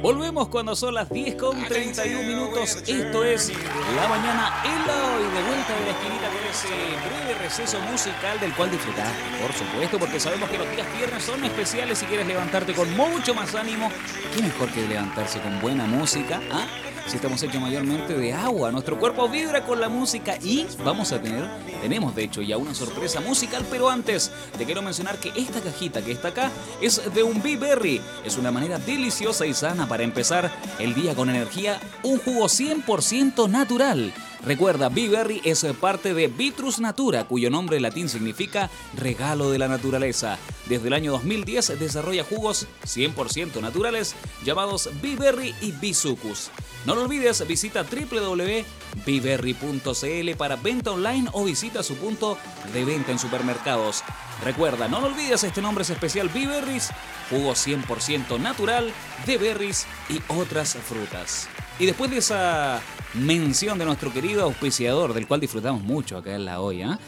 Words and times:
Volvemos 0.00 0.48
cuando 0.48 0.74
son 0.74 0.94
las 0.94 1.10
10 1.10 1.34
con 1.34 1.62
31 1.62 2.22
minutos. 2.22 2.82
Esto 2.86 3.22
es 3.22 3.52
La 3.94 4.08
Mañana 4.08 4.62
en 4.64 4.86
la 4.86 4.94
hoy, 4.94 5.24
de 5.24 5.42
vuelta 5.42 5.76
de 5.78 5.84
la 5.84 5.90
esquinita 5.90 6.28
con 6.28 6.42
ese 6.50 6.68
breve 7.06 7.38
receso 7.42 7.78
musical 7.80 8.40
del 8.40 8.54
cual 8.54 8.70
disfrutar, 8.70 9.12
por 9.42 9.52
supuesto, 9.52 9.98
porque 9.98 10.18
sabemos 10.18 10.48
que 10.48 10.56
los 10.56 10.70
días 10.70 10.86
viernes 10.96 11.22
son 11.22 11.44
especiales 11.44 11.98
si 11.98 12.06
quieres 12.06 12.26
levantarte 12.26 12.72
con 12.72 12.90
mucho 12.96 13.34
más 13.34 13.54
ánimo. 13.54 13.90
¿Qué 14.34 14.40
mejor 14.40 14.70
que 14.70 14.88
levantarse 14.88 15.38
con 15.40 15.60
buena 15.60 15.84
música? 15.84 16.40
¿Ah? 16.50 16.66
Si 17.06 17.16
estamos 17.16 17.42
hechos 17.42 17.60
mayormente 17.60 18.16
de 18.16 18.32
agua. 18.32 18.72
Nuestro 18.72 18.98
cuerpo 18.98 19.28
vibra 19.28 19.64
con 19.64 19.80
la 19.80 19.88
música 19.88 20.36
y 20.42 20.66
vamos 20.84 21.12
a 21.12 21.20
tener, 21.20 21.48
tenemos 21.80 22.14
de 22.14 22.24
hecho 22.24 22.42
ya 22.42 22.56
una 22.56 22.74
sorpresa 22.74 23.20
musical, 23.20 23.64
pero 23.70 23.88
antes 23.88 24.32
te 24.58 24.64
quiero 24.64 24.82
mencionar 24.82 25.18
que 25.18 25.32
esta 25.36 25.60
cajita 25.60 26.02
que 26.02 26.12
está 26.12 26.28
acá 26.28 26.50
es 26.80 27.02
de 27.14 27.22
un 27.22 27.42
B-Berry. 27.42 28.00
Es 28.24 28.36
una 28.36 28.50
manera 28.50 28.78
deliciosa 28.78 29.46
y 29.46 29.54
sana 29.54 29.88
para 29.88 30.02
empezar 30.02 30.50
el 30.78 30.94
día 30.94 31.14
con 31.14 31.30
energía, 31.30 31.80
un 32.02 32.18
jugo 32.18 32.46
100% 32.46 33.48
natural. 33.48 34.12
Recuerda, 34.44 34.88
B-Berry 34.88 35.40
es 35.44 35.64
parte 35.80 36.14
de 36.14 36.28
Vitrus 36.28 36.78
Natura, 36.78 37.24
cuyo 37.24 37.50
nombre 37.50 37.80
latín 37.80 38.08
significa 38.08 38.70
regalo 38.96 39.50
de 39.50 39.58
la 39.58 39.66
naturaleza. 39.68 40.38
Desde 40.66 40.86
el 40.88 40.94
año 40.94 41.12
2010 41.12 41.78
desarrolla 41.78 42.24
jugos 42.24 42.66
100% 42.84 43.60
naturales 43.60 44.16
llamados 44.44 44.90
B-Berry 45.00 45.54
y 45.60 45.70
Bisucus. 45.72 46.50
No 46.84 46.94
lo 46.94 47.02
olvides, 47.02 47.44
visita 47.48 47.82
www.biberry.cl 47.82 50.36
para 50.36 50.56
venta 50.56 50.90
online 50.92 51.28
o 51.32 51.44
visita 51.44 51.82
su 51.82 51.96
punto 51.96 52.38
de 52.72 52.84
venta 52.84 53.10
en 53.10 53.18
supermercados. 53.18 54.04
Recuerda, 54.44 54.86
no 54.86 55.00
lo 55.00 55.08
olvides, 55.08 55.42
este 55.42 55.62
nombre 55.62 55.82
es 55.82 55.90
especial 55.90 56.28
Biberries, 56.28 56.90
jugo 57.30 57.52
100% 57.52 58.38
natural 58.38 58.92
de 59.26 59.38
berries 59.38 59.86
y 60.08 60.20
otras 60.28 60.74
frutas. 60.74 61.48
Y 61.80 61.86
después 61.86 62.10
de 62.10 62.18
esa 62.18 62.80
mención 63.14 63.78
de 63.78 63.84
nuestro 63.84 64.12
querido 64.12 64.44
auspiciador, 64.44 65.14
del 65.14 65.26
cual 65.26 65.40
disfrutamos 65.40 65.82
mucho 65.82 66.16
acá 66.16 66.34
en 66.34 66.44
la 66.44 66.60
olla, 66.60 66.98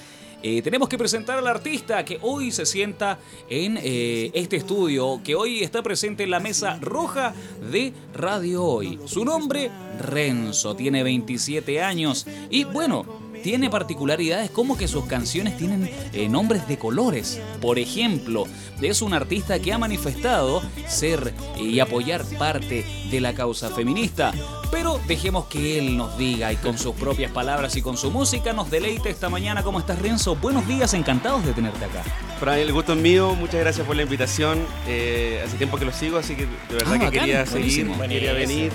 eh, 0.41 0.63
tenemos 0.63 0.89
que 0.89 0.97
presentar 0.97 1.39
al 1.39 1.49
artista 1.49 2.05
que 2.05 2.19
hoy 2.23 2.53
se 2.53 2.65
sienta 2.65 3.19
en 3.49 3.77
eh, 3.83 4.31
este 4.35 4.57
estudio, 4.57 5.21
que 5.25 5.35
hoy 5.35 5.65
está 5.65 5.83
presente 5.83 6.23
en 6.23 6.31
la 6.31 6.39
mesa 6.39 6.79
roja 6.81 7.35
de 7.73 7.93
Radio 8.15 8.63
Hoy. 8.63 9.01
Su 9.07 9.25
nombre, 9.25 9.69
Renzo, 9.99 10.77
tiene 10.77 11.03
27 11.03 11.83
años. 11.83 12.25
Y 12.51 12.63
bueno, 12.63 13.05
tiene 13.43 13.71
particularidades 13.71 14.51
como 14.51 14.77
que 14.77 14.89
sus 14.89 15.07
canciones 15.07 15.57
tienen 15.57 15.91
eh, 16.13 16.29
nombres 16.29 16.67
de 16.69 16.79
colores. 16.79 17.41
Por 17.61 17.79
ejemplo, 17.79 18.45
es 18.81 19.03
un 19.03 19.15
artista 19.15 19.59
que 19.59 19.73
ha 19.73 19.79
manifestado 19.79 20.63
ser 20.87 21.33
y 21.61 21.79
apoyar 21.81 22.25
parte 22.39 22.85
de 23.11 23.21
la 23.21 23.35
causa 23.35 23.71
feminista. 23.71 24.33
Pero 24.71 25.01
dejemos 25.09 25.47
que 25.47 25.79
él 25.79 25.97
nos 25.97 26.19
diga 26.19 26.53
y 26.53 26.57
con 26.57 26.77
sus 26.79 26.95
propias 26.95 27.33
palabras 27.33 27.75
y 27.77 27.83
con 27.83 27.97
su 27.97 28.11
música 28.11 28.53
nos 28.53 28.71
deleite 28.71 29.09
esta 29.09 29.29
mañana. 29.31 29.63
¿Cómo 29.63 29.79
estás, 29.79 29.99
Renzo? 30.01 30.37
Buenos 30.37 30.69
días, 30.69 30.93
encantados 30.95 31.45
de 31.47 31.53
tenerte 31.53 31.85
acá. 31.87 32.03
Para 32.39 32.59
el 32.59 32.73
gusto 32.73 32.93
es 32.93 32.99
mío, 32.99 33.35
muchas 33.35 33.61
gracias 33.61 33.87
por 33.87 33.97
la 33.97 34.03
invitación. 34.03 34.59
Eh, 34.87 35.43
hace 35.45 35.57
tiempo 35.57 35.79
que 35.79 35.85
lo 35.87 35.93
sigo, 35.93 36.19
así 36.19 36.35
que 36.35 36.43
de 36.47 36.51
verdad 36.71 36.89
Ah, 36.95 36.99
que 36.99 37.05
bacán, 37.07 37.11
quería 37.21 37.45
buenísimo. 37.45 37.95
seguir, 37.95 38.09
quería 38.11 38.33
venir. 38.35 38.73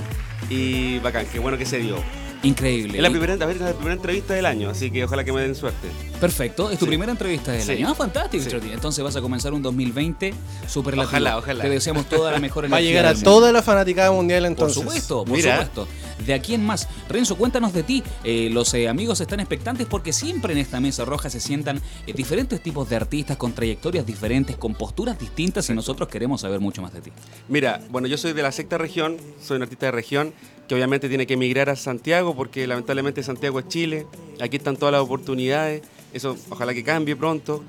Y 0.49 0.99
bacán, 0.99 1.25
qué 1.31 1.39
bueno 1.39 1.57
que 1.57 1.65
se 1.65 1.77
dio. 1.77 1.95
Increíble. 2.43 2.97
Es 2.97 3.01
la 3.01 3.09
primera, 3.09 3.33
a 3.33 3.37
ver, 3.37 3.55
es 3.55 3.61
la 3.61 3.71
primera 3.73 3.93
entrevista 3.95 4.33
del 4.33 4.45
año, 4.45 4.69
así 4.69 4.91
que 4.91 5.05
ojalá 5.05 5.23
que 5.23 5.31
me 5.31 5.41
den 5.41 5.55
suerte. 5.55 5.87
Perfecto, 6.19 6.69
es 6.71 6.77
tu 6.77 6.85
Sí. 6.85 6.89
primera 6.89 7.11
entrevista 7.11 7.53
del 7.53 7.61
Sí. 7.63 7.71
año. 7.71 7.87
Ah, 7.89 7.95
fantástico, 7.95 8.43
Sí. 8.43 8.57
Entonces 8.71 9.03
vas 9.03 9.15
a 9.15 9.21
comenzar 9.21 9.53
un 9.53 9.61
2020 9.61 10.33
súper 10.67 10.95
lativo. 10.97 11.09
Ojalá, 11.09 11.37
ojalá. 11.37 11.63
Te 11.63 11.69
deseamos 11.69 12.05
toda 12.07 12.31
la 12.31 12.39
mejor 12.39 12.65
Va 12.71 12.77
a 12.77 12.79
energía 12.81 13.01
llegar 13.01 13.05
a 13.05 13.19
toda 13.19 13.51
la 13.53 13.61
fanaticada 13.61 14.11
mundial 14.11 14.41
Por 14.43 14.47
entonces. 14.51 14.75
supuesto, 14.75 15.23
por 15.25 15.37
Mira. 15.37 15.53
supuesto. 15.57 15.87
De 16.25 16.33
aquí 16.33 16.53
en 16.53 16.65
más. 16.65 16.87
Renzo, 17.09 17.35
cuéntanos 17.37 17.73
de 17.73 17.83
ti. 17.83 18.03
Eh, 18.23 18.49
los 18.51 18.73
eh, 18.73 18.87
amigos 18.87 19.19
están 19.21 19.39
expectantes 19.39 19.87
porque 19.87 20.13
siempre 20.13 20.53
en 20.53 20.59
esta 20.59 20.79
mesa 20.79 21.03
roja 21.05 21.29
se 21.29 21.39
sientan 21.39 21.81
eh, 22.07 22.13
diferentes 22.13 22.61
tipos 22.61 22.89
de 22.89 22.95
artistas 22.97 23.35
con 23.37 23.53
trayectorias 23.53 24.05
diferentes, 24.05 24.55
con 24.57 24.73
posturas 24.75 25.17
distintas 25.17 25.69
y 25.69 25.73
nosotros 25.73 26.07
queremos 26.09 26.41
saber 26.41 26.59
mucho 26.59 26.81
más 26.81 26.93
de 26.93 27.01
ti. 27.01 27.11
Mira, 27.49 27.81
bueno, 27.89 28.07
yo 28.07 28.17
soy 28.17 28.33
de 28.33 28.41
la 28.41 28.51
sexta 28.51 28.77
región, 28.77 29.17
soy 29.41 29.57
un 29.57 29.63
artista 29.63 29.87
de 29.87 29.91
región 29.93 30.33
que 30.73 30.77
obviamente 30.77 31.07
tiene 31.07 31.27
que 31.27 31.35
emigrar 31.35 31.69
a 31.69 31.75
Santiago 31.75 32.35
porque 32.35 32.65
lamentablemente 32.65 33.21
Santiago 33.21 33.59
es 33.59 33.67
Chile, 33.67 34.07
aquí 34.41 34.57
están 34.57 34.75
todas 34.75 34.91
las 34.91 35.01
oportunidades, 35.01 35.83
eso 36.13 36.35
ojalá 36.49 36.73
que 36.73 36.83
cambie 36.83 37.15
pronto. 37.15 37.63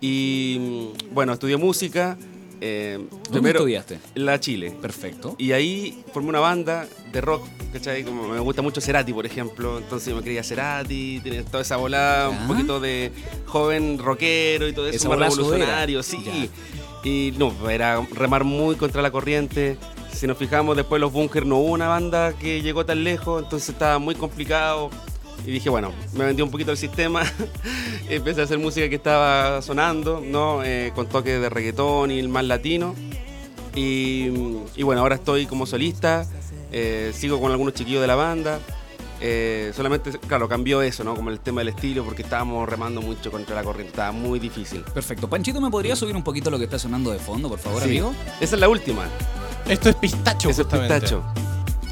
Y 0.00 0.58
mm, 0.60 1.14
bueno, 1.14 1.32
estudié 1.32 1.56
música. 1.56 2.18
eh, 2.60 2.98
¿Dónde 3.10 3.30
primero 3.30 3.60
estudiaste? 3.60 3.98
en 4.14 4.26
la 4.26 4.38
Chile. 4.38 4.74
Perfecto. 4.82 5.36
Y 5.38 5.52
ahí 5.52 6.04
formé 6.12 6.28
una 6.28 6.40
banda 6.40 6.86
de 7.10 7.20
rock, 7.22 7.46
¿cachai? 7.72 8.04
Como 8.04 8.28
me 8.28 8.40
gusta 8.40 8.60
mucho 8.60 8.82
Cerati, 8.82 9.14
por 9.14 9.24
ejemplo. 9.24 9.78
Entonces 9.78 10.14
me 10.14 10.20
creía 10.20 10.42
Cerati, 10.42 11.20
tenía 11.22 11.42
toda 11.42 11.62
esa 11.62 11.78
volada, 11.78 12.28
un 12.28 12.46
poquito 12.46 12.78
de 12.78 13.10
joven 13.46 13.98
rockero 13.98 14.68
y 14.68 14.74
todo 14.74 14.86
eso, 14.86 15.08
más 15.08 15.18
revolucionario, 15.18 16.02
sí. 16.02 16.50
Y 17.04 17.32
no, 17.38 17.70
era 17.70 18.06
remar 18.12 18.44
muy 18.44 18.76
contra 18.76 19.00
la 19.00 19.10
corriente. 19.10 19.78
Si 20.20 20.26
nos 20.26 20.36
fijamos, 20.36 20.76
después 20.76 21.00
los 21.00 21.10
Bunkers 21.10 21.46
no 21.46 21.56
hubo 21.56 21.70
una 21.72 21.88
banda 21.88 22.34
que 22.34 22.60
llegó 22.60 22.84
tan 22.84 23.02
lejos, 23.04 23.42
entonces 23.42 23.70
estaba 23.70 23.98
muy 23.98 24.14
complicado. 24.14 24.90
Y 25.46 25.50
dije, 25.50 25.70
bueno, 25.70 25.92
me 26.12 26.26
vendí 26.26 26.42
un 26.42 26.50
poquito 26.50 26.70
el 26.72 26.76
sistema, 26.76 27.22
empecé 28.10 28.42
a 28.42 28.44
hacer 28.44 28.58
música 28.58 28.86
que 28.90 28.96
estaba 28.96 29.62
sonando, 29.62 30.20
¿no? 30.22 30.62
Eh, 30.62 30.92
con 30.94 31.06
toques 31.08 31.40
de 31.40 31.48
reggaetón 31.48 32.10
y 32.10 32.18
el 32.18 32.28
más 32.28 32.44
latino. 32.44 32.94
Y, 33.74 34.26
y 34.76 34.82
bueno, 34.82 35.00
ahora 35.00 35.14
estoy 35.14 35.46
como 35.46 35.64
solista, 35.64 36.26
eh, 36.70 37.12
sigo 37.14 37.40
con 37.40 37.50
algunos 37.50 37.72
chiquillos 37.72 38.02
de 38.02 38.06
la 38.06 38.16
banda. 38.16 38.60
eh, 39.22 39.72
solamente, 39.74 40.18
claro, 40.26 40.48
cambió 40.48 40.82
eso, 40.82 41.02
¿no? 41.04 41.14
Como 41.14 41.30
el 41.30 41.40
tema 41.40 41.62
del 41.62 41.68
estilo, 41.68 42.04
porque 42.04 42.20
estábamos 42.22 42.68
remando 42.68 43.00
mucho 43.00 43.30
contra 43.30 43.54
la 43.54 43.62
corriente, 43.64 43.90
estaba 43.92 44.12
muy 44.12 44.38
difícil. 44.38 44.82
Perfecto. 44.92 45.28
Panchito, 45.30 45.60
¿me 45.62 45.70
podría 45.70 45.96
subir 45.96 46.14
un 46.16 46.22
poquito 46.24 46.50
lo 46.50 46.58
que 46.58 46.64
está 46.64 46.78
sonando 46.78 47.10
de 47.10 47.18
fondo, 47.18 47.48
por 47.48 47.58
favor, 47.58 47.80
Sí. 47.82 47.88
amigo? 47.88 48.14
Esa 48.40 48.56
es 48.56 48.60
la 48.60 48.68
última. 48.68 49.04
Esto 49.68 49.88
es 49.90 49.96
pistacho, 49.96 50.50
Eso 50.50 50.62
es 50.62 50.66
justamente. 50.66 50.94
pistacho. 50.94 51.22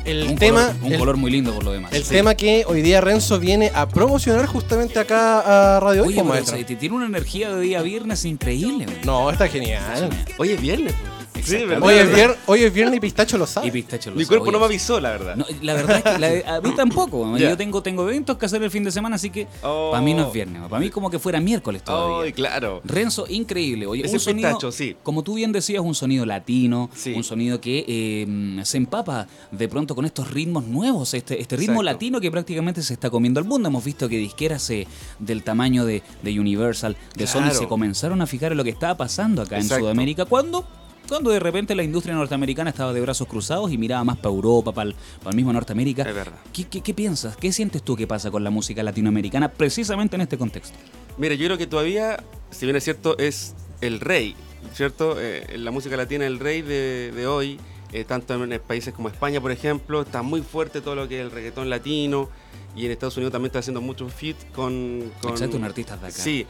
El 0.05 0.27
un 0.29 0.37
tema, 0.37 0.69
color, 0.69 0.83
un 0.85 0.93
el, 0.93 0.99
color 0.99 1.17
muy 1.19 1.31
lindo 1.31 1.53
por 1.53 1.65
lo 1.65 1.73
demás. 1.73 1.93
el 1.93 2.03
Sí. 2.03 2.15
tema 2.15 2.35
que 2.35 2.65
hoy 2.67 2.81
día 2.81 3.01
Renzo 3.03 3.39
viene 3.39 3.71
a 3.75 3.87
promocionar 3.89 4.47
justamente 4.47 4.99
acá 4.99 5.77
a 5.77 5.81
Radio 5.81 6.05
Oye, 6.05 6.23
pues, 6.25 6.47
te- 6.47 6.77
tiene 6.77 6.95
una 6.97 7.07
energía 7.07 7.55
de 7.55 7.61
día 7.61 7.83
viernes 7.83 8.25
increíble. 8.25 8.87
güey. 8.87 8.99
No, 9.05 9.31
está 9.31 9.49
genial. 9.49 10.09
Hoy 10.39 10.53
es 10.53 10.61
viernes. 10.61 10.95
pues. 10.99 11.18
Sí, 11.45 11.57
Exactamente. 11.57 11.67
¿verdad? 11.67 11.89
Hoy 11.89 11.95
es, 11.95 12.17
vier- 12.17 12.37
hoy 12.47 12.63
es 12.65 12.73
viernes 12.75 12.97
y 12.97 13.01
pistacho 13.01 13.39
lo 13.39 13.45
Y 13.45 13.49
sabe. 13.49 13.73
pistacho 13.73 14.11
lo 14.11 14.17
Mi 14.17 14.25
sabe, 14.25 14.39
cuerpo 14.39 14.53
no 14.53 14.59
me 14.61 14.65
avisó, 14.67 15.01
la 15.01 15.11
verdad. 15.11 15.37
No, 15.37 15.45
la 15.63 15.75
verdad 15.75 15.97
es 15.99 16.03
que 16.13 16.19
la- 16.45 16.57
a 16.57 16.61
mí 16.61 16.71
tampoco. 16.77 17.37
Yo 17.37 17.57
tengo, 17.57 17.83
tengo 17.83 18.09
eventos 18.09 18.37
que 18.39 18.47
hacer 18.47 18.63
el 18.63 18.71
fin 18.71 18.85
de 18.85 18.91
semana, 18.91 19.17
así 19.17 19.31
que 19.31 19.47
Oh. 19.63 19.91
para 19.93 20.03
mí 20.03 20.15
no 20.15 20.27
es 20.27 20.33
viernes. 20.33 20.63
Para 20.69 20.81
mí 20.81 20.91
como 20.91 21.11
que 21.11 21.19
fuera 21.19 21.41
miércoles 21.41 21.83
todavía. 21.85 22.25
Ay, 22.27 22.33
claro. 22.33 22.81
Renzo, 22.85 23.27
increíble. 23.29 23.87
Oye, 23.87 24.05
Ese 24.05 24.15
un 24.15 24.21
sonido, 24.21 24.49
pistacho, 24.49 24.73
sí. 24.73 24.97
como 25.03 25.23
tú 25.23 25.35
bien 25.35 25.53
decías, 25.53 25.83
un 25.83 25.95
sonido 25.95 26.27
latino, 26.27 26.91
Sí. 26.95 27.15
un 27.15 27.25
sonido 27.25 27.61
que 27.61 27.85
eh, 27.89 28.61
se 28.65 28.77
empapa 28.77 29.27
de 29.51 29.69
pronto 29.69 29.95
con 29.95 30.05
estos 30.05 30.31
ritmos 30.31 30.65
nuevos, 30.67 31.15
este, 31.15 31.41
este 31.41 31.57
ritmo 31.57 31.75
Exacto. 31.83 31.93
latino 31.93 32.21
que 32.21 32.31
prácticamente 32.31 32.83
se 32.83 32.95
está 32.95 33.11
comiendo 33.11 33.41
al 33.41 33.47
mundo. 33.47 33.69
Hemos 33.69 33.85
visto 33.85 34.09
que 34.09 34.17
disqueras 34.19 34.69
eh, 34.71 34.87
del 35.19 35.43
tamaño 35.43 35.85
de, 35.85 36.03
de 36.23 36.41
Universal, 36.41 36.97
de 37.15 37.27
Sony, 37.27 37.51
se 37.53 37.67
comenzaron 37.69 38.21
a 38.23 38.27
fijar 38.27 38.53
en 38.53 38.59
lo 38.59 38.65
que 38.65 38.71
estaba 38.71 38.97
pasando 38.97 39.43
acá 39.43 39.57
en. 39.59 39.69
Sudamérica. 39.69 40.25
¿Cuándo? 40.25 40.67
Cuando 41.09 41.31
de 41.31 41.41
repente 41.41 41.75
la 41.75 41.83
industria 41.83 42.15
norteamericana 42.15 42.69
estaba 42.69 42.93
de 42.93 43.01
brazos 43.01 43.27
cruzados 43.27 43.73
y 43.73 43.79
miraba 43.79 44.05
más 44.05 44.19
para 44.19 44.29
Europa, 44.29 44.73
para 44.73 44.91
el, 44.91 45.35
mismo 45.35 45.53
Norteamérica. 45.53 46.03
Es 46.03 46.15
verdad. 46.15 46.39
¿Qué, 46.53 46.65
qué, 46.65 46.83
qué 46.83 46.93
piensas? 46.93 47.35
¿Qué 47.37 47.51
sientes 47.51 47.83
tú 47.83 47.97
que 47.97 48.07
pasa 48.07 48.31
con 48.31 48.45
la 48.45 48.51
música 48.51 48.83
latinoamericana 48.83 49.51
precisamente 49.51 50.17
en 50.17 50.23
este 50.23 50.37
contexto? 50.37 50.77
Mira, 51.17 51.35
yo 51.35 51.47
creo 51.47 51.57
que 51.57 51.67
todavía, 51.67 52.23
si 52.51 52.67
bien 52.67 52.77
es 52.77 52.85
cierto, 52.85 53.17
es 53.17 53.55
el 53.81 54.01
rey, 54.01 54.37
¿cierto? 54.75 55.17
Eh, 55.19 55.57
la 55.57 55.71
música 55.71 55.97
latina 55.97 56.27
es 56.27 56.31
el 56.31 56.41
rey 56.41 56.61
de, 56.61 57.11
de 57.13 57.27
hoy, 57.27 57.59
eh, 57.93 58.05
tanto 58.05 58.35
en 58.35 58.61
países 58.61 58.93
como 58.93 59.09
España, 59.09 59.41
por 59.41 59.51
ejemplo, 59.51 60.03
está 60.03 60.21
muy 60.21 60.43
fuerte 60.43 60.83
todo 60.83 60.95
lo 60.95 61.09
que 61.09 61.21
es 61.21 61.25
el 61.25 61.31
reggaetón 61.31 61.71
latino, 61.71 62.29
y 62.77 62.85
en 62.85 62.93
Estados 62.93 63.17
Unidos 63.17 63.33
también 63.33 63.49
está 63.49 63.61
haciendo 63.61 63.81
muchos 63.81 64.13
feat 64.13 64.37
con, 64.53 65.11
con... 65.23 65.31
Exacto, 65.31 65.57
un 65.57 65.65
artista 65.65 65.97
de 65.97 66.07
acá. 66.07 66.17
Sí, 66.17 66.47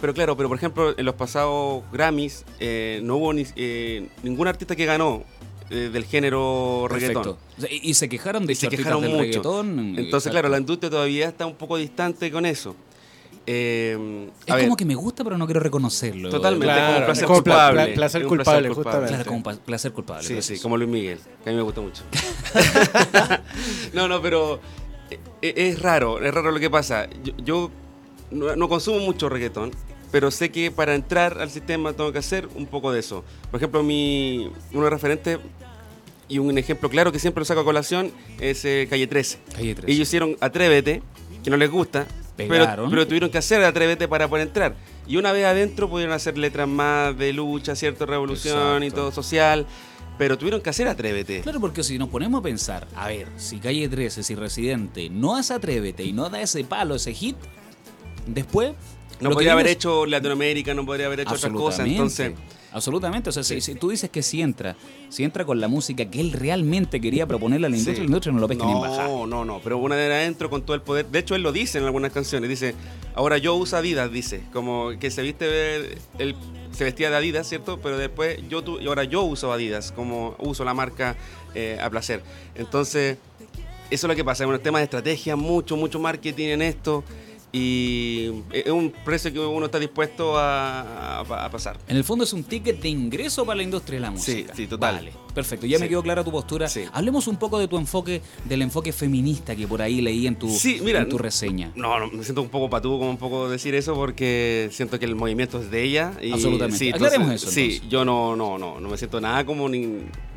pero 0.00 0.12
claro, 0.14 0.36
pero 0.36 0.48
por 0.48 0.58
ejemplo, 0.58 0.94
en 0.98 1.04
los 1.04 1.14
pasados 1.14 1.82
Grammys 1.92 2.44
eh, 2.60 3.00
no 3.02 3.16
hubo 3.16 3.32
ni- 3.32 3.46
eh, 3.56 4.08
ningún 4.22 4.46
artista 4.48 4.76
que 4.76 4.84
ganó 4.86 5.24
eh, 5.70 5.90
del 5.92 6.04
género 6.04 6.86
reggaetón. 6.88 7.22
Perfecto. 7.22 7.38
Sea, 7.58 7.70
Y, 7.72 7.90
y 7.90 7.94
se 7.94 8.08
quejaron 8.08 8.46
de 8.46 8.52
Y 8.52 8.56
se 8.56 8.68
quejaron 8.68 9.02
del 9.02 9.10
mucho. 9.12 9.22
reggaetón. 9.22 9.78
Entonces, 9.78 10.06
Exacto. 10.08 10.30
claro, 10.30 10.48
la 10.48 10.58
industria 10.58 10.90
todavía 10.90 11.28
está 11.28 11.46
un 11.46 11.54
poco 11.56 11.76
distante 11.76 12.30
con 12.30 12.46
eso. 12.46 12.76
Eh, 13.48 14.28
Es 14.44 14.54
ver, 14.54 14.64
como 14.64 14.76
que 14.76 14.84
me 14.84 14.96
gusta, 14.96 15.22
pero 15.22 15.38
no 15.38 15.46
quiero 15.46 15.60
reconocerlo. 15.60 16.30
Totalmente, 16.30 16.66
Claro, 16.66 16.94
como 16.94 17.06
placer 17.06 17.24
como 17.26 17.36
culpable. 17.38 17.84
pla- 17.84 17.94
placer 17.94 18.22
un 18.22 18.28
culpable, 18.28 18.68
justamente. 18.70 19.08
Claro, 19.14 19.24
como 19.30 19.42
pa- 19.44 19.54
placer 19.54 19.92
culpable. 19.92 20.24
Sí, 20.26 20.32
gracias. 20.34 20.58
sí, 20.58 20.62
como 20.62 20.76
Luis 20.76 20.90
Miguel, 20.90 21.18
que 21.44 21.50
a 21.50 21.52
mí 21.52 21.56
me 21.56 21.62
gusta 21.62 21.80
mucho. 21.80 22.02
no, 23.92 24.08
no, 24.08 24.20
pero 24.20 24.60
es 25.40 25.80
raro, 25.80 26.20
es 26.22 26.32
raro 26.34 26.50
lo 26.50 26.58
que 26.60 26.70
pasa. 26.70 27.08
Yo, 27.22 27.32
yo 27.44 27.70
no, 28.30 28.56
no 28.56 28.68
consumo 28.68 29.00
mucho 29.00 29.28
reggaetón, 29.28 29.72
pero 30.10 30.30
sé 30.30 30.50
que 30.50 30.70
para 30.70 30.94
entrar 30.94 31.38
al 31.40 31.50
sistema 31.50 31.92
tengo 31.92 32.12
que 32.12 32.18
hacer 32.18 32.48
un 32.54 32.66
poco 32.66 32.92
de 32.92 33.00
eso. 33.00 33.24
Por 33.50 33.58
ejemplo, 33.58 33.82
mi, 33.82 34.50
uno 34.72 34.88
referente 34.88 35.38
y 36.28 36.38
un 36.38 36.58
ejemplo 36.58 36.88
claro 36.90 37.12
que 37.12 37.18
siempre 37.18 37.40
lo 37.40 37.44
saco 37.44 37.60
a 37.60 37.64
colación 37.64 38.12
es 38.40 38.64
eh, 38.64 38.86
Calle 38.90 39.06
13. 39.06 39.38
Calle 39.54 39.74
13. 39.74 39.92
Ellos 39.92 40.08
hicieron 40.08 40.36
Atrévete, 40.40 41.02
que 41.44 41.50
no 41.50 41.56
les 41.56 41.70
gusta, 41.70 42.06
pero, 42.36 43.06
tuvieron 43.06 43.30
que 43.30 43.38
hacer 43.38 43.62
Atrévete 43.64 44.08
para 44.08 44.28
poder 44.28 44.46
entrar. 44.46 44.74
Y 45.06 45.16
una 45.16 45.32
vez 45.32 45.44
adentro 45.46 45.88
pudieron 45.88 46.14
hacer 46.14 46.36
letras 46.36 46.68
más 46.68 47.16
de 47.16 47.32
lucha, 47.32 47.76
cierto, 47.76 48.06
revolución 48.06 48.82
y 48.82 48.90
todo 48.90 49.12
social, 49.12 49.66
pero 50.18 50.36
tuvieron 50.36 50.60
que 50.60 50.70
hacer 50.70 50.88
Atrévete. 50.88 51.42
Claro, 51.42 51.60
porque 51.60 51.82
si 51.82 51.98
nos 51.98 52.08
ponemos 52.08 52.40
a 52.40 52.42
pensar, 52.42 52.86
a 52.96 53.08
ver, 53.08 53.28
si 53.36 53.58
Calle 53.58 53.88
13, 53.88 54.22
si 54.22 54.34
Residente 54.34 55.08
no 55.08 55.36
hace 55.36 55.54
Atrévete 55.54 56.04
y 56.04 56.12
no 56.12 56.28
da 56.28 56.40
ese 56.40 56.64
palo, 56.64 56.96
ese 56.96 57.14
hit, 57.14 57.36
después... 58.26 58.72
No 59.20 59.30
podría 59.30 59.52
haber 59.52 59.64
vimos- 59.66 59.76
hecho 59.76 60.04
Latinoamérica, 60.06 60.74
no 60.74 60.84
podría 60.84 61.06
haber 61.06 61.20
hecho 61.20 61.34
otra 61.34 61.50
cosa, 61.50 61.82
Absolutamente. 61.82 62.24
entonces... 62.24 62.32
Absolutamente, 62.72 63.30
o 63.30 63.32
sea, 63.32 63.42
si, 63.42 63.62
si 63.62 63.74
tú 63.74 63.88
dices 63.88 64.10
que 64.10 64.22
si 64.22 64.42
entra, 64.42 64.76
si 65.08 65.24
entra 65.24 65.46
con 65.46 65.58
la 65.58 65.66
música 65.68 66.04
que 66.10 66.20
él 66.20 66.32
realmente 66.32 67.00
quería 67.00 67.26
proponerle 67.26 67.68
a 67.68 67.70
la 67.70 67.76
industria, 67.76 67.94
Sí. 67.96 68.00
la 68.02 68.06
industria 68.06 68.34
no 68.34 68.40
lo 68.40 68.48
pesca 68.48 68.66
ni 68.66 68.72
en 68.72 68.80
bajada. 68.82 69.08
No, 69.08 69.26
no, 69.26 69.46
no, 69.46 69.60
pero 69.64 69.78
una 69.78 69.96
de 69.96 70.12
adentro 70.14 70.50
con 70.50 70.60
todo 70.60 70.74
el 70.74 70.82
poder. 70.82 71.06
De 71.06 71.18
hecho, 71.20 71.34
él 71.34 71.42
lo 71.42 71.52
dice 71.52 71.78
en 71.78 71.84
algunas 71.84 72.12
canciones. 72.12 72.50
Dice, 72.50 72.74
ahora 73.14 73.38
yo 73.38 73.54
uso 73.54 73.78
Adidas, 73.78 74.12
dice. 74.12 74.42
Como 74.52 74.90
que 75.00 75.10
se 75.10 75.22
viste, 75.22 75.96
él 76.18 76.36
se 76.72 76.84
vestía 76.84 77.08
de 77.08 77.16
Adidas, 77.16 77.48
¿cierto? 77.48 77.80
Pero 77.82 77.96
después 77.96 78.38
yo, 78.50 78.60
tu- 78.62 78.78
y 78.78 78.86
ahora 78.88 79.04
yo 79.04 79.22
uso 79.22 79.50
Adidas, 79.54 79.90
como 79.92 80.36
uso 80.38 80.62
la 80.62 80.74
marca 80.74 81.16
eh, 81.54 81.78
a 81.80 81.88
placer. 81.88 82.20
Entonces, 82.56 83.16
eso 83.90 84.06
es 84.06 84.10
lo 84.10 84.14
que 84.14 84.24
pasa. 84.24 84.44
Es 84.44 84.50
un 84.50 84.58
tema 84.58 84.78
de 84.80 84.84
estrategia, 84.84 85.34
mucho, 85.34 85.78
mucho 85.78 85.98
marketing 85.98 86.48
en 86.48 86.60
esto. 86.62 87.04
Y 87.52 88.30
es 88.52 88.70
un 88.70 88.92
precio 89.04 89.32
que 89.32 89.38
uno 89.38 89.66
está 89.66 89.78
dispuesto 89.78 90.36
a, 90.38 91.20
a- 91.20 91.44
a 91.44 91.50
pasar. 91.50 91.78
En 91.88 91.96
el 91.96 92.04
fondo 92.04 92.24
es 92.24 92.32
un 92.32 92.44
ticket 92.44 92.80
de 92.80 92.88
ingreso 92.88 93.44
para 93.46 93.56
la 93.56 93.62
industria 93.62 93.96
de 93.96 94.00
la 94.00 94.08
Sí, 94.08 94.32
música. 94.32 94.54
sí, 94.54 94.66
total. 94.66 94.96
Vale, 94.96 95.12
perfecto. 95.36 95.66
Ya 95.66 95.78
me 95.78 95.88
quedó 95.88 96.02
clara 96.02 96.24
tu 96.24 96.32
postura. 96.32 96.68
Sí. 96.68 96.84
Hablemos 96.92 97.28
un 97.28 97.36
poco 97.36 97.58
de 97.58 97.68
tu 97.68 97.76
enfoque, 97.76 98.22
del 98.44 98.62
enfoque 98.62 98.92
feminista 98.92 99.54
que 99.54 99.68
por 99.68 99.82
ahí 99.82 100.00
leí 100.00 100.26
en 100.26 100.34
tu, 100.36 100.48
Sí, 100.48 100.80
mira, 100.82 101.00
en 101.02 101.08
tu 101.08 101.18
reseña. 101.18 101.70
No, 101.76 102.00
no, 102.00 102.10
me 102.10 102.24
siento 102.24 102.42
un 102.42 102.48
poco 102.48 102.68
patúo 102.70 102.98
como 102.98 103.10
un 103.10 103.18
poco 103.18 103.48
decir 103.48 103.74
eso 103.74 103.94
porque 103.94 104.68
siento 104.72 104.98
que 104.98 105.04
el 105.04 105.14
movimiento 105.14 105.60
es 105.60 105.70
de 105.70 105.82
ella. 105.82 106.12
Y, 106.22 106.32
Absolutamente. 106.32 106.78
Sí, 106.78 106.90
Aclaremos 106.90 107.30
eso, 107.32 107.50
Sí, 107.50 107.64
entonces. 107.64 107.88
yo 107.88 108.04
no, 108.04 108.34
no, 108.34 108.58
no, 108.58 108.80
no 108.80 108.88
me 108.88 108.96
siento 108.96 109.20
nada 109.20 109.44
como 109.44 109.68
ni, 109.68 109.86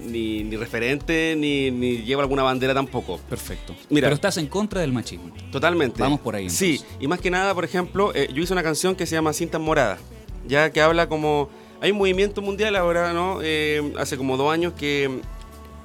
ni, 0.06 0.44
ni 0.44 0.56
referente 0.58 1.36
ni, 1.38 1.72
ni 1.72 2.00
llevo 2.04 2.22
alguna 2.22 2.44
bandera 2.44 2.74
tampoco. 2.74 3.18
Perfecto. 3.30 3.74
Mira. 3.90 4.08
Pero 4.08 4.16
estás 4.16 4.38
en 4.38 4.48
contra 4.48 4.82
del 4.82 4.92
machismo. 4.92 5.32
Totalmente. 5.52 6.02
Vamos 6.02 6.20
por 6.20 6.36
ahí, 6.36 6.50
Sí, 6.50 6.82
y 7.00 7.08
más 7.08 7.20
que 7.22 7.32
nada, 7.32 7.56
por 7.56 7.64
ejemplo, 7.64 8.12
eh, 8.14 8.30
yo 8.34 8.44
hice 8.44 8.52
una 8.54 8.64
canción 8.64 8.96
que 8.96 9.06
se 9.06 9.16
llama 9.16 9.32
Cintas 9.32 9.62
Moradas, 9.62 10.00
ya 10.48 10.72
que 10.72 10.82
habla 10.82 11.08
como... 11.08 11.50
Hay 11.82 11.92
un 11.92 11.98
movimiento 11.98 12.42
mundial 12.42 12.76
ahora, 12.76 13.14
¿no? 13.14 13.40
Eh, 13.42 13.94
hace 13.98 14.18
como 14.18 14.36
dos 14.38 14.52
años 14.52 14.74
que 14.74 15.22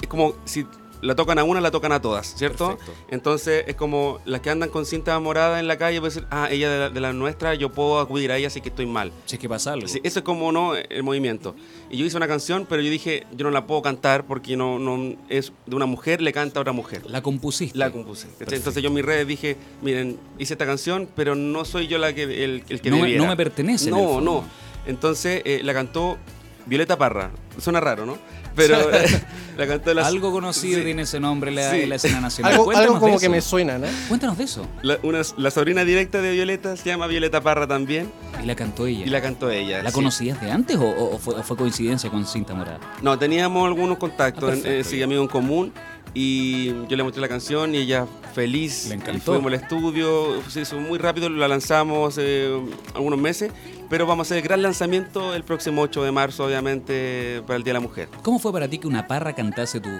es 0.02 0.08
como 0.08 0.34
si 0.44 0.66
la 1.02 1.14
tocan 1.14 1.38
a 1.38 1.44
una, 1.44 1.60
la 1.60 1.70
tocan 1.70 1.92
a 1.92 2.00
todas, 2.00 2.34
¿cierto? 2.34 2.68
Perfecto. 2.78 2.92
Entonces 3.10 3.64
es 3.66 3.74
como 3.76 4.20
las 4.24 4.40
que 4.40 4.48
andan 4.48 4.70
con 4.70 4.86
cinta 4.86 5.20
morada 5.20 5.60
en 5.60 5.68
la 5.68 5.76
calle, 5.76 6.00
pueden 6.00 6.14
decir, 6.14 6.26
ah, 6.30 6.48
ella 6.50 6.70
de 6.70 6.78
la, 6.78 6.88
de 6.90 7.00
la 7.00 7.12
nuestra, 7.12 7.54
yo 7.54 7.70
puedo 7.70 8.00
acudir 8.00 8.32
a 8.32 8.38
ella 8.38 8.48
si 8.48 8.62
que 8.62 8.70
estoy 8.70 8.86
mal. 8.86 9.12
Si 9.26 9.36
es 9.36 9.40
que 9.40 9.46
pasa 9.46 9.74
algo. 9.74 9.86
Sí, 9.86 10.00
eso 10.02 10.20
es 10.20 10.24
como 10.24 10.50
no 10.50 10.74
el 10.74 11.02
movimiento. 11.02 11.54
Y 11.90 11.98
yo 11.98 12.06
hice 12.06 12.16
una 12.16 12.26
canción, 12.26 12.64
pero 12.66 12.80
yo 12.80 12.90
dije, 12.90 13.26
yo 13.36 13.44
no 13.44 13.50
la 13.50 13.66
puedo 13.66 13.82
cantar 13.82 14.24
porque 14.26 14.56
no, 14.56 14.78
no 14.78 15.14
es 15.28 15.52
de 15.66 15.76
una 15.76 15.84
mujer, 15.86 16.22
le 16.22 16.32
canta 16.32 16.58
a 16.60 16.62
otra 16.62 16.72
mujer. 16.72 17.02
La 17.06 17.20
compusiste. 17.22 17.76
La 17.78 17.90
compuse. 17.92 18.26
Entonces 18.40 18.82
yo 18.82 18.88
en 18.88 18.94
mis 18.94 19.04
redes 19.04 19.26
dije, 19.28 19.58
miren, 19.82 20.18
hice 20.38 20.54
esta 20.54 20.64
canción, 20.64 21.06
pero 21.14 21.34
no 21.34 21.66
soy 21.66 21.86
yo 21.86 21.98
la 21.98 22.14
que, 22.14 22.22
el, 22.22 22.64
el 22.70 22.80
que 22.80 22.88
No 22.88 22.96
me- 22.96 23.02
debiera. 23.02 23.22
no 23.24 23.28
me 23.28 23.36
pertenece, 23.36 23.90
No, 23.90 24.22
no. 24.22 24.44
Entonces 24.86 25.42
eh, 25.44 25.60
la 25.64 25.72
cantó 25.74 26.18
Violeta 26.66 26.96
Parra. 26.96 27.30
Suena 27.58 27.80
raro, 27.80 28.04
¿no? 28.06 28.18
Pero 28.56 28.76
la 29.58 29.66
cantó 29.66 29.92
la... 29.94 30.06
Algo 30.06 30.30
conocido 30.32 30.78
Sí. 30.78 30.84
tiene 30.84 31.02
ese 31.02 31.20
nombre 31.20 31.50
en 31.50 31.56
la, 31.56 31.70
Sí. 31.70 31.80
en 31.82 31.88
la 31.88 31.94
escena 31.96 32.20
nacional. 32.20 32.52
Algo, 32.52 32.98
como 33.00 33.18
que 33.18 33.28
me 33.28 33.40
suena, 33.40 33.78
¿no? 33.78 33.86
Cuéntanos 34.08 34.38
de 34.38 34.44
eso. 34.44 34.66
La, 34.82 34.98
una- 35.02 35.22
la 35.36 35.50
sobrina 35.50 35.84
directa 35.84 36.20
de 36.22 36.32
Violeta 36.32 36.76
se 36.76 36.84
llama 36.88 37.06
Violeta 37.06 37.40
Parra 37.40 37.66
también 37.66 38.10
Y 38.42 38.46
la 38.46 38.54
cantó 38.54 38.86
ella. 38.86 39.04
y 39.06 39.10
la 39.10 39.20
cantó 39.20 39.50
ella. 39.50 39.82
¿La 39.82 39.90
sí. 39.90 39.94
conocías 39.94 40.40
de 40.40 40.50
antes 40.50 40.76
o, 40.76 40.86
o 40.88 41.18
fue, 41.18 41.34
o 41.34 41.42
fue 41.42 41.56
coincidencia 41.56 42.10
con 42.10 42.26
Cinta 42.26 42.54
Morada? 42.54 42.80
No, 43.02 43.18
teníamos 43.18 43.66
algunos 43.66 43.98
contactos, 43.98 44.44
Ah, 44.50 44.54
en- 44.54 44.62
perfecto, 44.62 44.80
eh, 44.80 44.84
sí, 44.90 44.98
ya. 44.98 45.04
amigos 45.04 45.24
en 45.24 45.28
común. 45.30 45.72
Y 46.14 46.68
yo 46.88 46.96
le 46.96 47.02
mostré 47.02 47.20
la 47.20 47.28
canción 47.28 47.74
y 47.74 47.78
ella 47.78 48.06
feliz. 48.34 48.86
Le 48.88 48.94
Y 48.94 48.98
encantó. 48.98 49.32
fuimos 49.32 49.46
al 49.48 49.54
estudio, 49.54 50.40
se 50.48 50.60
hizo 50.60 50.78
muy 50.78 50.98
rápido, 50.98 51.28
la 51.28 51.48
lanzamos 51.48 52.12
hace 52.14 52.48
algunos 52.94 53.18
meses. 53.18 53.50
Pero 53.90 54.06
vamos 54.06 54.26
a 54.26 54.28
hacer 54.28 54.38
el 54.38 54.44
gran 54.44 54.62
lanzamiento 54.62 55.34
el 55.34 55.42
próximo 55.44 55.82
8 55.82 56.04
de 56.04 56.12
marzo, 56.12 56.46
obviamente, 56.46 57.42
para 57.46 57.56
el 57.56 57.64
Día 57.64 57.72
de 57.72 57.80
la 57.80 57.80
Mujer. 57.80 58.08
¿Cómo 58.22 58.38
fue 58.38 58.52
para 58.52 58.68
ti 58.68 58.78
que 58.78 58.86
una 58.86 59.06
parra 59.06 59.34
cantase 59.34 59.80
tu, 59.80 59.90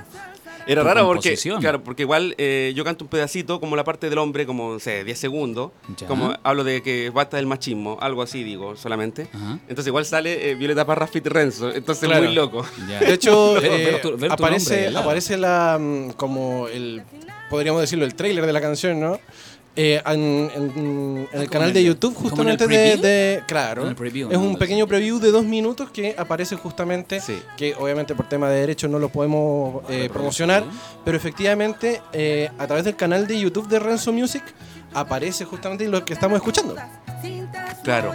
Era 0.67 0.83
raro 0.83 1.07
porque, 1.07 1.37
claro, 1.61 1.83
porque 1.85 2.03
igual 2.03 2.35
eh, 2.39 2.73
yo 2.75 2.85
canto 2.85 3.05
un 3.05 3.11
pedacito 3.11 3.61
como 3.61 3.77
la 3.77 3.85
parte 3.85 4.09
del 4.09 4.19
hombre, 4.19 4.47
como, 4.47 4.75
no 4.75 4.79
sé, 4.81 5.05
10 5.05 5.19
segundos. 5.19 5.73
Ya. 5.99 6.07
Como 6.07 6.35
hablo 6.43 6.65
de 6.65 6.83
que 6.83 7.11
basta 7.11 7.37
del 7.37 7.47
machismo, 7.47 7.99
algo 8.01 8.23
así 8.23 8.43
digo 8.43 8.75
solamente. 8.77 9.27
Ajá. 9.33 9.59
Entonces 9.69 9.87
igual 9.89 10.05
sale 10.07 10.51
eh, 10.51 10.55
Violeta 10.55 10.87
Parra 10.87 11.07
Fit 11.07 11.27
Renzo. 11.27 11.71
Entonces 11.73 12.09
Claro. 12.09 12.25
muy 12.25 12.35
loco. 12.35 12.65
Ya. 12.89 13.01
De 13.01 13.13
hecho, 13.13 13.59
eh, 13.59 13.69
ver 13.69 14.01
tu- 14.01 14.17
ver 14.17 14.31
tu 14.35 14.43
nombre 14.43 14.89
aparece, 14.93 15.37
la 15.37 15.79
mm, 15.79 16.11
como 16.13 16.69
el 16.69 17.03
podríamos 17.51 17.81
decirlo 17.83 18.05
el 18.05 18.15
tráiler 18.15 18.47
de 18.47 18.53
la 18.53 18.61
canción, 18.61 18.99
¿no? 19.01 19.21
Eh, 19.77 20.01
en, 20.07 20.13
en- 20.55 20.71
en 20.71 21.29
el 21.33 21.39
como 21.49 21.51
canal 21.51 21.73
de 21.73 21.83
YouTube 21.83 22.15
justamente 22.15 22.69
de, 22.69 22.97
de- 22.97 23.43
claro 23.49 23.93
preview, 23.97 24.31
es 24.31 24.39
¿no? 24.39 24.45
un 24.45 24.57
pequeño 24.57 24.87
preview 24.87 25.19
de 25.19 25.33
dos 25.33 25.45
minutos 25.45 25.91
que 25.91 26.15
aparece 26.17 26.55
justamente 26.55 27.21
Sí. 27.21 27.43
que 27.57 27.75
obviamente 27.75 28.15
por 28.15 28.29
tema 28.29 28.49
de 28.49 28.61
derechos 28.61 28.89
no 28.89 29.01
lo 29.01 29.09
podemos 29.09 29.83
eh, 29.91 30.09
promocionar 30.13 30.63
pero 31.05 31.17
efectivamente 31.17 32.01
eh, 32.13 32.51
a 32.57 32.67
través 32.69 32.85
del 32.85 32.95
canal 32.95 33.27
de 33.27 33.37
YouTube 33.41 33.67
de 33.67 33.81
Renzo 33.81 34.13
Music 34.13 34.45
aparece 34.93 35.45
justamente 35.45 35.89
lo 35.89 36.05
que 36.05 36.13
estamos 36.15 36.37
escuchando 36.37 36.77
Claro. 37.83 38.15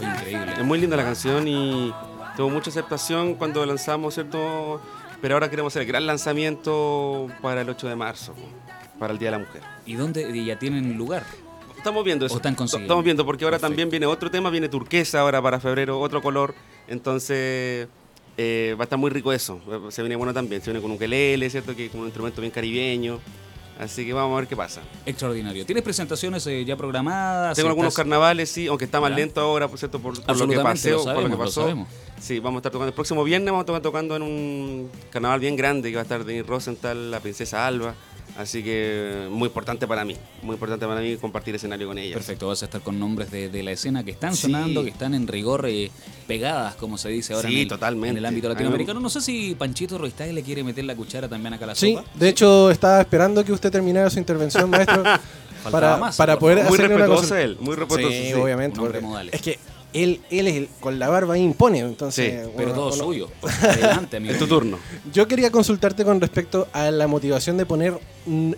Increíble. 0.00 0.52
Es 0.58 0.64
muy 0.64 0.78
linda 0.80 0.96
la 0.96 1.04
canción 1.04 1.46
y 1.46 1.92
tuvo 2.36 2.50
mucha 2.50 2.70
aceptación 2.70 3.34
cuando 3.34 3.64
lanzamos, 3.66 4.14
¿cierto? 4.14 4.80
Pero 5.20 5.34
ahora 5.34 5.48
queremos 5.50 5.72
hacer 5.72 5.82
el 5.82 5.88
gran 5.88 6.06
lanzamiento 6.06 7.28
para 7.42 7.62
el 7.62 7.68
8 7.70 7.88
de 7.88 7.96
marzo, 7.96 8.34
para 8.98 9.12
el 9.12 9.18
Día 9.18 9.30
de 9.30 9.38
la 9.38 9.44
Mujer. 9.44 9.62
¿Y 9.86 9.94
dónde 9.94 10.28
y 10.36 10.44
ya 10.46 10.58
tienen 10.58 10.96
lugar? 10.96 11.24
Estamos 11.76 12.04
viendo 12.04 12.26
eso. 12.26 12.34
¿O 12.34 12.38
están 12.38 12.54
consiguiendo? 12.54 12.86
Estamos 12.86 13.04
viendo 13.04 13.24
porque 13.24 13.44
ahora 13.44 13.56
Perfecto. 13.56 13.70
también 13.70 13.90
viene 13.90 14.06
otro 14.06 14.30
tema, 14.30 14.50
viene 14.50 14.68
turquesa 14.68 15.20
ahora 15.20 15.40
para 15.40 15.60
febrero, 15.60 16.00
otro 16.00 16.20
color. 16.20 16.54
Entonces 16.88 17.88
eh, 18.36 18.74
va 18.78 18.82
a 18.82 18.84
estar 18.84 18.98
muy 18.98 19.10
rico 19.10 19.32
eso. 19.32 19.60
Se 19.90 20.02
viene 20.02 20.16
bueno 20.16 20.34
también, 20.34 20.60
se 20.60 20.70
viene 20.70 20.80
con 20.82 20.90
un 20.90 20.96
ukelele, 20.96 21.48
¿cierto? 21.50 21.74
Que 21.76 21.86
es 21.86 21.90
como 21.90 22.02
un 22.02 22.08
instrumento 22.08 22.40
bien 22.40 22.50
caribeño. 22.50 23.20
Así 23.78 24.04
que 24.04 24.12
vamos 24.12 24.34
a 24.36 24.40
ver 24.40 24.48
qué 24.48 24.56
pasa. 24.56 24.80
Extraordinario. 25.06 25.64
¿Tienes 25.64 25.84
presentaciones 25.84 26.44
eh, 26.48 26.64
ya 26.64 26.76
programadas? 26.76 27.54
Tengo 27.56 27.68
algunos 27.68 27.90
¿Estás- 27.92 28.02
carnavales, 28.02 28.50
sí, 28.50 28.66
aunque 28.66 28.86
está 28.86 29.00
más 29.00 29.12
lento 29.12 29.40
ahora, 29.40 29.68
por 29.68 29.78
cierto, 29.78 30.00
por, 30.00 30.20
por 30.20 30.36
lo 30.36 30.48
que 30.48 30.58
paseo, 30.58 30.98
lo 30.98 31.04
por 31.04 31.14
lo 31.14 31.22
que 31.22 31.28
lo 31.28 31.38
pasó. 31.38 31.86
Sí, 32.20 32.40
vamos 32.40 32.56
a 32.56 32.60
estar 32.60 32.72
tocando. 32.72 32.88
El 32.88 32.94
próximo 32.94 33.22
viernes 33.22 33.52
vamos 33.52 33.60
a 33.60 33.66
estar 33.70 33.80
tocando 33.80 34.16
en 34.16 34.22
un 34.22 34.90
carnaval 35.10 35.38
bien 35.38 35.54
grande 35.54 35.90
que 35.90 35.94
va 35.94 36.00
a 36.00 36.02
estar 36.02 36.24
Denis 36.24 36.44
Rosenthal, 36.44 37.12
la 37.12 37.20
princesa 37.20 37.68
Alba. 37.68 37.94
Así 38.38 38.62
que 38.62 39.26
muy 39.32 39.48
importante 39.48 39.88
para 39.88 40.04
mí, 40.04 40.14
muy 40.42 40.54
importante 40.54 40.86
para 40.86 41.00
mí 41.00 41.16
compartir 41.16 41.56
escenario 41.56 41.88
con 41.88 41.98
ella. 41.98 42.14
Perfecto, 42.14 42.46
vas 42.46 42.62
a 42.62 42.66
estar 42.66 42.80
con 42.80 42.96
nombres 42.96 43.32
de, 43.32 43.48
de 43.48 43.62
la 43.64 43.72
escena 43.72 44.04
que 44.04 44.12
están 44.12 44.34
Sí. 44.36 44.42
sonando, 44.42 44.84
que 44.84 44.90
están 44.90 45.12
en 45.14 45.26
rigor 45.26 45.66
eh, 45.68 45.90
pegadas, 46.28 46.76
como 46.76 46.98
se 46.98 47.08
dice 47.08 47.34
ahora 47.34 47.48
Sí, 47.48 47.56
en, 47.56 47.60
el, 47.62 47.68
totalmente. 47.68 48.10
en 48.12 48.16
el 48.18 48.26
ámbito 48.26 48.48
latinoamericano. 48.48 49.00
No 49.00 49.10
sé 49.10 49.20
si 49.22 49.56
Panchito 49.56 49.98
Roistay 49.98 50.32
le 50.32 50.44
quiere 50.44 50.62
meter 50.62 50.84
la 50.84 50.94
cuchara 50.94 51.28
también 51.28 51.54
acá 51.54 51.64
a 51.64 51.68
la 51.68 51.74
sí 51.74 51.94
sopa. 51.94 52.04
de 52.14 52.28
hecho 52.28 52.70
estaba 52.70 53.00
esperando 53.00 53.44
que 53.44 53.50
usted 53.52 53.72
terminara 53.72 54.08
su 54.08 54.20
intervención 54.20 54.70
maestro 54.70 55.02
para, 55.70 55.96
más, 55.96 56.16
para 56.16 56.38
poder 56.38 56.58
Muy 56.64 56.74
hacerle 56.78 56.94
una 56.94 57.06
cosa- 57.06 57.42
él, 57.42 57.56
muy 57.60 57.74
respetuoso. 57.74 58.08
Sí, 58.16 58.26
sí. 58.28 58.32
obviamente. 58.34 58.80
Es 59.32 59.42
que 59.42 59.58
él, 59.94 60.20
él 60.30 60.46
es 60.46 60.54
el, 60.54 60.68
con 60.80 60.98
la 60.98 61.08
barba 61.08 61.36
impone, 61.38 61.80
entonces. 61.80 62.44
Sí, 62.44 62.50
Pero 62.56 62.72
uno- 62.72 62.74
todo 62.80 62.94
uno- 62.94 63.04
suyo. 63.04 63.30
Adelante, 63.62 64.18
amigo. 64.18 64.32
Es 64.34 64.38
tu 64.38 64.46
turno. 64.46 64.78
Yo 65.12 65.26
quería 65.26 65.50
consultarte 65.50 66.04
con 66.04 66.20
respecto 66.20 66.68
a 66.72 66.90
la 66.90 67.08
motivación 67.08 67.56
de 67.56 67.66
poner 67.66 67.98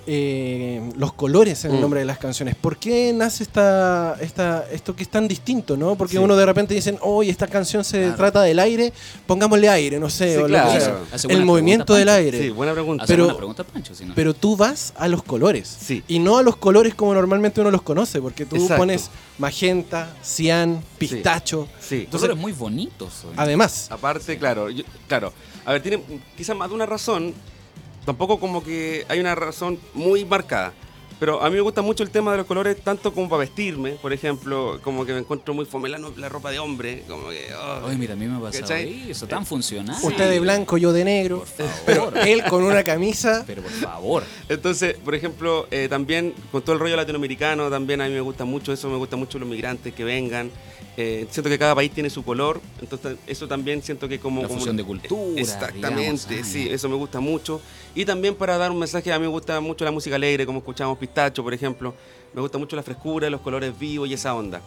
eh, 0.06 0.82
los 0.96 1.12
colores 1.12 1.64
en 1.64 1.72
el 1.72 1.78
Mm. 1.78 1.80
nombre 1.80 2.00
de 2.00 2.06
las 2.06 2.18
canciones. 2.18 2.54
¿Por 2.56 2.76
qué 2.78 3.12
nace 3.12 3.42
esta, 3.42 4.16
esta, 4.20 4.66
esto 4.70 4.94
que 4.96 5.02
es 5.02 5.08
tan 5.08 5.28
distinto, 5.28 5.76
no? 5.76 5.94
Porque 5.96 6.12
Sí. 6.12 6.18
uno 6.18 6.36
de 6.36 6.44
repente 6.46 6.74
dicen, 6.74 6.98
oye, 7.00 7.30
esta 7.30 7.46
canción 7.46 7.84
se 7.84 8.00
Claro. 8.00 8.16
trata 8.16 8.42
del 8.42 8.58
aire, 8.58 8.92
pongámosle 9.26 9.68
aire, 9.68 9.98
no 10.00 10.10
sé. 10.10 10.32
Sí, 10.34 10.36
o 10.36 10.40
lo 10.42 10.46
que 10.46 10.52
claro. 10.78 10.98
El 11.28 11.44
movimiento 11.44 11.94
del 11.94 12.08
aire. 12.08 12.38
Sí, 12.42 12.50
buena 12.50 12.72
pregunta. 12.72 13.04
Hace 13.04 13.12
Pero- 13.12 13.24
buena 13.24 13.36
pregunta, 13.38 13.64
Pancho. 13.64 13.94
Si 13.94 14.04
no. 14.04 14.14
Pero 14.14 14.34
tú 14.34 14.56
vas 14.56 14.92
a 14.96 15.08
los 15.08 15.22
colores. 15.22 15.68
Sí. 15.80 16.02
Y 16.08 16.18
no 16.18 16.38
a 16.38 16.42
los 16.42 16.56
colores 16.56 16.94
como 16.94 17.14
normalmente 17.14 17.60
uno 17.60 17.70
los 17.70 17.82
conoce, 17.82 18.20
porque 18.20 18.46
tú 18.46 18.56
Exacto. 18.56 18.76
pones 18.76 19.10
magenta, 19.38 20.14
cian, 20.22 20.82
pistacho. 20.98 21.68
Sí. 21.80 22.02
Entonces, 22.04 22.28
eres 22.28 22.40
muy 22.40 22.52
bonitos. 22.52 23.24
Además, 23.36 23.88
Aparte, 23.90 24.38
claro, 24.38 24.68
yo- 24.70 24.84
claro. 25.08 25.32
A 25.64 25.72
ver, 25.72 25.82
tiene 25.82 26.02
quizás 26.36 26.56
más 26.56 26.68
de 26.68 26.74
una 26.74 26.86
razón. 26.86 27.34
Tampoco 28.10 28.40
como 28.40 28.60
que 28.60 29.06
hay 29.08 29.20
una 29.20 29.36
razón 29.36 29.78
muy 29.94 30.24
marcada. 30.24 30.72
Pero 31.20 31.40
a 31.44 31.48
mí 31.48 31.54
me 31.54 31.60
gusta 31.60 31.80
mucho 31.80 32.02
el 32.02 32.10
tema 32.10 32.32
de 32.32 32.38
los 32.38 32.46
colores, 32.46 32.76
tanto 32.82 33.14
como 33.14 33.28
para 33.28 33.40
vestirme, 33.40 33.92
por 33.92 34.12
ejemplo, 34.12 34.80
como 34.82 35.06
que 35.06 35.12
me 35.12 35.20
encuentro 35.20 35.54
muy 35.54 35.64
fome 35.64 35.88
la, 35.88 36.00
la 36.16 36.28
ropa 36.28 36.50
de 36.50 36.58
hombre, 36.58 37.04
como 37.06 37.28
que... 37.28 37.50
oh. 37.54 37.86
Oye, 37.86 37.96
mira, 37.96 38.14
a 38.14 38.16
mí 38.16 38.26
me 38.26 38.38
ha 38.38 38.40
pasado 38.40 38.62
¿Cachai? 38.62 39.10
eso, 39.12 39.28
tan 39.28 39.46
funcional. 39.46 39.96
Usted 40.02 40.28
de 40.28 40.40
blanco, 40.40 40.76
yo 40.76 40.92
de 40.92 41.04
negro. 41.04 41.44
Por 41.56 41.66
Pero 41.86 42.04
favor. 42.06 42.26
él 42.26 42.42
con 42.44 42.64
una 42.64 42.82
camisa. 42.82 43.44
Pero 43.46 43.62
por 43.62 43.70
favor. 43.70 44.24
Entonces, 44.48 44.96
por 44.96 45.14
ejemplo, 45.14 45.68
eh, 45.70 45.86
también 45.88 46.34
con 46.50 46.62
todo 46.62 46.72
el 46.72 46.80
rollo 46.80 46.96
latinoamericano, 46.96 47.70
también 47.70 48.00
a 48.00 48.08
mí 48.08 48.14
me 48.14 48.22
gusta 48.22 48.44
mucho 48.44 48.72
eso, 48.72 48.88
me 48.88 48.96
gusta 48.96 49.14
mucho 49.14 49.38
los 49.38 49.48
migrantes 49.48 49.94
que 49.94 50.02
vengan. 50.02 50.50
Eh, 50.96 51.26
siento 51.30 51.48
que 51.48 51.58
cada 51.58 51.74
país 51.74 51.92
tiene 51.92 52.10
su 52.10 52.24
color, 52.24 52.60
entonces 52.80 53.16
eso 53.26 53.46
también 53.46 53.82
siento 53.82 54.08
que 54.08 54.18
como... 54.18 54.42
La 54.42 54.48
como 54.48 54.58
fusión 54.58 54.76
de 54.76 54.84
cultura, 54.84 55.40
Exactamente, 55.40 56.28
digamos, 56.28 56.48
sí, 56.50 56.68
eso 56.68 56.88
me 56.88 56.96
gusta 56.96 57.20
mucho. 57.20 57.60
Y 57.94 58.04
también 58.04 58.34
para 58.36 58.56
dar 58.56 58.70
un 58.70 58.78
mensaje, 58.78 59.12
a 59.12 59.18
mí 59.18 59.22
me 59.22 59.28
gusta 59.30 59.60
mucho 59.60 59.84
la 59.84 59.90
música 59.90 60.16
alegre, 60.16 60.46
como 60.46 60.58
escuchamos 60.58 60.96
Pistacho, 60.98 61.42
por 61.42 61.52
ejemplo. 61.52 61.94
Me 62.32 62.40
gusta 62.40 62.56
mucho 62.58 62.76
la 62.76 62.82
frescura, 62.82 63.28
los 63.28 63.40
colores 63.40 63.76
vivos 63.78 64.08
y 64.08 64.14
esa 64.14 64.34
onda. 64.34 64.60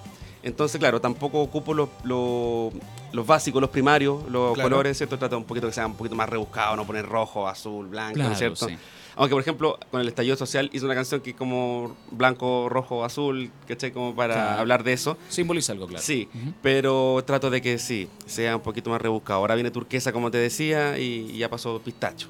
Entonces, 0.44 0.78
claro, 0.78 1.00
tampoco 1.00 1.40
ocupo 1.42 1.74
los, 1.74 1.88
los, 2.04 2.74
los 3.14 3.26
básicos, 3.26 3.62
los 3.62 3.70
primarios, 3.70 4.30
los 4.30 4.54
Claro. 4.56 4.70
colores, 4.70 4.98
¿cierto? 4.98 5.18
Trato 5.18 5.38
un 5.38 5.46
poquito 5.46 5.68
que 5.68 5.74
sean 5.74 5.92
un 5.92 5.96
poquito 5.96 6.16
más 6.18 6.28
rebuscados, 6.28 6.76
no 6.76 6.86
poner 6.86 7.06
rojo, 7.06 7.48
azul, 7.48 7.88
blanco, 7.88 8.16
Claro, 8.16 8.36
¿cierto? 8.36 8.68
sí. 8.68 8.78
Aunque, 9.16 9.36
por 9.36 9.42
ejemplo, 9.42 9.80
con 9.90 10.02
el 10.02 10.08
estallido 10.10 10.36
social 10.36 10.70
hice 10.74 10.84
una 10.84 10.96
canción 10.96 11.22
que 11.22 11.30
es 11.30 11.36
como 11.38 11.96
blanco, 12.12 12.68
rojo, 12.68 13.06
azul, 13.06 13.52
¿cachai? 13.68 13.92
Como 13.92 14.14
para 14.14 14.34
Claro. 14.34 14.60
hablar 14.60 14.84
de 14.84 14.92
eso. 14.92 15.18
Simboliza 15.30 15.72
algo, 15.72 15.88
claro. 15.88 16.04
Sí, 16.04 16.28
Ujú. 16.36 16.54
pero 16.62 17.24
trato 17.26 17.50
de 17.50 17.62
que 17.62 17.78
sí, 17.80 18.10
sea 18.26 18.58
un 18.58 18.62
poquito 18.64 18.90
más 18.90 19.02
rebuscado. 19.02 19.40
Ahora 19.40 19.56
viene 19.56 19.72
turquesa, 19.72 20.12
como 20.12 20.30
te 20.30 20.40
decía, 20.40 20.98
y 21.00 21.38
ya 21.38 21.50
pasó 21.50 21.80
pistacho. 21.82 22.28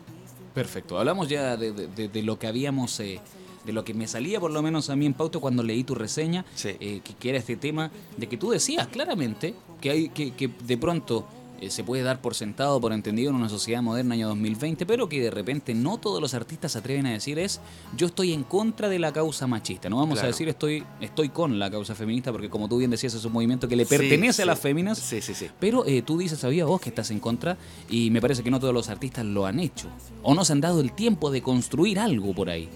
Perfecto. 0.53 0.97
Hablamos 0.99 1.27
ya 1.29 1.57
de, 1.57 1.71
de- 1.71 1.87
de- 1.87 2.07
de 2.09 2.21
lo 2.23 2.37
que 2.37 2.47
habíamos, 2.47 2.99
eh, 2.99 3.19
de 3.65 3.73
lo 3.73 3.83
que 3.83 3.93
me 3.93 4.07
salía 4.07 4.39
por 4.39 4.51
lo 4.51 4.61
menos 4.61 4.89
a 4.89 4.95
mí 4.95 5.05
en 5.05 5.13
pauta 5.13 5.39
cuando 5.39 5.63
leí 5.63 5.83
tu 5.83 5.95
reseña, 5.95 6.45
Sí. 6.53 6.69
eh, 6.79 7.01
que, 7.03 7.13
que 7.15 7.29
era 7.29 7.37
este 7.39 7.55
tema 7.55 7.89
de 8.17 8.27
que 8.27 8.37
tú 8.37 8.51
decías 8.51 8.87
claramente 8.87 9.55
que 9.81 9.89
hay 9.89 10.09
que, 10.09 10.31
que 10.31 10.49
de 10.49 10.77
pronto 10.77 11.25
eh, 11.65 11.69
se 11.71 11.83
puede 11.83 12.03
dar 12.03 12.21
por 12.21 12.35
sentado, 12.35 12.79
por 12.81 12.93
entendido 12.93 13.29
en 13.29 13.35
una 13.35 13.49
sociedad 13.49 13.81
moderna 13.81 14.15
año 14.15 14.27
2020, 14.29 14.85
pero 14.85 15.07
que 15.09 15.21
de 15.21 15.31
repente 15.31 15.73
no 15.73 15.97
todos 15.97 16.21
los 16.21 16.33
artistas 16.33 16.73
se 16.73 16.79
atreven 16.79 17.05
a 17.05 17.11
decir 17.11 17.39
es 17.39 17.59
yo 17.97 18.07
estoy 18.07 18.33
en 18.33 18.43
contra 18.43 18.89
de 18.89 18.99
la 18.99 19.11
causa 19.13 19.47
machista. 19.47 19.89
No 19.89 19.97
vamos 19.97 20.21
a 20.21 20.27
decir 20.27 20.49
estoy 20.49 20.83
estoy 21.01 21.29
con 21.29 21.59
la 21.59 21.69
causa 21.71 21.95
feminista 21.95 22.31
porque 22.31 22.49
como 22.49 22.67
tú 22.69 22.77
bien 22.77 22.91
decías 22.91 23.13
es 23.13 23.25
un 23.25 23.33
movimiento 23.33 23.67
que 23.67 23.75
le 23.75 23.85
Sí, 23.85 23.97
pertenece 23.97 24.41
a 24.41 24.45
sí. 24.45 24.47
las 24.47 24.59
féminas. 24.59 24.97
Sí, 24.99 25.21
sí, 25.21 25.33
sí. 25.33 25.47
Pero 25.59 25.85
eh, 25.85 26.01
tú 26.01 26.17
dices, 26.17 26.39
sabía 26.39 26.65
vos 26.65 26.81
que 26.81 26.89
estás 26.89 27.11
en 27.11 27.19
contra 27.19 27.57
y 27.89 28.09
me 28.09 28.21
parece 28.21 28.43
que 28.43 28.51
no 28.51 28.59
todos 28.59 28.73
los 28.73 28.89
artistas 28.89 29.25
lo 29.25 29.45
han 29.45 29.59
hecho. 29.59 29.87
O 30.21 30.33
no 30.33 30.43
se 30.45 30.53
han 30.53 30.61
dado 30.61 30.81
el 30.81 30.91
tiempo 30.93 31.31
de 31.31 31.41
construir 31.41 31.99
algo 31.99 32.33
por 32.33 32.49
ahí. 32.49 32.69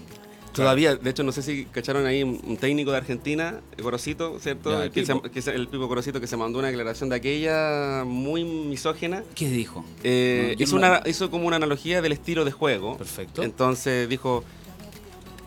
Todavía, 0.52 0.96
de 0.96 1.10
hecho, 1.10 1.22
no 1.22 1.32
sé 1.32 1.42
si 1.42 1.64
cacharon 1.66 2.06
ahí 2.06 2.22
un 2.22 2.56
técnico 2.56 2.90
de 2.90 2.96
Argentina, 2.96 3.60
Gorosito, 3.80 4.38
¿cierto? 4.40 4.70
Ya, 4.70 4.84
el 4.84 4.90
que, 4.90 5.02
Pipo. 5.02 5.22
se, 5.24 5.30
que 5.30 5.42
se- 5.42 5.54
el 5.54 5.68
Pipo 5.68 5.86
Gorosito 5.86 6.20
que 6.20 6.26
se 6.26 6.36
mandó 6.36 6.58
una 6.58 6.68
declaración 6.68 7.08
de 7.10 7.16
aquella 7.16 8.04
muy 8.04 8.44
misógena. 8.44 9.22
¿Qué 9.34 9.48
dijo? 9.48 9.84
Eh, 10.02 10.54
No, 10.58 10.64
hizo, 10.64 10.78
no 10.78 10.86
una, 10.86 11.02
hizo 11.06 11.30
como 11.30 11.46
una 11.46 11.56
analogía 11.56 12.02
del 12.02 12.12
estilo 12.12 12.44
de 12.44 12.50
juego. 12.52 12.96
Perfecto. 12.98 13.42
Entonces 13.42 14.08
dijo, 14.08 14.44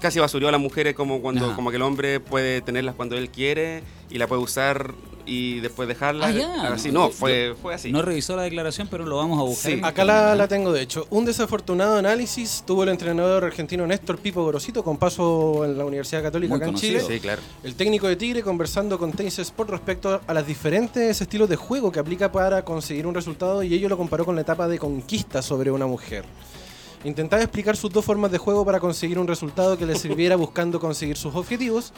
casi 0.01 0.20
basurió 0.20 0.50
a 0.50 0.51
las 0.51 0.60
mujeres 0.62 0.96
como 0.96 1.22
cuando 1.22 1.46
Ajá. 1.48 1.55
como 1.55 1.70
que 1.70 1.77
el 1.77 1.84
hombre 1.84 2.20
puede 2.20 2.62
tenerlas 2.62 2.96
cuando 2.96 3.17
él 3.17 3.29
quiere 3.29 3.84
y 4.10 4.17
la 4.17 4.27
puede 4.27 4.41
usar 4.41 4.93
y 5.25 5.60
después 5.60 5.88
dejarla. 5.88 6.25
Ah, 6.27 6.31
ya, 6.31 6.74
Así 6.74 6.91
no, 6.91 7.10
fue, 7.10 7.55
fue 7.62 7.75
así. 7.75 7.91
No 7.91 8.01
revisó 8.01 8.36
la 8.36 8.41
declaración, 8.41 8.88
pero 8.89 9.05
lo 9.05 9.17
vamos 9.17 9.39
a 9.39 9.43
buscar. 9.43 9.72
Sí. 9.72 9.79
Acá 9.84 10.03
la, 10.03 10.36
la 10.36 10.48
tengo, 10.48 10.74
de 10.74 10.81
hecho. 10.81 11.05
Un 11.12 11.25
desafortunado 11.25 11.96
análisis 11.98 12.63
tuvo 12.65 12.84
el 12.84 12.89
entrenador 12.89 13.43
argentino 13.46 13.86
Néstor 13.86 14.17
Pipo 14.17 14.43
Gorosito 14.43 14.84
con 14.84 14.98
paso 14.98 15.63
en 15.63 15.77
la 15.77 15.86
Universidad 15.86 16.24
Católica 16.24 16.55
Muy 16.55 16.62
acá 16.62 16.70
en. 16.70 16.75
Chile. 16.75 17.00
Sí, 17.08 17.20
claro. 17.20 17.41
El 17.63 17.75
técnico 17.75 18.08
de 18.08 18.15
Tigre 18.15 18.41
conversando 18.41 18.98
con 18.98 19.12
Tenis 19.12 19.38
Sport 19.39 19.70
respecto 19.70 20.20
a 20.25 20.34
los 20.34 20.46
diferentes 20.46 21.22
estilos 21.22 21.48
de 21.48 21.55
juego 21.55 21.91
que 21.91 22.00
aplica 22.00 22.31
para 22.31 22.65
conseguir 22.65 23.05
un 23.05 23.13
resultado 23.13 23.62
y 23.63 23.74
ello 23.74 23.88
lo 23.89 23.98
comparó 23.98 24.25
con 24.25 24.36
la 24.36 24.41
etapa 24.41 24.67
de 24.67 24.79
conquista 24.79 25.41
sobre 25.43 25.70
una 25.70 25.86
mujer. 25.86 26.25
Intentaba 27.03 27.41
explicar 27.41 27.75
sus 27.75 27.91
dos 27.91 28.05
formas 28.05 28.31
de 28.31 28.38
juego 28.38 28.65
para 28.65 28.79
conseguir 28.79 29.20
un 29.20 29.27
resultado 29.27 29.77
que 29.77 29.86
le 29.86 29.96
sirviera 29.96 30.36
buscando 30.36 30.79
conseguir 30.79 31.17
sus 31.17 31.36
objetivos, 31.36 31.93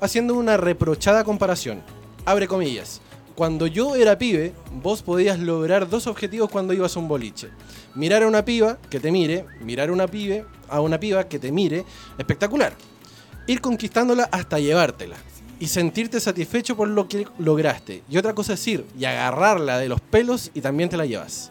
haciendo 0.00 0.34
una 0.34 0.56
reprochada 0.56 1.24
comparación. 1.24 1.82
Abre 2.24 2.46
comillas. 2.46 3.00
Cuando 3.34 3.66
yo 3.66 3.96
era 3.96 4.18
pibe, 4.18 4.54
vos 4.82 5.02
podías 5.02 5.38
lograr 5.38 5.88
dos 5.88 6.06
objetivos 6.06 6.50
cuando 6.50 6.72
ibas 6.72 6.96
a 6.96 7.00
un 7.00 7.08
boliche. 7.08 7.50
Mirar 7.94 8.22
a 8.22 8.28
una 8.28 8.44
piba 8.44 8.78
que 8.88 9.00
te 9.00 9.10
mire, 9.10 9.44
mirar 9.60 9.90
a 9.90 9.92
una 9.92 10.06
pibe, 10.06 10.46
a 10.68 10.80
una 10.80 10.98
piba 10.98 11.28
que 11.28 11.38
te 11.38 11.52
mire, 11.52 11.84
espectacular 12.16 12.72
ir 13.46 13.60
conquistándola 13.60 14.28
hasta 14.32 14.58
llevártela 14.58 15.16
y 15.58 15.68
sentirte 15.68 16.20
satisfecho 16.20 16.76
por 16.76 16.88
lo 16.88 17.08
que 17.08 17.26
lograste. 17.38 18.02
Y 18.10 18.18
otra 18.18 18.34
cosa 18.34 18.54
es 18.54 18.66
ir 18.66 18.84
y 18.98 19.04
agarrarla 19.04 19.78
de 19.78 19.88
los 19.88 20.00
pelos 20.00 20.50
y 20.52 20.60
también 20.60 20.90
te 20.90 20.96
la 20.96 21.06
llevas. 21.06 21.50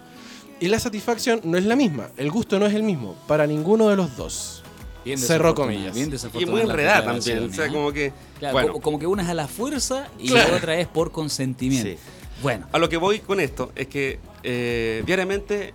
Y 0.59 0.67
la 0.67 0.79
satisfacción 0.79 1.41
no 1.43 1.57
es 1.57 1.65
la 1.65 1.75
misma, 1.75 2.09
el 2.17 2.31
gusto 2.31 2.59
no 2.59 2.65
es 2.65 2.73
el 2.73 2.83
mismo 2.83 3.15
para 3.27 3.45
ninguno 3.45 3.89
de 3.89 3.95
los 3.95 4.15
dos. 4.15 4.63
Bien 5.03 5.19
Cerró 5.19 5.53
comillas. 5.53 5.93
bien 5.93 6.11
Y 6.39 6.45
muy 6.47 6.61
enredada 6.61 7.05
también. 7.05 7.43
O 7.49 7.53
sea, 7.53 7.67
¿eh? 7.67 7.71
como 7.71 7.91
que. 7.91 8.11
Claro, 8.39 8.53
bueno, 8.53 8.67
como, 8.73 8.81
como 8.81 8.99
que 8.99 9.05
una 9.07 9.21
es 9.23 9.29
a 9.29 9.33
la 9.35 9.47
fuerza 9.47 10.07
y 10.17 10.29
Claro. 10.29 10.51
la 10.51 10.57
otra 10.57 10.79
es 10.79 10.87
por 10.87 11.11
consentimiento. 11.11 11.89
Sí. 11.89 11.97
Bueno, 12.41 12.67
a 12.71 12.79
lo 12.79 12.89
que 12.89 12.97
voy 12.97 13.19
con 13.19 13.39
esto 13.39 13.71
es 13.75 13.87
que 13.87 14.19
eh, 14.43 15.03
diariamente 15.05 15.73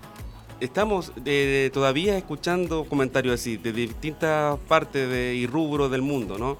estamos 0.61 1.13
eh, 1.25 1.71
todavía 1.73 2.19
escuchando 2.19 2.85
comentarios 2.85 3.41
así 3.41 3.57
de 3.57 3.73
distintas 3.73 4.59
partes 4.69 5.09
de, 5.09 5.35
y 5.35 5.47
rubros 5.47 5.91
del 5.91 6.03
mundo, 6.03 6.37
¿no? 6.39 6.59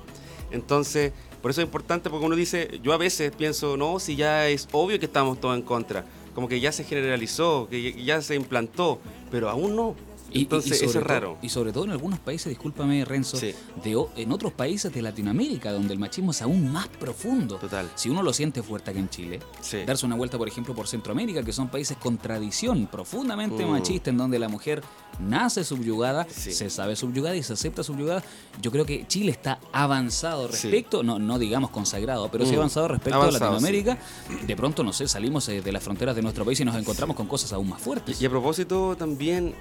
Entonces, 0.53 1.13
por 1.43 1.51
eso 1.51 1.61
es 1.61 1.67
importante 1.67 2.09
porque 2.09 2.25
uno 2.27 2.37
dice, 2.37 2.81
yo 2.83 2.93
a 2.93 2.97
veces 2.99 3.33
pienso, 3.37 3.77
no, 3.77 3.99
si 3.99 4.17
ya 4.17 4.49
es 4.49 4.69
obvio 4.73 4.99
que 4.99 5.07
estamos 5.07 5.41
todos 5.41 5.57
en 5.57 5.63
contra, 5.63 6.05
como 6.35 6.49
que 6.49 6.61
ya 6.61 6.73
se 6.73 6.85
generalizó, 6.85 7.69
que 7.71 7.93
ya- 8.05 8.21
se 8.23 8.35
implantó, 8.35 8.99
pero 9.31 9.49
aún 9.49 9.77
no. 9.77 9.95
Y- 10.33 10.43
Entonces, 10.43 10.73
eso 10.73 10.85
es 10.87 10.93
todo- 10.93 11.05
raro. 11.05 11.39
Y 11.43 11.49
sobre 11.49 11.73
todo 11.73 11.85
en 11.85 11.91
algunos 11.91 12.19
países, 12.19 12.49
discúlpame 12.49 13.05
Renzo, 13.05 13.37
Sí. 13.37 13.53
de, 13.83 14.05
en 14.17 14.33
otros 14.33 14.53
países 14.53 14.93
de 14.93 15.03
Latinoamérica, 15.03 15.73
donde 15.73 15.93
el 15.95 15.99
machismo 15.99 16.31
es 16.31 16.43
aún 16.43 16.71
más 16.73 16.89
profundo. 16.89 17.57
Total. 17.57 17.91
Si 17.95 18.09
uno 18.09 18.23
lo 18.23 18.33
siente 18.33 18.63
fuerte 18.63 18.91
acá 18.91 19.01
en 19.01 19.09
Chile, 19.11 19.41
Sí. 19.61 19.79
darse 19.87 20.07
una 20.07 20.17
vuelta, 20.17 20.39
por 20.39 20.49
ejemplo, 20.49 20.75
por 20.75 20.87
Centroamérica, 20.89 21.43
que 21.43 21.53
son 21.53 21.69
países 21.69 21.97
con 21.97 22.19
tradición 22.19 22.87
profundamente 22.87 23.65
Mm. 23.67 23.71
machista, 23.71 24.11
en 24.11 24.17
donde 24.17 24.39
la 24.39 24.49
mujer 24.49 24.83
nace 25.19 25.65
subyugada, 25.65 26.27
Sí. 26.31 26.53
se 26.53 26.71
sabe 26.71 26.97
subyugada 26.97 27.37
y 27.37 27.43
se 27.43 27.53
acepta 27.53 27.83
subyugada. 27.83 28.23
Yo 28.63 28.71
creo 28.71 28.87
que 28.87 29.07
Chile 29.07 29.33
está 29.33 29.59
avanzado 29.73 30.49
respecto, 30.49 31.03
no, 31.03 31.19
no 31.19 31.39
digamos 31.39 31.71
consagrado, 31.71 32.29
pero 32.31 32.45
sí 32.47 32.53
Mm. 32.53 32.57
avanzado 32.59 32.89
respecto 32.89 33.19
Avanzado, 33.21 33.45
a 33.45 33.51
Latinoamérica. 33.53 33.99
De 34.47 34.57
pronto, 34.57 34.83
no 34.85 34.93
sé, 34.93 35.09
salimos 35.09 35.49
eh, 35.49 35.61
de 35.61 35.73
las 35.73 35.83
fronteras 35.83 36.15
de 36.17 36.23
nuestro 36.23 36.45
país 36.45 36.61
y 36.61 36.65
nos 36.65 36.77
encontramos 36.77 37.17
con 37.17 37.27
cosas 37.27 37.53
aún 37.53 37.69
más 37.69 37.81
fuertes. 37.81 38.21
Y 38.21 38.27
a 38.27 38.31
propósito 38.31 38.97
también, 38.97 39.55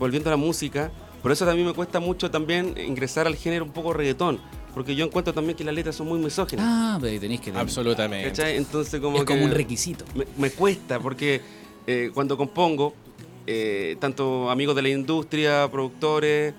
volviendo 0.00 0.28
a 0.30 0.32
la 0.32 0.36
música, 0.36 0.90
por 1.22 1.30
eso 1.30 1.44
también 1.46 1.68
me 1.68 1.74
cuesta 1.74 2.00
mucho 2.00 2.30
también 2.30 2.74
ingresar 2.78 3.26
al 3.28 3.36
género 3.36 3.64
un 3.66 3.70
poco 3.70 3.92
reggaetón, 3.92 4.40
porque 4.74 4.96
yo 4.96 5.04
encuentro 5.04 5.32
también 5.32 5.56
que 5.56 5.62
las 5.62 5.74
letras 5.74 5.94
son 5.94 6.08
muy 6.08 6.18
misóginas. 6.18 6.64
Ah, 6.68 6.98
pero 7.00 7.20
tenéis 7.20 7.40
que... 7.42 7.52
Absolutamente. 7.52 8.28
¿cachai? 8.30 8.56
Entonces 8.56 8.98
como 9.00 9.18
Es 9.18 9.24
que 9.24 9.26
como 9.34 9.44
un 9.44 9.50
requisito. 9.52 10.04
Me, 10.16 10.24
me 10.38 10.50
cuesta, 10.50 10.98
porque 10.98 11.40
eh, 11.86 12.10
cuando 12.14 12.36
compongo, 12.36 12.94
eh, 13.46 13.96
tanto 14.00 14.50
amigos 14.50 14.74
de 14.74 14.82
la 14.82 14.88
industria, 14.88 15.68
productores, 15.70 16.54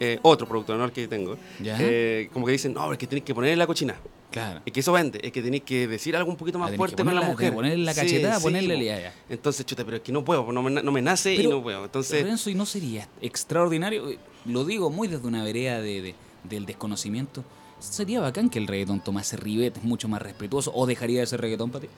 eh, 0.00 0.18
otro 0.22 0.46
productor 0.46 0.76
¿no? 0.78 0.84
el 0.84 0.92
que 0.92 1.08
tengo, 1.08 1.36
Ya. 1.60 1.76
eh, 1.80 2.28
como 2.32 2.46
que 2.46 2.52
dicen, 2.52 2.72
no, 2.74 2.92
es 2.92 2.98
que 2.98 3.06
tenéis 3.06 3.24
que 3.24 3.34
ponerle 3.34 3.56
la 3.56 3.66
cochina. 3.66 3.96
Claro. 4.34 4.60
Es 4.66 4.72
que 4.72 4.80
eso 4.80 4.92
vende, 4.92 5.20
es 5.22 5.30
que 5.30 5.40
tenéis 5.40 5.62
que 5.62 5.86
decir 5.86 6.16
algo 6.16 6.28
un 6.28 6.36
poquito 6.36 6.58
Ah, 6.58 6.62
más 6.62 6.70
tenés 6.70 6.78
fuerte 6.78 7.04
para 7.04 7.20
la 7.20 7.26
mujer. 7.28 7.54
ponerle 7.54 7.84
la 7.84 7.94
Sí, 7.94 8.00
cachetada, 8.00 8.36
sí, 8.38 8.42
ponerle 8.42 8.74
po. 8.76 8.82
ya, 8.82 9.00
ya. 9.00 9.14
Entonces, 9.30 9.64
chuta, 9.64 9.84
pero 9.84 9.98
es 9.98 10.02
que 10.02 10.10
no 10.10 10.24
puedo, 10.24 10.50
no 10.50 10.60
me, 10.60 10.70
no 10.82 10.90
me 10.90 11.00
nace 11.00 11.34
y 11.36 11.46
no 11.46 11.62
puedo. 11.62 11.84
Entonces, 11.84 12.20
Renzo, 12.24 12.50
¿y 12.50 12.54
no 12.56 12.66
sería 12.66 13.08
extraordinario? 13.22 14.10
Eh, 14.10 14.18
Lo 14.46 14.64
digo 14.64 14.90
muy 14.90 15.06
desde 15.06 15.26
una 15.28 15.44
vereda 15.44 15.80
de, 15.80 16.02
de- 16.02 16.14
del 16.42 16.66
desconocimiento. 16.66 17.44
Sería 17.78 18.20
bacán 18.20 18.50
que 18.50 18.58
el 18.58 18.66
reggaetón 18.66 19.04
tomase 19.04 19.36
ribetes 19.36 19.84
mucho 19.84 20.08
más 20.08 20.20
respetuoso 20.20 20.72
o 20.74 20.84
dejaría 20.84 21.20
de 21.20 21.26
ser 21.26 21.40
reggaetón 21.40 21.70
para 21.70 21.82
ti. 21.84 21.88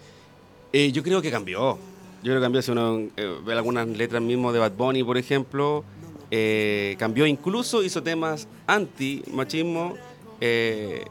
Eh, 0.75 0.93
yo 0.93 1.03
creo 1.03 1.23
que 1.23 1.31
cambió. 1.31 1.77
Yo 2.23 2.33
creo 2.33 2.37
que 2.37 2.43
cambió. 2.43 2.61
Si 2.61 2.71
uno 2.71 2.99
eh, 3.17 3.35
ve 3.47 3.53
algunas 3.55 3.89
letras 3.89 4.21
mismo 4.21 4.53
de 4.53 4.59
Bad 4.59 4.73
Bunny, 4.73 5.03
por 5.05 5.17
ejemplo, 5.17 5.85
eh, 6.31 6.97
cambió 6.99 7.25
incluso, 7.27 7.83
hizo 7.83 8.03
temas 8.03 8.47
anti-machismo. 8.67 9.95
eh, 10.41 11.03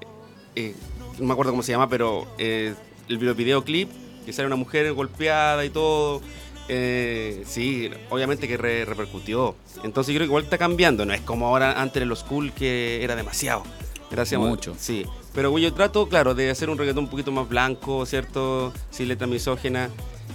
no 1.20 1.26
me 1.28 1.34
acuerdo 1.34 1.52
cómo 1.52 1.64
se 1.64 1.72
llama, 1.72 1.90
pero 1.90 2.28
eh, 2.38 2.74
el 3.10 3.18
video- 3.18 3.36
videoclip, 3.36 3.90
que 4.26 4.34
sale 4.34 4.48
una 4.48 4.56
mujer 4.56 4.92
golpeada 4.94 5.64
y 5.66 5.70
todo. 5.70 6.22
eh, 6.68 7.44
sí, 7.46 7.92
obviamente 8.10 8.48
que 8.48 8.58
re- 8.58 8.86
repercutió. 8.86 9.56
Entonces 9.84 10.14
yo 10.14 10.18
creo 10.18 10.26
que 10.26 10.30
igual 10.32 10.44
está 10.46 10.58
cambiando. 10.58 11.06
No 11.06 11.14
es 11.14 11.22
como 11.22 11.48
ahora 11.48 11.80
antes 11.80 12.02
en 12.02 12.10
los 12.10 12.24
cool 12.24 12.52
que 12.54 13.04
era 13.04 13.16
demasiado. 13.16 13.62
Gracias 14.10 14.40
Mucho. 14.42 14.76
Sí. 14.80 15.06
Pero 15.34 15.56
yo 15.60 15.72
trato, 15.74 16.08
claro, 16.10 16.34
de 16.34 16.50
hacer 16.50 16.70
un 16.70 16.78
reggaetón 16.78 17.04
un 17.04 17.10
poquito 17.10 17.32
más 17.32 17.48
blanco, 17.48 18.06
¿cierto? 18.06 18.74
Sin 18.90 19.08
letra 19.10 19.28
misógena. 19.28 19.90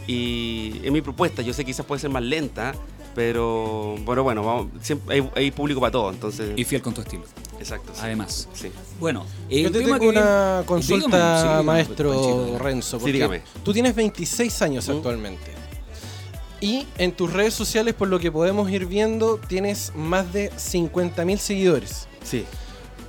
Y 0.06 0.80
en 0.84 0.92
mi 0.92 1.00
propuesta, 1.02 1.42
yo 1.42 1.52
sé 1.52 1.62
que 1.64 1.70
quizás 1.72 1.86
puede 1.86 2.00
ser 2.00 2.10
más 2.10 2.22
lenta, 2.22 2.74
pero 3.14 3.96
bueno, 4.04 4.22
bueno, 4.22 4.44
vamos, 4.44 4.66
siempre 4.82 5.16
hay, 5.16 5.30
hay 5.34 5.50
público 5.50 5.80
para 5.80 5.90
todo, 5.90 6.10
entonces... 6.10 6.52
Y 6.56 6.64
fiel 6.64 6.80
con 6.82 6.94
tu 6.94 7.00
estilo. 7.00 7.24
Exacto. 7.58 7.92
sí. 7.94 8.00
Además. 8.02 8.48
Sí. 8.54 8.70
Bueno, 8.98 9.26
el 9.48 9.64
Yo 9.64 9.70
te 9.72 9.80
tengo 9.80 9.98
que 9.98 10.08
una 10.08 10.52
viene- 10.60 10.66
consulta, 10.66 11.06
Dígame, 11.42 11.58
sí, 11.60 11.64
maestro 11.66 12.10
Panchito. 12.10 12.58
Renzo. 12.58 12.96
Sí, 12.96 13.00
porque 13.00 13.12
dígame. 13.12 13.42
Tú 13.64 13.72
tienes 13.72 13.94
26 13.94 14.62
años 14.62 14.88
¿Mm? 14.88 14.92
actualmente. 14.92 15.50
Y 16.62 16.86
en 16.98 17.12
tus 17.12 17.32
redes 17.32 17.54
sociales, 17.54 17.94
por 17.94 18.08
lo 18.08 18.18
que 18.18 18.30
podemos 18.30 18.70
ir 18.70 18.86
viendo, 18.86 19.38
tienes 19.48 19.92
más 19.96 20.30
de 20.32 20.50
50.000 20.52 21.38
seguidores. 21.38 22.06
Sí. 22.22 22.44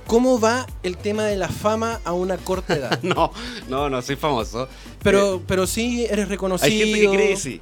¿Cómo 0.06 0.40
va 0.40 0.66
el 0.82 0.96
tema 0.96 1.24
de 1.24 1.36
la 1.36 1.48
fama 1.48 2.00
a 2.04 2.12
una 2.12 2.36
corta 2.38 2.74
edad? 2.74 2.98
No, 3.02 3.30
no, 3.68 3.88
no, 3.90 4.02
soy 4.02 4.16
famoso. 4.16 4.68
Pero, 5.02 5.36
Eh, 5.36 5.40
pero 5.46 5.66
sí 5.66 6.06
eres 6.10 6.28
reconocido. 6.28 6.66
hay 6.70 6.78
gente 6.78 7.00
que 7.00 7.08
cree, 7.10 7.36
sí. 7.36 7.60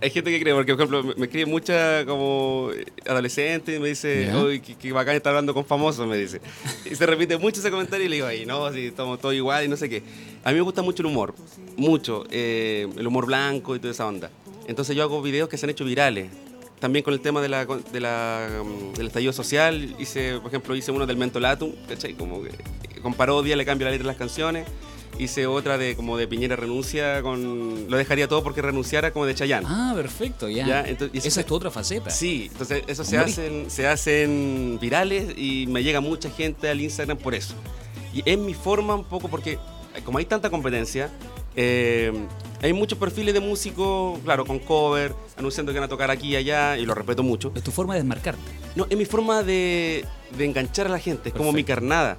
Hay 0.00 0.10
gente 0.10 0.30
que 0.30 0.40
cree, 0.40 0.52
porque 0.54 0.74
por 0.74 0.82
ejemplo 0.82 1.02
me, 1.02 1.14
me 1.14 1.26
escribe 1.26 1.46
mucha 1.46 2.04
como 2.04 2.70
adolescente 3.08 3.76
y 3.76 3.78
me 3.78 3.88
dice, 3.88 4.26
Ya. 4.26 4.38
uy, 4.42 4.60
qué, 4.60 4.74
qué 4.74 4.92
bacán 4.92 5.16
estar 5.16 5.30
hablando 5.30 5.54
con 5.54 5.64
famosos, 5.64 6.06
me 6.06 6.16
dice. 6.18 6.40
Y 6.84 6.94
se 6.94 7.06
repite 7.06 7.38
mucho 7.38 7.60
ese 7.60 7.70
comentario 7.70 8.04
y 8.04 8.08
le 8.08 8.16
digo, 8.16 8.26
ay, 8.26 8.44
no, 8.44 8.70
si 8.72 8.86
estamos 8.86 9.20
todos 9.20 9.34
igual 9.34 9.64
y 9.64 9.68
no 9.68 9.76
sé 9.76 9.88
qué. 9.88 10.02
A 10.42 10.50
mí 10.50 10.56
me 10.56 10.60
gusta 10.62 10.82
mucho 10.82 11.02
el 11.02 11.06
humor, 11.06 11.34
mucho, 11.76 12.24
eh, 12.30 12.86
el 12.98 13.06
humor 13.06 13.26
blanco 13.26 13.74
y 13.76 13.78
toda 13.78 13.92
esa 13.92 14.06
onda. 14.06 14.30
Entonces 14.66 14.94
yo 14.96 15.02
hago 15.04 15.22
videos 15.22 15.48
que 15.48 15.56
se 15.56 15.66
han 15.66 15.70
hecho 15.70 15.84
virales. 15.84 16.28
También 16.80 17.02
con 17.02 17.14
el 17.14 17.20
tema 17.20 17.40
de 17.40 17.48
la, 17.48 17.64
de 17.64 18.00
la, 18.00 18.62
mm, 18.62 18.94
del 18.94 19.06
estallido 19.06 19.32
social, 19.32 19.94
hice, 19.98 20.38
por 20.40 20.48
ejemplo, 20.48 20.76
hice 20.76 20.90
uno 20.90 21.06
del 21.06 21.16
Mentolatum, 21.16 21.72
¿cachai? 21.88 22.12
Como 22.14 22.42
que 22.42 22.50
con 23.00 23.14
parodia 23.14 23.56
le 23.56 23.64
cambio 23.64 23.86
la 23.86 23.92
letra 23.92 24.04
de 24.04 24.08
las 24.08 24.18
canciones. 24.18 24.66
Hice 25.18 25.46
otra 25.46 25.78
de 25.78 25.94
como 25.96 26.16
de 26.16 26.26
Piñera 26.26 26.56
renuncia 26.56 27.22
con... 27.22 27.88
Lo 27.88 27.96
dejaría 27.96 28.26
todo 28.26 28.42
porque 28.42 28.60
renunciara 28.62 29.12
como 29.12 29.26
de 29.26 29.34
Chayanne. 29.34 29.66
Ah, 29.68 29.92
perfecto, 29.94 30.48
ya. 30.48 30.66
Ya, 30.66 30.80
entonces- 30.80 31.16
eso 31.18 31.28
Esa 31.28 31.34
se- 31.36 31.40
es 31.42 31.46
tu 31.46 31.54
otra 31.54 31.70
faceta. 31.70 32.10
Sí, 32.10 32.48
entonces 32.50 32.82
eso 32.88 33.04
se 33.04 33.18
hacen, 33.18 33.70
se 33.70 33.86
hacen 33.86 34.78
virales 34.80 35.38
y 35.38 35.66
me 35.68 35.82
llega 35.84 36.00
mucha 36.00 36.30
gente 36.30 36.68
al 36.68 36.80
Instagram 36.80 37.16
por 37.18 37.34
eso. 37.34 37.54
Y 38.12 38.22
es 38.28 38.36
mi 38.38 38.54
forma 38.54 38.94
un 38.96 39.04
poco 39.04 39.28
porque 39.28 39.58
como 40.04 40.18
hay 40.18 40.24
tanta 40.24 40.50
competencia, 40.50 41.10
eh, 41.56 42.12
hay 42.62 42.72
muchos 42.72 42.98
perfiles 42.98 43.32
de 43.34 43.40
músicos, 43.40 44.18
claro, 44.24 44.44
con 44.44 44.58
cover, 44.58 45.14
anunciando 45.36 45.72
que 45.72 45.78
van 45.78 45.86
a 45.86 45.88
tocar 45.88 46.10
aquí 46.10 46.28
y 46.30 46.36
allá, 46.36 46.76
y 46.76 46.84
lo 46.86 46.94
respeto 46.94 47.22
mucho. 47.22 47.52
Es 47.54 47.62
tu 47.62 47.70
forma 47.70 47.94
de 47.94 48.00
desmarcarte. 48.00 48.42
No, 48.74 48.86
es 48.90 48.96
mi 48.98 49.04
forma 49.04 49.42
de, 49.44 50.04
de 50.36 50.44
enganchar 50.44 50.86
a 50.86 50.90
la 50.90 50.98
gente, 50.98 51.28
es 51.28 51.34
como 51.34 51.52
mi 51.52 51.62
Perfecto. 51.62 51.74
carnada. 51.80 52.16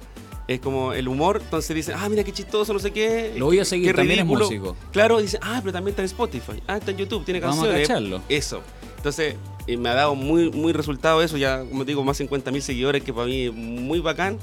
Es 0.48 0.60
como 0.60 0.92
el 0.92 1.08
humor, 1.08 1.40
entonces 1.42 1.74
dicen, 1.74 1.96
ah, 1.98 2.08
mira 2.08 2.22
qué 2.22 2.32
chistoso, 2.32 2.72
no 2.72 2.78
sé 2.78 2.92
qué. 2.92 3.34
Lo 3.36 3.46
voy 3.46 3.58
a 3.58 3.64
seguir, 3.64 3.88
qué 3.88 3.94
también 3.94 4.20
es 4.20 4.24
ridículo". 4.24 4.44
músico. 4.44 4.76
Claro, 4.92 5.20
dicen, 5.20 5.40
ah, 5.42 5.58
pero 5.60 5.72
también 5.72 5.92
está 5.92 6.02
en 6.02 6.06
Spotify, 6.06 6.62
ah, 6.68 6.76
está 6.76 6.92
en 6.92 6.98
YouTube, 6.98 7.24
tiene 7.24 7.40
Vamos 7.40 7.64
a 7.64 7.72
canciones. 7.72 8.22
Eso. 8.28 8.62
Entonces, 8.96 9.34
eh, 9.66 9.76
me 9.76 9.88
ha 9.88 9.94
dado 9.94 10.14
muy, 10.14 10.50
muy 10.50 10.72
resultado 10.72 11.22
eso, 11.22 11.36
ya, 11.36 11.64
como 11.64 11.84
digo, 11.84 12.04
más 12.04 12.16
50 12.16 12.50
mil 12.52 12.62
seguidores, 12.62 13.02
que 13.02 13.12
para 13.12 13.26
mí 13.26 13.46
es 13.46 13.52
muy 13.52 13.98
bacán. 13.98 14.38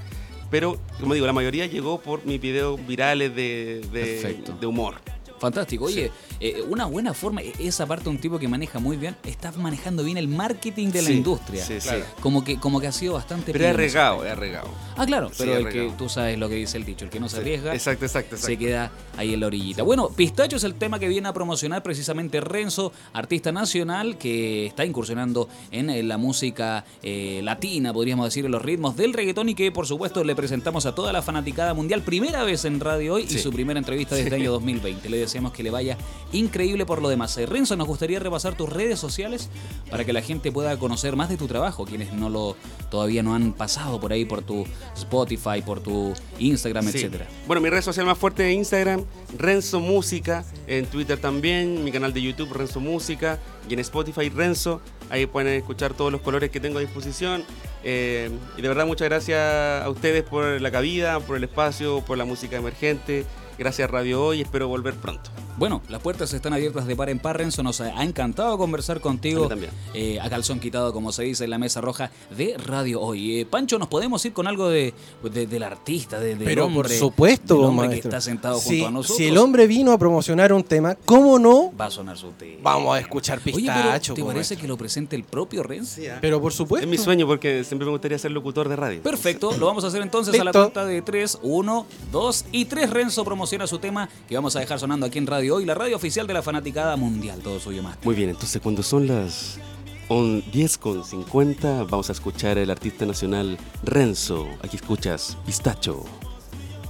Pero, 0.52 0.78
como 1.00 1.16
digo, 1.16 1.26
la 1.26 1.34
mayoría 1.34 1.66
llegó 1.66 2.00
por 2.00 2.26
mis 2.26 2.40
videos 2.40 2.86
virales 2.86 3.36
de, 3.36 3.82
de, 3.92 4.44
de 4.60 4.68
humor. 4.68 4.96
Fantástico. 5.40 5.86
Oye, 5.86 6.12
eh, 6.40 6.64
una 6.70 6.86
buena 6.86 7.14
forma, 7.14 7.42
e- 7.42 7.54
esa 7.60 7.86
parte 7.86 8.10
un 8.10 8.18
tipo 8.18 8.40
que 8.40 8.48
maneja 8.48 8.80
muy 8.80 8.98
bien, 8.98 9.16
está 9.26 9.52
manejando 9.54 10.04
bien 10.04 10.18
el 10.18 10.28
marketing 10.28 10.90
de 10.90 11.02
la 11.02 11.08
Sí, 11.10 11.14
industria. 11.16 11.66
sí, 11.66 11.82
sí. 11.82 11.90
Claro. 11.90 12.06
Como 12.22 12.44
que, 12.44 12.58
como 12.60 12.80
que 12.80 12.88
ha 12.88 12.92
sido 12.92 13.14
bastante 13.14 13.52
Pero 13.52 13.66
es 13.66 13.72
aspecto. 13.96 14.26
es 14.26 14.32
arriesgado. 14.32 14.68
Ah, 14.96 15.06
claro, 15.06 15.32
pero 15.38 15.58
el 15.58 15.70
que 15.70 15.92
tú 15.98 16.08
sabes 16.10 16.38
lo 16.38 16.48
que 16.50 16.56
dice 16.56 16.78
el 16.78 16.86
dicho, 16.86 17.04
el 17.06 17.12
que 17.12 17.20
no 17.20 17.28
se 17.30 17.38
arriesga 17.38 17.74
Exacto, 17.74 18.06
exacto, 18.06 18.38
se 18.38 18.58
queda 18.58 18.92
ahí 19.18 19.34
en 19.34 19.40
la 19.40 19.48
orillita. 19.48 19.84
Bueno, 19.84 20.10
Pistacho 20.10 20.56
es 20.58 20.64
el 20.64 20.76
tema 20.76 21.00
que 21.00 21.08
viene 21.08 21.28
a 21.28 21.34
promocionar 21.34 21.84
precisamente 21.84 22.40
Renzo, 22.42 22.92
artista 23.14 23.52
nacional 23.52 24.18
que 24.18 24.66
está 24.68 24.86
incursionando 24.86 25.50
en 25.72 25.90
eh, 25.90 26.04
la 26.04 26.18
música 26.18 26.86
eh, 27.02 27.42
latina, 27.44 27.92
podríamos 27.94 28.26
decir, 28.26 28.46
en 28.46 28.52
los 28.52 28.62
ritmos 28.62 28.96
del 28.96 29.14
reggaetón 29.14 29.50
y 29.50 29.56
que 29.56 29.72
por 29.72 29.88
supuesto 29.88 30.24
le 30.24 30.36
presentamos 30.36 30.86
a 30.86 30.96
toda 30.96 31.12
la 31.12 31.22
fanaticada 31.22 31.74
mundial, 31.74 32.02
primera 32.02 32.44
vez 32.44 32.66
en 32.66 32.80
Radio 32.80 33.16
Hoy 33.16 33.24
y 33.30 33.38
su 33.40 33.52
primera 33.52 33.80
entrevista 33.80 34.16
desde 34.16 34.28
el 34.30 34.42
año 34.42 34.52
2020. 34.52 35.10
Le 35.10 35.18
deseamos 35.34 35.52
que 35.54 35.64
le 35.64 35.72
vaya 35.72 35.98
increíble 36.32 36.86
por 36.86 37.02
lo 37.02 37.10
demás. 37.10 37.36
Eh, 37.40 37.48
Renzo, 37.48 37.76
nos 37.76 37.88
gustaría 37.88 38.20
repasar 38.20 38.56
tus 38.56 38.70
redes 38.70 39.00
sociales 39.00 39.50
para 39.90 40.06
que 40.06 40.14
la 40.14 40.22
gente 40.22 40.52
pueda 40.52 40.78
conocer 40.78 41.16
más 41.16 41.28
de 41.28 41.38
tu 41.38 41.48
trabajo, 41.48 41.86
quienes 41.86 42.14
no 42.14 42.30
lo 42.30 42.56
todavía 42.92 43.24
no 43.24 43.34
han 43.34 43.54
pasado 43.54 44.00
por 44.00 44.14
ahí 44.14 44.26
por 44.26 44.44
tu 44.44 44.64
Spotify, 44.96 45.64
por 45.66 45.80
tu 45.80 46.14
Instagram, 46.38 46.86
Sí. 46.86 46.98
etcétera. 47.00 47.26
Bueno, 47.48 47.62
mi 47.62 47.70
red 47.72 47.82
social 47.82 48.06
más 48.06 48.16
fuerte 48.20 48.48
es 48.48 48.56
Instagram, 48.56 49.06
Renzo 49.40 49.80
Música, 49.80 50.46
en 50.68 50.86
Twitter 50.86 51.18
también, 51.18 51.84
mi 51.84 51.92
canal 51.92 52.14
de 52.14 52.22
YouTube 52.22 52.54
Renzo 52.54 52.80
Música 52.80 53.40
y 53.68 53.74
en 53.74 53.80
Spotify 53.80 54.30
Renzo. 54.30 54.82
Ahí 55.10 55.26
pueden 55.26 55.54
escuchar 55.56 55.96
todos 55.96 56.12
los 56.12 56.22
colores 56.22 56.52
que 56.52 56.60
tengo 56.60 56.78
a 56.78 56.82
disposición. 56.82 57.44
Eh, 57.84 58.30
y 58.56 58.62
de 58.62 58.68
verdad 58.68 58.86
muchas 58.86 59.10
gracias 59.10 59.84
a 59.84 59.90
ustedes 59.90 60.24
por 60.24 60.62
la 60.62 60.72
cabida, 60.72 61.20
por 61.20 61.38
el 61.38 61.44
espacio, 61.44 62.02
por 62.06 62.18
la 62.20 62.26
música 62.26 62.56
emergente. 62.58 63.26
Gracias 63.58 63.90
Radio 63.90 64.24
Hoy, 64.26 64.42
espero 64.42 64.68
volver 64.68 64.96
pronto. 64.96 65.30
Bueno, 65.56 65.84
las 65.88 66.02
puertas 66.02 66.34
están 66.34 66.54
abiertas 66.54 66.88
de 66.88 66.96
par 66.96 67.10
en 67.12 67.20
par, 67.20 67.38
Renzo. 67.38 67.62
Nos 67.62 67.80
ha 67.80 68.04
encantado 68.04 68.58
conversar 68.58 68.98
A 68.98 69.00
contigo 69.02 69.44
mí 69.44 69.50
también. 69.50 69.72
eh, 69.94 70.20
a 70.20 70.28
calzón 70.28 70.60
quitado, 70.60 70.92
como 70.92 71.12
se 71.12 71.22
dice 71.24 71.44
en 71.44 71.52
la 71.52 71.60
mesa 71.60 71.80
roja 71.80 72.10
de 72.36 72.58
Radio 72.58 73.00
Hoy. 73.00 73.40
Eh, 73.42 73.46
Pancho, 73.46 73.78
¿nos 73.78 73.88
podemos 73.88 74.26
ir 74.26 74.34
con 74.34 74.48
algo 74.48 74.68
de, 74.70 74.96
de- 75.32 75.46
del 75.46 75.62
artista, 75.62 76.20
de, 76.20 76.30
del 76.36 76.44
Pero 76.46 76.66
hombre, 76.66 76.90
por 76.90 76.92
supuesto, 76.98 77.56
del 77.58 77.66
hombre 77.66 77.90
que 77.90 77.96
está 77.98 78.20
sentado 78.20 78.58
si, 78.60 78.70
junto 78.80 78.88
a 78.88 78.92
nosotros? 78.92 79.18
si 79.18 79.28
el 79.28 79.38
hombre 79.38 79.68
vino 79.68 79.92
a 79.92 80.00
promocionar 80.00 80.52
un 80.52 80.64
tema, 80.64 80.96
¿cómo 81.06 81.38
no? 81.38 81.72
Va 81.80 81.86
a 81.86 81.92
sonar 81.92 82.18
su 82.18 82.32
tema. 82.32 82.58
Vamos 82.64 82.96
a 82.96 83.00
escuchar 83.00 83.40
pistacho. 83.40 84.16
¿te 84.16 84.22
parece 84.24 84.34
maestro. 84.56 84.58
que 84.58 84.68
lo 84.68 84.78
presente 84.78 85.16
el 85.16 85.24
propio 85.24 85.62
Renzo? 85.62 86.02
Pero 86.20 86.42
por 86.42 86.52
supuesto. 86.52 86.84
Es 86.84 86.90
mi 86.90 86.98
sueño 86.98 87.28
porque 87.28 87.64
siempre 87.64 87.86
me 87.86 87.92
gustaría 87.92 88.18
ser 88.18 88.32
locutor 88.32 88.68
de 88.68 88.76
radio. 88.76 89.02
Perfecto, 89.04 89.56
lo 89.56 89.68
vamos 89.68 89.84
a 89.84 89.88
hacer 89.88 90.02
entonces 90.02 90.38
a 90.40 90.44
la 90.44 90.52
cuenta 90.52 90.84
de 90.84 91.04
3, 91.04 91.38
1, 91.44 91.86
2 92.12 92.46
y 92.52 92.66
3. 92.66 92.90
Renzo 92.90 93.24
promociona 93.44 93.68
su 93.68 93.78
tema 93.78 94.08
que 94.30 94.36
vamos 94.36 94.56
a 94.56 94.62
dejar 94.62 94.80
sonando 94.80 95.06
aquí 95.06 95.18
en 95.18 95.28
Radio 95.28 95.56
Hoy, 95.56 95.66
la 95.66 95.74
radio 95.74 95.98
oficial 95.98 96.26
de 96.26 96.34
la 96.34 96.42
fanaticada 96.42 96.96
mundial. 96.96 97.42
Todo 97.44 97.60
suyo 97.60 97.84
más. 97.84 97.98
Muy 98.02 98.16
bien, 98.16 98.30
entonces 98.30 98.62
cuando 98.62 98.82
son 98.84 99.06
las 99.06 99.60
on 100.08 100.42
10 100.50 100.78
con 100.78 101.04
50 101.04 101.84
vamos 101.84 102.08
a 102.08 102.14
escuchar 102.14 102.58
el 102.58 102.72
artista 102.72 103.06
nacional 103.06 103.58
Renzo. 103.84 104.48
Aquí 104.62 104.78
escuchas 104.78 105.38
Pistacho. 105.46 106.06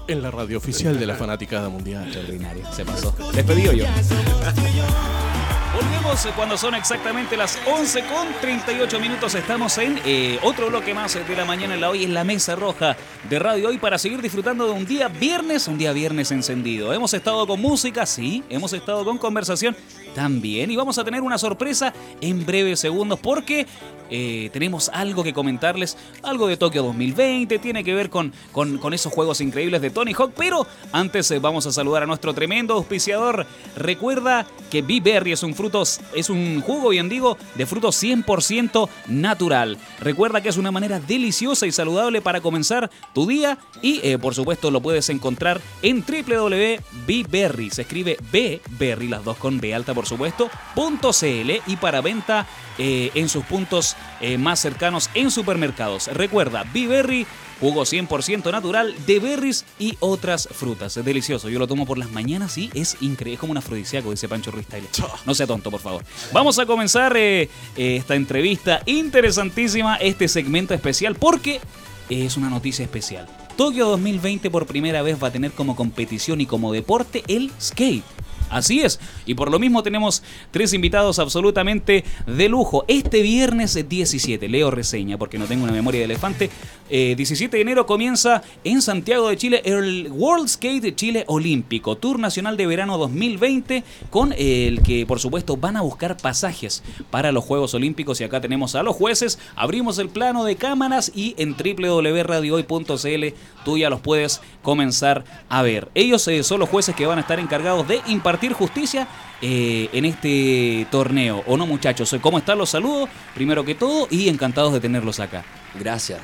En 0.08 0.22
la 0.22 0.30
radio 0.30 0.60
oficial 0.60 1.00
de 1.00 1.08
la 1.08 1.16
fanaticada 1.16 1.70
mundial. 1.70 2.04
Extraordinario, 2.04 2.72
se 2.72 2.86
pasó. 2.86 3.16
Despedido 3.34 3.74
yo. 3.74 3.86
Volvemos 5.74 6.28
cuando 6.36 6.56
son 6.56 6.76
exactamente 6.76 7.36
las 7.36 7.60
11 7.66 8.04
con 8.06 8.28
38 8.42 9.00
minutos. 9.00 9.34
Estamos 9.34 9.76
en 9.80 10.00
eh, 10.06 10.38
otro 10.44 10.68
bloque 10.68 10.94
más 10.94 11.16
de 11.16 11.36
la 11.36 11.46
mañana 11.46 11.74
en 11.74 11.82
la 11.82 11.90
hoy 11.90 12.04
en 12.04 12.14
la 12.14 12.24
mesa 12.24 12.56
roja 12.56 12.96
de 13.28 13.40
Radio 13.40 13.70
Hoy 13.70 13.80
para 13.80 13.98
seguir 13.98 14.22
disfrutando 14.22 14.68
de 14.68 14.72
un 14.72 14.86
día 14.86 15.08
viernes, 15.08 15.68
un 15.68 15.80
día 15.80 15.92
viernes 15.92 16.32
encendido. 16.32 16.94
Hemos 16.94 17.16
estado 17.16 17.48
con 17.48 17.60
música, 17.60 18.06
sí, 18.06 18.44
hemos 18.50 18.72
estado 18.74 19.04
con 19.04 19.18
conversación 19.18 19.76
también 20.14 20.72
y 20.72 20.76
vamos 20.76 20.98
a 20.98 21.04
tener 21.04 21.22
una 21.22 21.38
sorpresa 21.38 21.94
en 22.22 22.46
breves 22.46 22.80
segundos 22.80 23.20
porque 23.20 23.68
eh, 24.10 24.50
tenemos 24.54 24.90
algo 24.90 25.24
que 25.24 25.34
comentarles, 25.34 25.98
algo 26.22 26.48
de 26.48 26.56
Tokio 26.56 26.84
2020, 26.84 27.58
tiene 27.60 27.84
que 27.84 27.96
ver 27.96 28.10
con, 28.12 28.32
con, 28.52 28.94
esos 28.94 29.12
juegos 29.12 29.42
increíbles 29.42 29.82
de 29.82 29.90
Tony 29.90 30.14
Hawk, 30.14 30.34
pero 30.38 30.68
antes 30.92 31.32
eh, 31.32 31.40
vamos 31.40 31.66
a 31.66 31.72
saludar 31.72 32.04
a 32.04 32.06
nuestro 32.06 32.34
tremendo 32.34 32.76
auspiciador. 32.76 33.48
Recuerda 33.76 34.46
que 34.70 34.84
B-Berry 34.84 35.32
es 35.32 35.42
un 35.42 35.56
frutos, 35.56 36.00
es 36.14 36.30
un 36.30 36.62
jugo, 36.62 36.90
bien 36.90 37.10
digo, 37.10 37.38
de 37.56 37.66
frutos 37.66 38.02
100% 38.04 38.88
natural. 39.08 39.80
Recuerda 40.00 40.42
que 40.42 40.50
es 40.50 40.58
una 40.58 40.72
manera 40.72 41.00
deliciosa 41.00 41.66
y 41.66 41.72
saludable 41.72 42.22
para 42.22 42.42
comenzar 42.42 42.92
tu 43.14 43.26
día 43.26 43.58
y 43.82 44.00
eh, 44.04 44.20
por 44.20 44.36
supuesto 44.36 44.70
lo 44.70 44.82
puedes 44.82 45.10
encontrar 45.10 45.60
en 45.82 46.04
www.bberry, 46.06 47.70
se 47.72 47.82
escribe 47.82 48.18
B-Berry, 48.32 49.08
las 49.08 49.24
dos 49.24 49.38
con 49.38 49.60
B 49.60 49.74
alta 49.74 49.96
por 49.96 50.03
supuesto, 50.06 50.50
.cl 50.76 51.62
y 51.68 51.76
para 51.78 52.02
venta 52.02 52.46
eh, 52.78 53.12
en 53.14 53.30
sus 53.30 53.44
puntos 53.46 53.96
eh, 54.22 54.38
más 54.38 54.60
cercanos 54.60 55.10
en 55.14 55.32
supermercados. 55.32 56.08
Recuerda, 56.08 56.64
B-Berry 56.74 57.26
Jugo 57.64 57.84
100% 57.84 58.52
natural 58.52 58.94
de 59.06 59.20
berries 59.20 59.64
y 59.80 59.96
otras 60.02 60.50
frutas. 60.52 60.98
Es 60.98 61.06
delicioso. 61.06 61.48
Yo 61.48 61.60
lo 61.60 61.68
tomo 61.68 61.86
por 61.86 61.98
las 61.98 62.12
mañanas 62.12 62.58
y 62.58 62.70
es 62.74 62.98
increíble. 63.00 63.36
Es 63.36 63.40
como 63.40 63.52
un 63.52 63.58
afrodisíaco, 63.58 64.12
dice 64.12 64.28
Pancho 64.28 64.52
Ruiz 64.52 64.68
Taylor. 64.68 64.90
No 65.26 65.34
sea 65.34 65.48
tonto, 65.48 65.72
por 65.72 65.80
favor. 65.80 66.04
Vamos 66.34 66.60
a 66.60 66.66
comenzar 66.66 67.16
eh, 67.16 67.50
esta 67.78 68.16
entrevista 68.16 68.82
interesantísima, 68.86 69.96
este 69.96 70.28
segmento 70.28 70.74
especial, 70.74 71.16
porque 71.16 71.62
es 72.10 72.36
una 72.36 72.50
noticia 72.50 72.84
especial. 72.84 73.30
Tokio 73.56 73.88
2020 73.88 74.50
por 74.50 74.66
primera 74.66 75.02
vez 75.02 75.24
va 75.24 75.30
a 75.30 75.32
tener 75.32 75.52
como 75.52 75.78
competición 75.78 76.42
y 76.42 76.46
como 76.46 76.74
deporte 76.74 77.24
el 77.28 77.50
skate. 77.62 78.04
Así 78.54 78.82
es, 78.82 79.00
y 79.26 79.34
por 79.34 79.52
lo 79.52 79.60
mismo 79.60 79.84
tenemos 79.84 80.24
tres 80.52 80.74
invitados 80.74 81.20
absolutamente 81.20 82.04
de 82.28 82.50
lujo. 82.50 82.86
Este 82.88 83.22
viernes 83.22 83.78
17, 83.88 84.48
leo 84.48 84.70
reseña 84.72 85.18
porque 85.18 85.40
no 85.40 85.46
tengo 85.46 85.64
una 85.64 85.74
memoria 85.74 86.00
de 86.00 86.06
elefante, 86.06 86.50
17 86.90 87.46
eh, 87.46 87.58
de 87.58 87.62
enero 87.62 87.86
comienza 87.86 88.44
en 88.64 88.82
Santiago 88.82 89.30
de 89.30 89.38
Chile 89.38 89.62
el 89.66 90.10
World 90.12 90.48
Skate 90.48 90.96
Chile 90.96 91.24
Olímpico, 91.28 91.98
Tour 91.98 92.20
Nacional 92.20 92.58
de 92.58 92.68
Verano 92.68 92.98
2020, 92.98 93.84
con 94.10 94.34
el 94.38 94.82
que 94.84 95.06
por 95.06 95.20
supuesto 95.20 95.58
van 95.58 95.78
a 95.78 95.82
buscar 95.82 96.18
pasajes 96.18 96.84
para 97.10 97.32
los 97.32 97.44
Juegos 97.44 97.74
Olímpicos 97.74 98.22
y 98.22 98.24
acá 98.24 98.42
tenemos 98.42 98.76
a 98.76 98.84
los 98.84 98.96
jueces, 98.96 99.40
abrimos 99.56 99.98
el 99.98 100.10
plano 100.10 100.44
de 100.44 100.56
cámaras 100.56 101.12
y 101.16 101.36
en 101.38 101.56
www.radiohoy.cl 101.56 103.26
tú 103.66 103.78
ya 103.78 103.90
los 103.90 104.02
puedes 104.02 104.42
comenzar 104.62 105.24
a 105.50 105.62
ver. 105.62 105.90
Ellos 105.96 106.28
eh, 106.28 106.44
son 106.44 106.60
los 106.60 106.70
jueces 106.70 106.96
que 106.96 107.06
van 107.06 107.18
a 107.18 107.22
estar 107.22 107.40
encargados 107.40 107.88
de 107.88 108.02
impartir 108.08 108.43
justicia 108.52 109.08
eh, 109.42 109.90
en 109.94 110.04
este 110.04 110.86
torneo. 110.92 111.42
¿O 111.48 111.56
no, 111.56 111.66
muchachos? 111.66 112.14
¿Cómo 112.20 112.38
están? 112.38 112.58
Los 112.58 112.72
saludos, 112.72 113.10
primero 113.34 113.64
que 113.64 113.76
todo, 113.76 114.08
y 114.12 114.28
encantados 114.28 114.74
de 114.74 114.82
tenerlos 114.82 115.22
acá. 115.22 115.46
Gracias. 115.80 116.20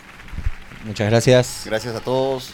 Muchas 0.84 1.10
gracias. 1.10 1.63
Gracias 1.65 1.95
a 1.95 2.01
todos. 2.01 2.53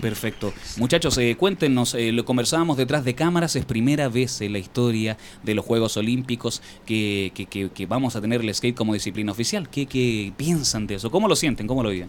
Perfecto. 0.00 0.52
Muchachos, 0.78 1.16
eh, 1.18 1.36
cuéntenos, 1.38 1.94
eh, 1.94 2.12
lo 2.12 2.24
conversábamos 2.24 2.76
detrás 2.76 3.04
de 3.04 3.14
cámaras, 3.14 3.54
es 3.56 3.64
primera 3.64 4.08
vez 4.08 4.40
en 4.40 4.52
la 4.52 4.58
historia 4.58 5.16
de 5.42 5.54
los 5.54 5.64
Juegos 5.64 5.96
Olímpicos 5.96 6.62
que, 6.86 7.30
que, 7.34 7.86
vamos 7.86 8.16
a 8.16 8.20
tener 8.20 8.40
el 8.40 8.52
skate 8.54 8.74
como 8.74 8.94
disciplina 8.94 9.32
oficial. 9.32 9.68
¿Qué, 9.68 9.86
¿Qué, 9.86 10.32
piensan 10.36 10.86
de 10.86 10.96
eso? 10.96 11.10
¿Cómo 11.10 11.28
lo 11.28 11.36
sienten? 11.36 11.66
¿Cómo 11.66 11.82
lo 11.82 11.90
viven? 11.90 12.08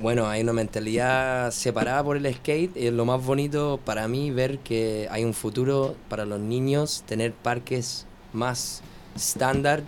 Bueno, 0.00 0.26
hay 0.26 0.42
una 0.42 0.52
mentalidad 0.52 1.52
separada 1.52 2.02
por 2.02 2.16
el 2.16 2.34
skate. 2.34 2.76
Es 2.76 2.92
lo 2.92 3.04
más 3.04 3.24
bonito 3.24 3.78
para 3.84 4.08
mí 4.08 4.30
ver 4.32 4.58
que 4.58 5.06
hay 5.10 5.24
un 5.24 5.34
futuro 5.34 5.94
para 6.08 6.24
los 6.24 6.40
niños, 6.40 7.04
tener 7.06 7.32
parques 7.32 8.06
más 8.32 8.82
estándar, 9.14 9.84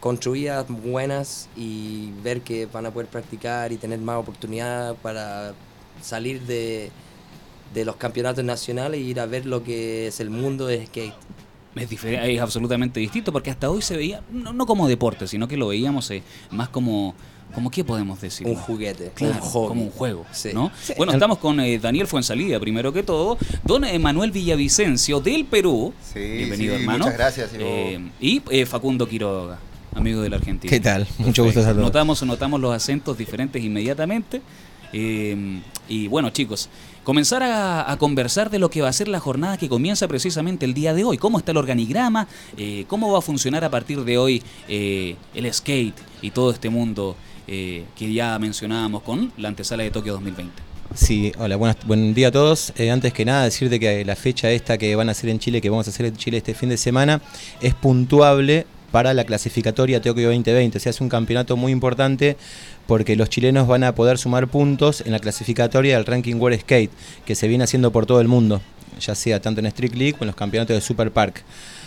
construidas 0.00 0.66
buenas 0.68 1.48
y 1.56 2.10
ver 2.22 2.40
que 2.40 2.66
van 2.66 2.86
a 2.86 2.90
poder 2.90 3.08
practicar 3.08 3.72
y 3.72 3.76
tener 3.76 4.00
más 4.00 4.16
oportunidad 4.16 4.96
para 4.96 5.54
salir 6.02 6.42
de, 6.42 6.90
los 7.74 7.96
campeonatos 7.96 8.44
nacionales 8.44 9.00
e 9.00 9.04
ir 9.04 9.20
a 9.20 9.26
ver 9.26 9.46
lo 9.46 9.62
que 9.62 10.08
es 10.08 10.18
el 10.18 10.30
mundo 10.30 10.66
del 10.66 10.86
skate. 10.86 11.14
Es, 11.76 12.04
es 12.04 12.40
absolutamente 12.40 13.00
distinto 13.00 13.32
porque 13.32 13.50
hasta 13.50 13.70
hoy 13.70 13.82
se 13.82 13.96
veía, 13.96 14.22
no, 14.30 14.66
como 14.66 14.88
deporte, 14.88 15.26
sino 15.26 15.48
que 15.48 15.56
lo 15.56 15.68
veíamos 15.68 16.10
eh, 16.10 16.22
más 16.50 16.68
como 16.68 17.14
¿Cómo 17.54 17.70
qué 17.70 17.84
podemos 17.84 18.20
decir? 18.20 18.46
Un 18.48 18.56
juguete, 18.56 19.12
claro, 19.14 19.40
como 19.40 19.82
un 19.82 19.90
juego, 19.90 20.26
¿no? 20.52 20.72
Bueno, 20.96 21.12
estamos 21.12 21.38
con 21.38 21.60
eh, 21.60 21.78
Daniel 21.78 22.08
Fuensalida, 22.08 22.58
primero 22.58 22.92
que 22.92 23.04
todo, 23.04 23.38
don 23.62 23.84
Emanuel 23.84 24.32
Villavicencio 24.32 25.20
del 25.20 25.44
Perú, 25.44 25.94
sí, 26.02 26.18
bienvenido 26.18 26.74
hermano. 26.74 27.04
Muchas 27.04 27.16
gracias. 27.16 27.50
Eh, 27.54 28.00
y 28.20 28.42
eh, 28.50 28.66
Facundo 28.66 29.08
Quiroga, 29.08 29.58
amigo 29.94 30.20
de 30.20 30.30
la 30.30 30.36
Argentina. 30.36 30.68
¿Qué 30.68 30.80
tal? 30.80 31.06
Mucho 31.18 31.44
gusto 31.44 31.62
saludos. 31.62 31.84
Notamos, 31.84 32.20
notamos 32.24 32.60
los 32.60 32.74
acentos 32.74 33.16
diferentes 33.16 33.62
inmediatamente. 33.62 34.42
y 34.92 36.08
bueno, 36.08 36.30
chicos, 36.30 36.68
comenzar 37.04 37.44
a, 37.44 37.96
conversar 38.00 38.50
de 38.50 38.58
lo 38.58 38.68
que 38.68 38.82
va 38.82 38.88
a 38.88 38.92
ser 38.92 39.06
la 39.06 39.20
jornada 39.20 39.58
que 39.58 39.68
comienza 39.68 40.08
precisamente 40.08 40.64
el 40.64 40.74
día 40.74 40.92
de 40.92 41.04
hoy. 41.04 41.18
¿Cómo 41.18 41.38
está 41.38 41.52
el 41.52 41.58
organigrama? 41.58 42.26
¿Cómo 42.88 43.12
va 43.12 43.20
a 43.20 43.22
funcionar 43.22 43.62
a 43.62 43.70
partir 43.70 44.02
de 44.02 44.18
hoy 44.18 44.42
el 44.66 45.52
skate 45.52 45.94
y 46.20 46.32
todo 46.32 46.50
este 46.50 46.68
mundo 46.68 47.16
eh, 47.46 47.84
que 47.96 48.12
ya 48.12 48.38
mencionábamos 48.38 49.02
con 49.02 49.32
la 49.36 49.48
antesala 49.48 49.82
de 49.82 49.90
Tokio 49.90 50.12
2020. 50.14 50.52
Sí, 50.94 51.32
hola, 51.38 51.56
buen 51.56 52.14
día 52.14 52.28
a 52.28 52.30
todos. 52.30 52.72
Eh, 52.76 52.90
antes 52.90 53.12
que 53.12 53.24
nada, 53.24 53.44
decirte 53.44 53.80
que 53.80 54.04
la 54.04 54.14
fecha 54.14 54.50
esta 54.50 54.78
que 54.78 54.94
van 54.94 55.08
a 55.08 55.12
hacer 55.12 55.28
en 55.30 55.38
Chile, 55.38 55.60
que 55.60 55.68
vamos 55.68 55.88
a 55.88 55.90
hacer 55.90 56.06
en 56.06 56.16
Chile 56.16 56.38
este 56.38 56.54
fin 56.54 56.68
de 56.68 56.76
semana, 56.76 57.20
es 57.60 57.74
puntuable 57.74 58.66
para 58.92 59.12
la 59.12 59.24
clasificatoria 59.24 60.00
Tokio 60.00 60.28
2020. 60.28 60.78
O 60.78 60.80
sea, 60.80 60.90
es 60.90 61.00
un 61.00 61.08
campeonato 61.08 61.56
muy 61.56 61.72
importante 61.72 62.36
porque 62.86 63.16
los 63.16 63.28
chilenos 63.28 63.66
van 63.66 63.82
a 63.82 63.94
poder 63.94 64.18
sumar 64.18 64.46
puntos 64.46 65.02
en 65.04 65.10
la 65.10 65.18
clasificatoria 65.18 65.96
del 65.96 66.06
ranking 66.06 66.36
World 66.36 66.60
Skate, 66.60 66.92
que 67.24 67.34
se 67.34 67.48
viene 67.48 67.64
haciendo 67.64 67.90
por 67.90 68.06
todo 68.06 68.20
el 68.20 68.28
mundo 68.28 68.60
ya 69.00 69.14
sea 69.14 69.40
tanto 69.40 69.60
en 69.60 69.66
Street 69.66 69.94
League 69.94 70.12
como 70.12 70.24
en 70.24 70.26
los 70.28 70.36
campeonatos 70.36 70.74
de 70.74 70.80
Super 70.80 71.10
Park. 71.10 71.42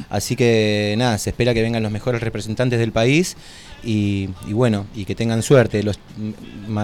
Así 0.10 0.36
que 0.36 0.96
nada, 0.98 1.17
se 1.17 1.30
espera 1.30 1.54
que 1.54 1.62
vengan 1.62 1.84
los 1.84 1.91
mejores 1.91 2.22
representantes 2.22 2.80
del 2.80 2.91
país 2.91 3.38
y, 3.84 4.28
bueno, 4.52 4.86
y 4.96 5.06
que 5.06 5.16
tengan 5.16 5.42
suerte. 5.44 5.84
Los, 5.84 6.00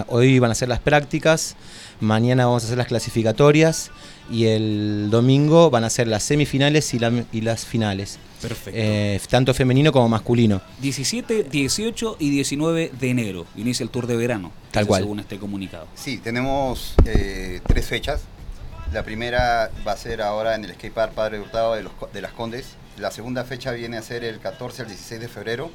hoy 0.08 0.38
van 0.38 0.50
a 0.50 0.54
ser 0.54 0.68
las 0.68 0.80
prácticas, 0.80 1.56
mañana 2.00 2.46
vamos 2.46 2.62
a 2.62 2.66
hacer 2.66 2.78
las 2.78 2.86
clasificatorias 2.86 3.90
y 4.30 4.46
el 4.46 5.08
domingo 5.10 5.70
van 5.70 5.84
a 5.84 5.90
ser 5.90 6.08
las 6.08 6.22
semifinales 6.22 6.94
y, 6.94 7.00
y 7.32 7.40
las 7.40 7.66
finales. 7.66 8.18
Perfecto. 8.40 8.78
Eh, 8.80 9.20
tanto 9.28 9.54
femenino 9.54 9.90
como 9.92 10.08
masculino. 10.08 10.60
17, 10.80 11.44
18 11.44 12.16
y 12.18 12.30
19 12.30 12.92
de 12.98 13.10
enero 13.10 13.46
inicia 13.56 13.84
el 13.84 13.90
tour 13.90 14.06
de 14.06 14.16
verano. 14.16 14.52
Tal 14.70 14.86
cual. 14.86 15.02
Según 15.02 15.20
este 15.20 15.38
comunicado. 15.38 15.86
Sí, 15.94 16.18
tenemos 16.18 16.94
eh, 17.06 17.60
tres 17.66 17.86
fechas. 17.86 18.22
La 18.92 19.02
primera 19.02 19.70
va 19.86 19.92
a 19.92 19.96
ser 19.96 20.22
ahora 20.22 20.54
en 20.54 20.64
el 20.64 20.72
skatepark 20.74 21.14
Padre 21.14 21.40
Hurtado 21.40 21.74
de, 21.74 21.82
los, 21.84 21.92
de 22.12 22.20
las 22.20 22.32
Condes. 22.32 22.76
La 22.98 23.10
segunda 23.10 23.44
fecha 23.44 23.72
viene 23.72 23.96
a 23.96 24.02
ser 24.02 24.24
el 24.24 24.38
14 24.38 24.82
al 24.82 24.88
16 24.88 25.20
de 25.20 25.28
febrero 25.28 25.70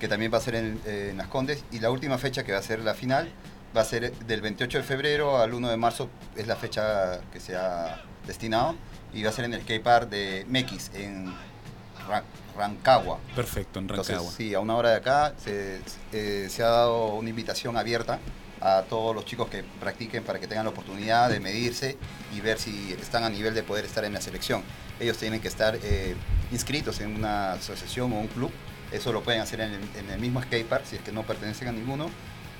que 0.00 0.08
también 0.08 0.32
va 0.32 0.38
a 0.38 0.40
ser 0.40 0.54
en, 0.54 1.16
Las 1.16 1.28
Condes, 1.28 1.64
y 1.72 1.80
la 1.80 1.90
última 1.90 2.18
fecha 2.18 2.44
que 2.44 2.52
va 2.52 2.58
a 2.58 2.62
ser 2.62 2.80
la 2.80 2.94
final 2.94 3.28
va 3.76 3.82
a 3.82 3.84
ser 3.84 4.12
del 4.12 4.40
28 4.40 4.78
de 4.78 4.84
febrero 4.84 5.38
al 5.38 5.54
1 5.54 5.68
de 5.68 5.76
marzo, 5.76 6.08
es 6.36 6.46
la 6.46 6.56
fecha 6.56 7.20
que 7.32 7.40
se 7.40 7.56
ha 7.56 8.02
destinado, 8.26 8.74
y 9.12 9.22
va 9.22 9.30
a 9.30 9.32
ser 9.32 9.44
en 9.44 9.54
el 9.54 9.62
skatepark 9.62 10.08
de 10.08 10.44
Mequis, 10.48 10.90
en 10.94 11.32
Rancagua. 12.56 13.18
Perfecto, 13.34 13.78
en 13.78 13.88
Rancagua. 13.88 14.30
sí, 14.30 14.54
a 14.54 14.60
una 14.60 14.76
hora 14.76 14.90
de 14.90 14.96
acá 14.96 15.34
se, 15.42 15.80
eh, 16.12 16.48
se 16.50 16.62
ha 16.62 16.68
dado 16.68 17.14
una 17.14 17.28
invitación 17.28 17.76
abierta 17.76 18.18
a 18.60 18.82
todos 18.88 19.14
los 19.14 19.24
chicos 19.24 19.48
que 19.48 19.62
practiquen 19.80 20.24
para 20.24 20.38
que 20.40 20.46
tengan 20.46 20.64
la 20.64 20.70
oportunidad 20.70 21.28
de 21.28 21.40
medirse 21.40 21.96
y 22.34 22.40
ver 22.40 22.58
si 22.58 22.92
están 22.94 23.24
a 23.24 23.30
nivel 23.30 23.54
de 23.54 23.62
poder 23.62 23.84
estar 23.84 24.04
en 24.04 24.12
la 24.12 24.20
selección. 24.20 24.62
Ellos 24.98 25.18
tienen 25.18 25.40
que 25.40 25.48
estar 25.48 25.78
eh, 25.82 26.16
inscritos 26.50 27.00
en 27.00 27.14
una 27.14 27.52
asociación 27.52 28.12
o 28.12 28.20
un 28.20 28.28
club 28.28 28.50
eso 28.96 29.12
lo 29.12 29.22
pueden 29.22 29.40
hacer 29.40 29.60
en 29.60 30.10
el, 30.10 30.20
mismo 30.20 30.42
skatepark 30.42 30.84
si 30.84 30.96
es 30.96 31.02
que 31.02 31.12
no 31.12 31.22
pertenecen 31.22 31.68
a 31.68 31.72
ninguno. 31.72 32.10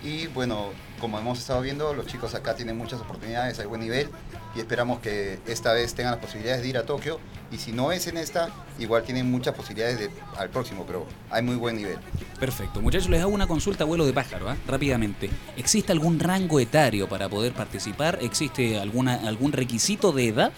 Y 0.03 0.27
bueno, 0.29 0.71
como 1.01 1.19
hemos 1.19 1.39
estado 1.39 1.63
viendo, 1.63 1.95
los 1.95 2.07
chicos 2.07 2.35
acá 2.35 2.55
tienen 2.55 2.77
muchas 2.77 3.01
oportunidades, 3.01 3.59
hay 3.59 3.67
buen 3.67 3.81
nivel 3.81 4.09
y 4.55 4.61
esperamos 4.61 5.01
que 5.01 5.39
esta 5.47 5.73
vez 5.73 5.95
tengan 5.95 6.13
las 6.13 6.21
posibilidades 6.21 6.63
de 6.63 6.69
ir 6.69 6.79
a 6.79 6.85
Tokio. 6.85 7.19
Y 7.51 7.59
si 7.59 7.73
no 7.73 7.93
es 7.93 8.07
en 8.07 8.17
esta, 8.17 8.51
igual 8.79 9.05
tienen 9.05 9.31
muchas 9.31 9.55
posibilidades 9.55 9.99
de, 9.99 10.11
al 10.37 10.51
próximo, 10.51 10.85
pero 10.87 11.07
hay 11.31 11.43
muy 11.43 11.57
buen 11.57 11.77
nivel. 11.77 11.99
Perfecto. 12.39 12.81
Muchachos, 12.81 13.09
les 13.09 13.21
hago 13.23 13.31
una 13.31 13.47
consulta 13.47 13.85
vuelo 13.85 14.05
de 14.05 14.13
pájaro, 14.13 14.49
¿ah? 14.49 14.57
rápidamente. 14.67 15.31
¿Existe 15.57 15.93
algún 15.93 16.21
rango 16.21 16.61
etario 16.61 17.09
para 17.09 17.29
poder 17.29 17.53
participar? 17.53 18.19
¿Existe 18.21 18.79
alguna, 18.79 19.15
algún 19.15 19.53
requisito 19.53 20.13
de 20.13 20.29
edad? 20.29 20.53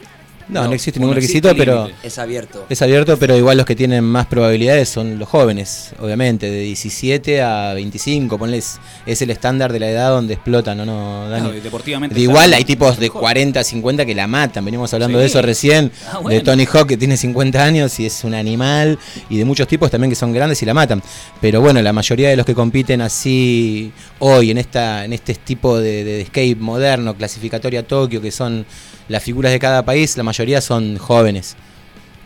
No, 0.49 0.65
no, 0.65 0.73
existe 0.73 0.99
ningún 0.99 1.15
requisito, 1.15 1.55
pero... 1.57 1.91
Es 2.03 2.19
abierto. 2.19 2.65
Es 2.69 2.81
abierto, 2.81 3.19
pero 3.19 3.37
igual 3.37 3.59
los 3.59 3.67
que 3.67 3.77
tienen 3.77 4.03
más 4.05 4.27
probabilidades 4.27 4.89
son 4.89 5.19
los 5.19 5.29
jóvenes, 5.29 5.91
obviamente, 6.01 6.51
de 6.51 6.61
17 6.61 7.43
a 7.43 7.75
25, 7.75 8.39
ponles, 8.39 8.81
es 9.05 9.21
el 9.21 9.31
estándar 9.31 9.73
de 9.73 9.81
la 9.81 9.91
edad 9.91 10.11
donde 10.11 10.35
explotan, 10.35 10.79
¿no? 10.79 10.87
no, 10.87 11.29
Dani? 11.29 11.61
deportivamente. 11.61 12.19
igual 12.19 12.55
hay 12.55 12.65
tipos 12.65 12.99
de 12.99 13.11
40, 13.11 13.63
50 13.63 14.07
que 14.07 14.15
la 14.15 14.27
matan, 14.27 14.65
venimos 14.65 14.93
hablando 14.95 15.19
de 15.19 15.27
eso 15.27 15.43
recién, 15.43 15.93
ah, 16.11 16.21
de 16.27 16.41
Tony 16.41 16.65
Hawk 16.65 16.89
que 16.89 16.97
tiene 16.97 17.17
50 17.17 17.63
años 17.63 18.01
y 18.01 18.07
es 18.07 18.25
un 18.25 18.35
animal, 18.35 18.99
y 19.29 19.37
de 19.37 19.45
muchos 19.45 19.69
tipos 19.69 19.91
también 19.91 20.11
que 20.11 20.17
son 20.17 20.33
grandes 20.33 20.63
y 20.63 20.67
la 20.67 20.75
matan. 20.75 21.03
Pero 21.41 21.61
bueno, 21.61 21.83
la 21.83 21.93
mayoría 21.93 22.31
de 22.31 22.37
los 22.37 22.47
que 22.47 22.55
compiten 22.55 23.03
así 23.03 23.93
hoy 24.21 24.51
en, 24.51 24.59
esta, 24.59 25.05
en 25.05 25.13
este 25.13 25.35
tipo 25.35 25.79
de, 25.79 26.05
de 26.05 26.25
skate 26.25 26.59
moderno, 26.59 27.15
clasificatoria 27.15 27.87
Tokio, 27.87 28.21
que 28.21 28.31
son 28.31 28.65
las 29.09 29.23
figuras 29.23 29.53
de 29.53 29.59
cada 29.59 29.85
país, 29.85 30.17
la 30.17 30.23
mayoría 30.23 30.38
son 30.61 30.99
jóvenes. 30.99 31.57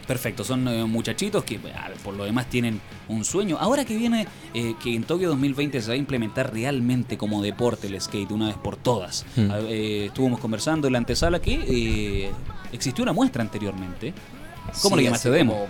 Perfecto, 0.06 0.44
son 0.44 0.68
eh, 0.68 0.84
muchachitos 0.84 1.44
que 1.44 1.58
por 2.04 2.14
lo 2.14 2.24
demás 2.24 2.46
tienen 2.50 2.80
un 3.08 3.24
sueño. 3.24 3.56
Ahora 3.58 3.84
que 3.84 3.96
viene 3.96 4.26
eh, 4.52 4.74
que 4.82 4.94
en 4.94 5.04
Tokio 5.04 5.28
2020 5.30 5.80
se 5.80 5.88
va 5.88 5.94
a 5.94 5.96
implementar 5.96 6.52
realmente 6.52 7.16
como 7.16 7.40
deporte 7.40 7.86
el 7.86 7.98
skate 7.98 8.30
una 8.32 8.48
vez 8.48 8.56
por 8.56 8.76
todas. 8.76 9.24
Eh, 9.36 10.06
estuvimos 10.08 10.40
conversando 10.40 10.88
en 10.88 10.92
la 10.92 10.98
antesala 10.98 11.40
que 11.40 12.30
existió 12.72 13.02
una 13.02 13.12
muestra 13.12 13.42
anteriormente. 13.42 14.12
¿Cómo 14.82 14.96
lo 14.96 15.02
llamaste 15.02 15.30
demo? 15.30 15.66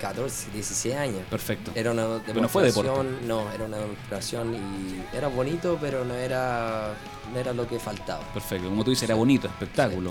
14, 0.00 0.50
16 0.52 0.94
años. 0.96 1.20
Perfecto. 1.30 1.72
Era 1.74 1.92
una 1.92 2.02
demostración, 2.02 2.42
no 2.42 2.48
fue 2.48 2.64
deporte. 2.64 2.90
No, 3.26 3.50
era 3.52 3.64
una 3.64 3.76
demostración 3.78 4.54
y 4.54 5.16
era 5.16 5.28
bonito, 5.28 5.78
pero 5.80 6.04
no 6.04 6.14
era, 6.14 6.94
no 7.32 7.38
era 7.38 7.52
lo 7.52 7.66
que 7.66 7.78
faltaba. 7.78 8.24
Perfecto, 8.32 8.68
como 8.68 8.82
tú 8.84 8.90
dices, 8.90 9.04
era 9.04 9.14
bonito, 9.14 9.46
espectáculo. 9.46 10.10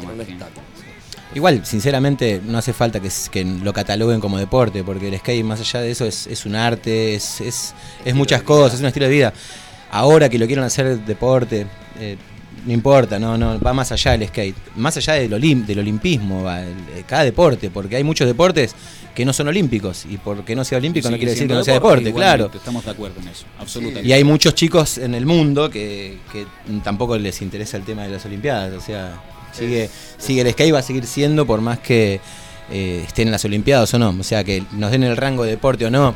Igual, 1.35 1.63
sinceramente, 1.65 2.41
no 2.43 2.57
hace 2.57 2.73
falta 2.73 2.99
que, 2.99 3.09
que, 3.31 3.45
lo 3.45 3.71
cataloguen 3.71 4.19
como 4.19 4.37
deporte, 4.39 4.83
porque 4.83 5.09
el 5.09 5.17
skate, 5.19 5.43
más 5.43 5.59
allá 5.59 5.81
de 5.81 5.91
eso, 5.91 6.05
es, 6.05 6.25
es 6.25 6.45
un 6.45 6.55
arte, 6.55 7.13
es, 7.13 7.39
es, 7.41 7.75
es 8.03 8.15
muchas 8.15 8.41
cosas, 8.41 8.75
es 8.75 8.79
un 8.79 8.87
estilo 8.87 9.05
de 9.05 9.11
vida. 9.11 9.33
Ahora 9.91 10.27
que 10.29 10.39
lo 10.39 10.47
quieran 10.47 10.65
hacer 10.65 10.99
deporte, 11.05 11.67
eh, 11.99 12.17
no 12.65 12.73
importa, 12.73 13.19
no, 13.19 13.37
no, 13.37 13.59
va 13.59 13.73
más 13.73 13.91
allá 13.91 14.11
del 14.17 14.27
skate, 14.27 14.55
más 14.75 14.97
allá 14.97 15.13
del, 15.13 15.31
olim- 15.33 15.65
del 15.65 15.79
olimpismo, 15.79 16.43
va, 16.43 16.61
el- 16.61 16.69
eh, 16.95 17.03
cada 17.07 17.23
deporte, 17.23 17.69
porque 17.69 17.95
hay 17.95 18.03
muchos 18.03 18.27
deportes 18.27 18.73
que 19.13 19.23
no 19.23 19.31
son 19.33 19.49
olímpicos, 19.49 20.05
y 20.09 20.17
porque 20.17 20.55
no 20.55 20.63
sea 20.63 20.77
olímpico 20.79 21.09
no 21.11 21.17
quiere 21.17 21.31
decir 21.31 21.47
que 21.47 21.53
no 21.53 21.63
sea 21.63 21.75
deporte, 21.75 22.11
claro. 22.13 22.49
Estamos 22.53 22.85
de 22.85 22.91
acuerdo 22.91 23.21
en 23.21 23.27
eso, 23.27 23.45
absolutamente. 23.59 24.07
Y 24.07 24.13
hay 24.13 24.23
muchos 24.23 24.55
chicos 24.55 24.97
en 24.97 25.13
el 25.13 25.25
mundo 25.27 25.69
que, 25.69 26.17
que 26.31 26.45
tampoco 26.83 27.17
les 27.17 27.41
interesa 27.41 27.77
el 27.77 27.83
tema 27.83 28.03
de 28.03 28.09
las 28.09 28.25
Olimpiadas. 28.25 28.73
O 28.73 28.81
sea, 28.81 29.21
sigue, 29.51 29.89
sigue 30.17 30.41
el 30.41 30.51
skate 30.51 30.73
va 30.73 30.79
a 30.79 30.83
seguir 30.83 31.05
siendo 31.05 31.45
por 31.45 31.61
más 31.61 31.79
que 31.79 32.19
eh, 32.71 33.03
estén 33.07 33.27
en 33.27 33.31
las 33.31 33.43
Olimpiadas 33.45 33.93
o 33.93 33.99
no. 33.99 34.15
O 34.19 34.23
sea, 34.23 34.43
que 34.43 34.63
nos 34.71 34.91
den 34.91 35.03
el 35.03 35.17
rango 35.17 35.43
de 35.43 35.51
deporte 35.51 35.85
o 35.85 35.89
no. 35.91 36.15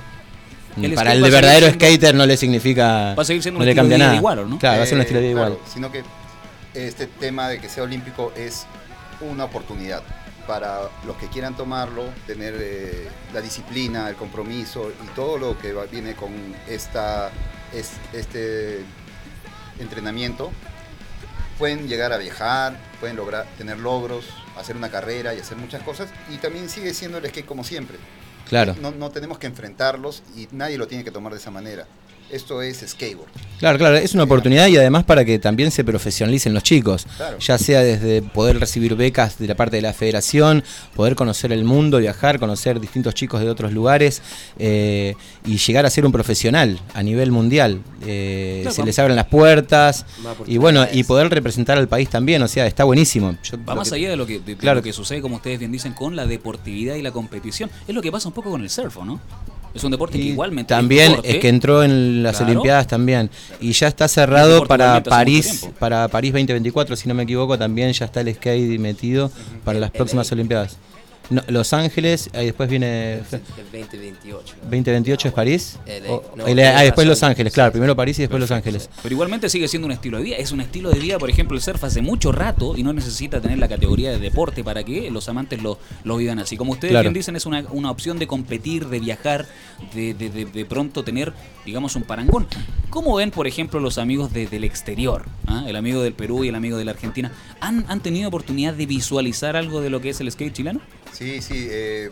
El 0.81 0.93
para 0.95 1.13
el 1.13 1.21
verdadero 1.21 1.67
siendo- 1.67 1.85
skater 1.85 2.15
no 2.15 2.25
le 2.25 2.35
significa. 2.37 3.13
Va 3.15 3.21
a 3.21 3.25
seguir 3.25 3.43
siendo 3.43 3.59
no 3.59 3.63
un 3.63 3.69
estilo 3.69 3.83
de 3.83 3.89
cambia 3.89 3.97
vida 3.97 4.05
nada. 4.07 4.17
igual, 4.17 4.39
¿o 4.39 4.45
no? 4.47 4.57
Claro, 4.59 4.77
va 4.77 4.83
a 4.83 4.87
ser 4.87 4.95
un 4.95 5.01
Eh, 5.01 5.03
estilo 5.03 5.19
de 5.21 5.27
vida 5.27 5.35
claro, 5.39 5.53
igual. 5.55 5.71
Sino 5.71 5.91
que 5.91 6.03
este 6.73 7.05
tema 7.07 7.47
de 7.49 7.59
que 7.59 7.69
sea 7.69 7.83
olímpico 7.83 8.31
es 8.35 8.65
una 9.21 9.43
oportunidad 9.45 10.01
para 10.47 10.81
los 11.05 11.15
que 11.17 11.27
quieran 11.27 11.55
tomarlo, 11.55 12.03
tener 12.27 12.55
eh, 12.59 13.07
la 13.33 13.39
disciplina, 13.41 14.09
el 14.09 14.15
compromiso 14.15 14.91
y 15.03 15.07
todo 15.15 15.37
lo 15.37 15.57
que 15.59 15.73
va- 15.73 15.85
viene 15.85 16.15
con 16.15 16.31
esta, 16.67 17.29
es- 17.73 17.91
este 18.11 18.79
entrenamiento. 19.79 20.51
Pueden 21.57 21.87
llegar 21.87 22.13
a 22.13 22.17
viajar, 22.17 22.77
pueden 22.99 23.15
lograr 23.15 23.45
tener 23.57 23.77
logros, 23.77 24.25
hacer 24.57 24.75
una 24.75 24.89
carrera 24.89 25.33
y 25.33 25.39
hacer 25.39 25.57
muchas 25.57 25.83
cosas. 25.83 26.09
Y 26.29 26.37
también 26.37 26.69
sigue 26.69 26.93
siendo 26.93 27.19
el 27.19 27.27
skate 27.27 27.45
como 27.45 27.63
siempre. 27.63 27.97
Claro. 28.47 28.75
No, 28.81 28.91
no 28.91 29.09
tenemos 29.11 29.37
que 29.39 29.47
enfrentarlos 29.47 30.23
y 30.35 30.47
nadie 30.51 30.77
lo 30.77 30.87
tiene 30.87 31.03
que 31.03 31.11
tomar 31.11 31.33
de 31.33 31.39
esa 31.39 31.51
manera. 31.51 31.87
Esto 32.31 32.61
es 32.63 32.83
skateboard. 32.87 33.29
Claro, 33.59 33.77
claro, 33.77 33.95
es 33.95 34.13
una 34.15 34.23
oportunidad 34.23 34.67
y 34.67 34.75
además 34.75 35.03
para 35.03 35.23
que 35.23 35.37
también 35.37 35.69
se 35.69 35.83
profesionalicen 35.83 36.53
los 36.53 36.63
chicos, 36.63 37.05
Claro. 37.15 37.37
ya 37.37 37.57
sea 37.59 37.81
desde 37.83 38.23
poder 38.23 38.59
recibir 38.59 38.95
becas 38.95 39.37
de 39.37 39.47
la 39.47 39.55
parte 39.55 39.75
de 39.75 39.83
la 39.83 39.93
federación, 39.93 40.63
poder 40.95 41.15
conocer 41.15 41.51
el 41.53 41.63
mundo, 41.63 41.99
viajar, 41.99 42.39
conocer 42.39 42.79
distintos 42.79 43.13
chicos 43.13 43.39
de 43.39 43.49
otros 43.49 43.71
lugares 43.71 44.21
eh, 44.57 45.13
y 45.45 45.57
llegar 45.57 45.85
a 45.85 45.89
ser 45.91 46.05
un 46.07 46.11
profesional 46.11 46.79
a 46.95 47.03
nivel 47.03 47.31
mundial. 47.31 47.81
Eh, 48.05 48.59
Claro, 48.63 48.73
se 48.73 48.81
vamos. 48.81 48.87
les 48.87 48.99
abren 48.99 49.15
las 49.15 49.27
puertas 49.27 50.05
y 50.47 50.57
bueno, 50.57 50.85
y 50.91 51.03
poder 51.03 51.29
representar 51.29 51.77
al 51.77 51.87
país 51.87 52.09
también, 52.09 52.41
o 52.41 52.47
sea, 52.47 52.65
está 52.65 52.83
buenísimo. 52.83 53.37
Yo 53.43 53.63
Va 53.63 53.75
más 53.75 53.89
que- 53.89 53.95
allá 53.95 54.09
de 54.09 54.17
lo 54.17 54.25
que, 54.25 54.39
de- 54.39 54.57
Claro. 54.57 54.77
lo 54.79 54.83
que 54.83 54.91
sucede, 54.91 55.21
como 55.21 55.35
ustedes 55.35 55.59
bien 55.59 55.71
dicen, 55.71 55.93
con 55.93 56.15
la 56.15 56.25
deportividad 56.25 56.95
y 56.95 57.01
la 57.03 57.11
competición. 57.11 57.69
Es 57.87 57.93
lo 57.93 58.01
que 58.01 58.11
pasa 58.11 58.27
un 58.27 58.33
poco 58.33 58.49
con 58.49 58.61
el 58.63 58.69
surf, 58.69 58.97
¿o 58.97 59.05
¿no? 59.05 59.21
Es 59.73 59.83
un 59.83 59.91
deporte 59.91 60.17
que 60.19 60.25
igualmente. 60.25 60.69
también 60.69 61.15
es 61.23 61.37
que 61.37 61.49
entró 61.49 61.83
en 61.83 62.21
las 62.21 62.37
Claro. 62.37 62.51
Olimpiadas 62.51 62.87
también 62.87 63.29
y 63.59 63.71
ya 63.71 63.87
está 63.87 64.07
cerrado 64.07 64.65
para 64.65 65.01
París 65.01 65.67
para 65.79 66.07
París 66.09 66.31
2024 66.33 66.95
si 66.95 67.07
no 67.09 67.15
me 67.15 67.23
equivoco 67.23 67.57
también 67.57 67.91
ya 67.91 68.05
está 68.05 68.21
el 68.21 68.33
skate 68.35 68.79
metido 68.79 69.31
para 69.63 69.79
las 69.79 69.89
LA. 69.91 69.97
próximas 69.97 70.31
Olimpiadas 70.31 70.77
No, 71.29 71.41
Los 71.47 71.71
Ángeles 71.73 72.29
ahí 72.33 72.47
después 72.47 72.69
viene 72.69 73.13
El 73.13 73.21
2028. 73.71 74.55
2028 74.63 75.27
es 75.29 75.33
París 75.33 75.79
LA. 75.87 76.11
O- 76.11 76.23
No, 76.35 76.45
LA, 76.47 76.77
ah, 76.77 76.83
después. 76.83 77.07
Los 77.07 77.23
Ángeles 77.23 77.53
claro 77.53 77.71
primero 77.71 77.95
París 77.95 78.19
y 78.19 78.23
después 78.23 78.39
Los 78.41 78.51
Ángeles 78.51 78.89
Pero 79.01 79.13
igualmente 79.13 79.49
sigue 79.49 79.67
siendo 79.67 79.85
un 79.85 79.91
estilo 79.93 80.17
de 80.17 80.23
vida. 80.25 80.35
Es 80.37 80.51
un 80.51 80.59
estilo 80.61 80.89
de 80.91 80.99
vida, 80.99 81.17
por 81.17 81.29
ejemplo, 81.29 81.55
el 81.55 81.63
surf 81.63 81.83
hace 81.83 82.01
mucho 82.01 82.31
rato 82.31 82.75
y 82.77 82.83
no 82.83 82.91
necesita 82.93 83.39
tener 83.41 83.57
la 83.57 83.67
categoría 83.69 84.11
de 84.11 84.19
deporte 84.19 84.63
para 84.63 84.83
que 84.83 85.09
los 85.11 85.27
amantes 85.29 85.61
lo, 85.63 85.79
lo 86.03 86.17
vivan 86.17 86.39
así. 86.39 86.57
Como 86.57 86.73
ustedes 86.73 86.91
Claro. 86.91 87.03
bien 87.03 87.13
dicen, 87.13 87.35
es 87.35 87.45
una, 87.45 87.63
una 87.71 87.89
opción 87.89 88.19
de 88.19 88.27
competir, 88.27 88.87
de 88.87 88.99
viajar, 88.99 89.47
de, 89.95 90.13
de, 90.13 90.29
de- 90.29 90.45
de 90.45 90.65
pronto 90.65 91.03
tener, 91.03 91.33
digamos, 91.65 91.95
un 91.95 92.03
parangón. 92.03 92.47
¿Cómo 92.89 93.15
ven, 93.15 93.31
por 93.31 93.47
ejemplo, 93.47 93.79
los 93.79 93.97
amigos 93.97 94.33
de- 94.33 94.47
del 94.47 94.63
exterior? 94.65 95.25
ah? 95.47 95.63
El 95.67 95.75
amigo 95.77 96.01
del 96.03 96.13
Perú 96.13 96.43
y 96.43 96.49
el 96.49 96.55
amigo 96.55 96.77
de 96.77 96.85
la 96.85 96.91
Argentina. 96.91 97.31
¿Han, 97.61 97.85
¿Han 97.87 98.01
tenido 98.01 98.27
oportunidad 98.27 98.73
de 98.73 98.85
visualizar 98.85 99.55
algo 99.55 99.81
de 99.81 99.89
lo 99.89 100.01
que 100.01 100.09
es 100.09 100.19
el 100.21 100.29
skate 100.31 100.53
chileno? 100.53 100.81
Sí, 101.13 101.41
sí. 101.41 101.67
eh, 101.69 102.11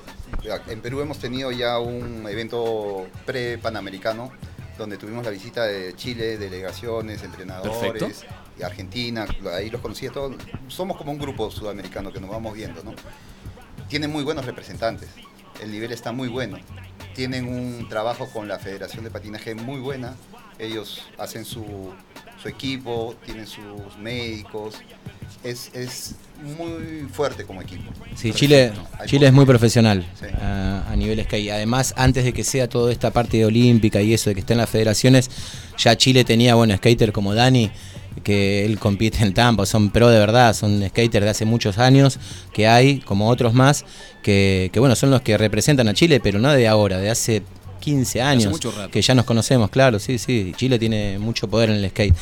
en 0.68 0.82
Perú 0.82 1.02
hemos 1.02 1.20
tenido 1.20 1.52
ya 1.52 1.80
un 1.80 2.26
evento 2.30 3.08
pre-panamericano 3.26 4.32
donde 4.78 4.98
tuvimos 4.98 5.26
la 5.26 5.32
visita 5.32 5.66
de 5.66 5.96
Chile, 5.96 6.38
delegaciones, 6.38 7.24
entrenadores, 7.24 7.78
Perfecto. 7.78 8.36
y 8.60 8.64
Argentina, 8.64 9.28
ahí 9.54 9.70
los 9.70 9.82
conocí 9.82 10.08
a 10.08 10.12
todos. 10.12 10.36
Somos 10.68 10.98
como 10.98 11.12
un 11.12 11.20
grupo 11.20 11.52
sudamericano 11.52 12.12
que 12.14 12.20
nos 12.20 12.30
vamos 12.30 12.54
viendo, 12.54 12.84
¿no? 12.84 12.94
Tienen 13.90 14.12
muy 14.12 14.24
buenos 14.24 14.46
representantes, 14.46 15.10
el 15.62 15.72
nivel 15.72 15.92
está 15.92 16.12
muy 16.12 16.30
bueno. 16.30 16.58
Tienen 17.14 17.48
un 17.48 17.90
trabajo 17.90 18.30
con 18.32 18.48
la 18.48 18.58
Federación 18.58 19.04
de 19.04 19.12
Patinaje 19.12 19.54
muy 19.54 19.80
buena, 19.80 20.16
ellos 20.58 21.04
hacen 21.18 21.44
su, 21.44 21.94
su 22.42 22.48
equipo, 22.50 23.16
tienen 23.26 23.46
sus 23.48 23.98
médicos, 24.00 24.76
es, 25.44 25.72
es 25.74 26.16
muy 26.58 27.08
fuerte 27.12 27.46
como 27.46 27.62
equipo. 27.62 27.92
Sí, 28.16 28.32
Chile, 28.34 28.72
Chile 29.06 29.28
es 29.28 29.34
muy 29.34 29.46
profesional 29.46 30.06
Sí. 30.20 30.26
a, 30.42 30.86
a 30.92 30.96
nivel 30.96 31.24
skate. 31.24 31.52
Además, 31.52 31.94
antes 31.98 32.24
de 32.24 32.34
que 32.34 32.44
sea 32.44 32.68
toda 32.68 32.92
esta 32.92 33.12
parte 33.12 33.44
olímpica 33.46 34.02
y 34.02 34.14
eso, 34.14 34.30
de 34.30 34.36
que 34.36 34.40
esté 34.42 34.54
en 34.54 34.60
las 34.60 34.70
federaciones, 34.70 35.30
ya 35.78 35.96
Chile 35.96 36.24
tenía, 36.24 36.56
bueno, 36.56 36.76
skater 36.78 37.12
como 37.12 37.34
Dani, 37.34 37.72
que 38.24 38.66
él 38.66 38.78
compite 38.78 39.24
en 39.24 39.34
Tampa, 39.34 39.66
son 39.66 39.90
pro 39.90 40.10
de 40.10 40.20
verdad, 40.20 40.54
son 40.54 40.84
skaters 40.90 41.24
de 41.24 41.30
hace 41.30 41.46
muchos 41.46 41.78
años 41.78 42.20
que 42.54 42.68
hay, 42.68 43.00
como 43.00 43.30
otros 43.30 43.54
más, 43.54 43.86
que, 44.22 44.70
que 44.74 44.80
bueno, 44.80 44.96
son 44.96 45.12
los 45.12 45.22
que 45.22 45.38
representan 45.38 45.88
a 45.88 45.94
Chile, 45.94 46.20
pero 46.20 46.38
no 46.40 46.52
de 46.52 46.68
ahora, 46.68 46.98
de 46.98 47.10
hace 47.10 47.42
15 47.82 48.22
años, 48.22 48.52
mucho 48.52 48.72
rato. 48.72 48.90
que 48.92 49.02
ya 49.02 49.14
nos 49.14 49.26
conocemos, 49.26 49.70
claro, 49.70 50.00
sí, 50.00 50.18
sí, 50.18 50.54
Chile 50.56 50.80
tiene 50.80 51.20
mucho 51.20 51.50
poder 51.50 51.70
en 51.72 51.76
el 51.78 51.90
skate. 51.90 52.16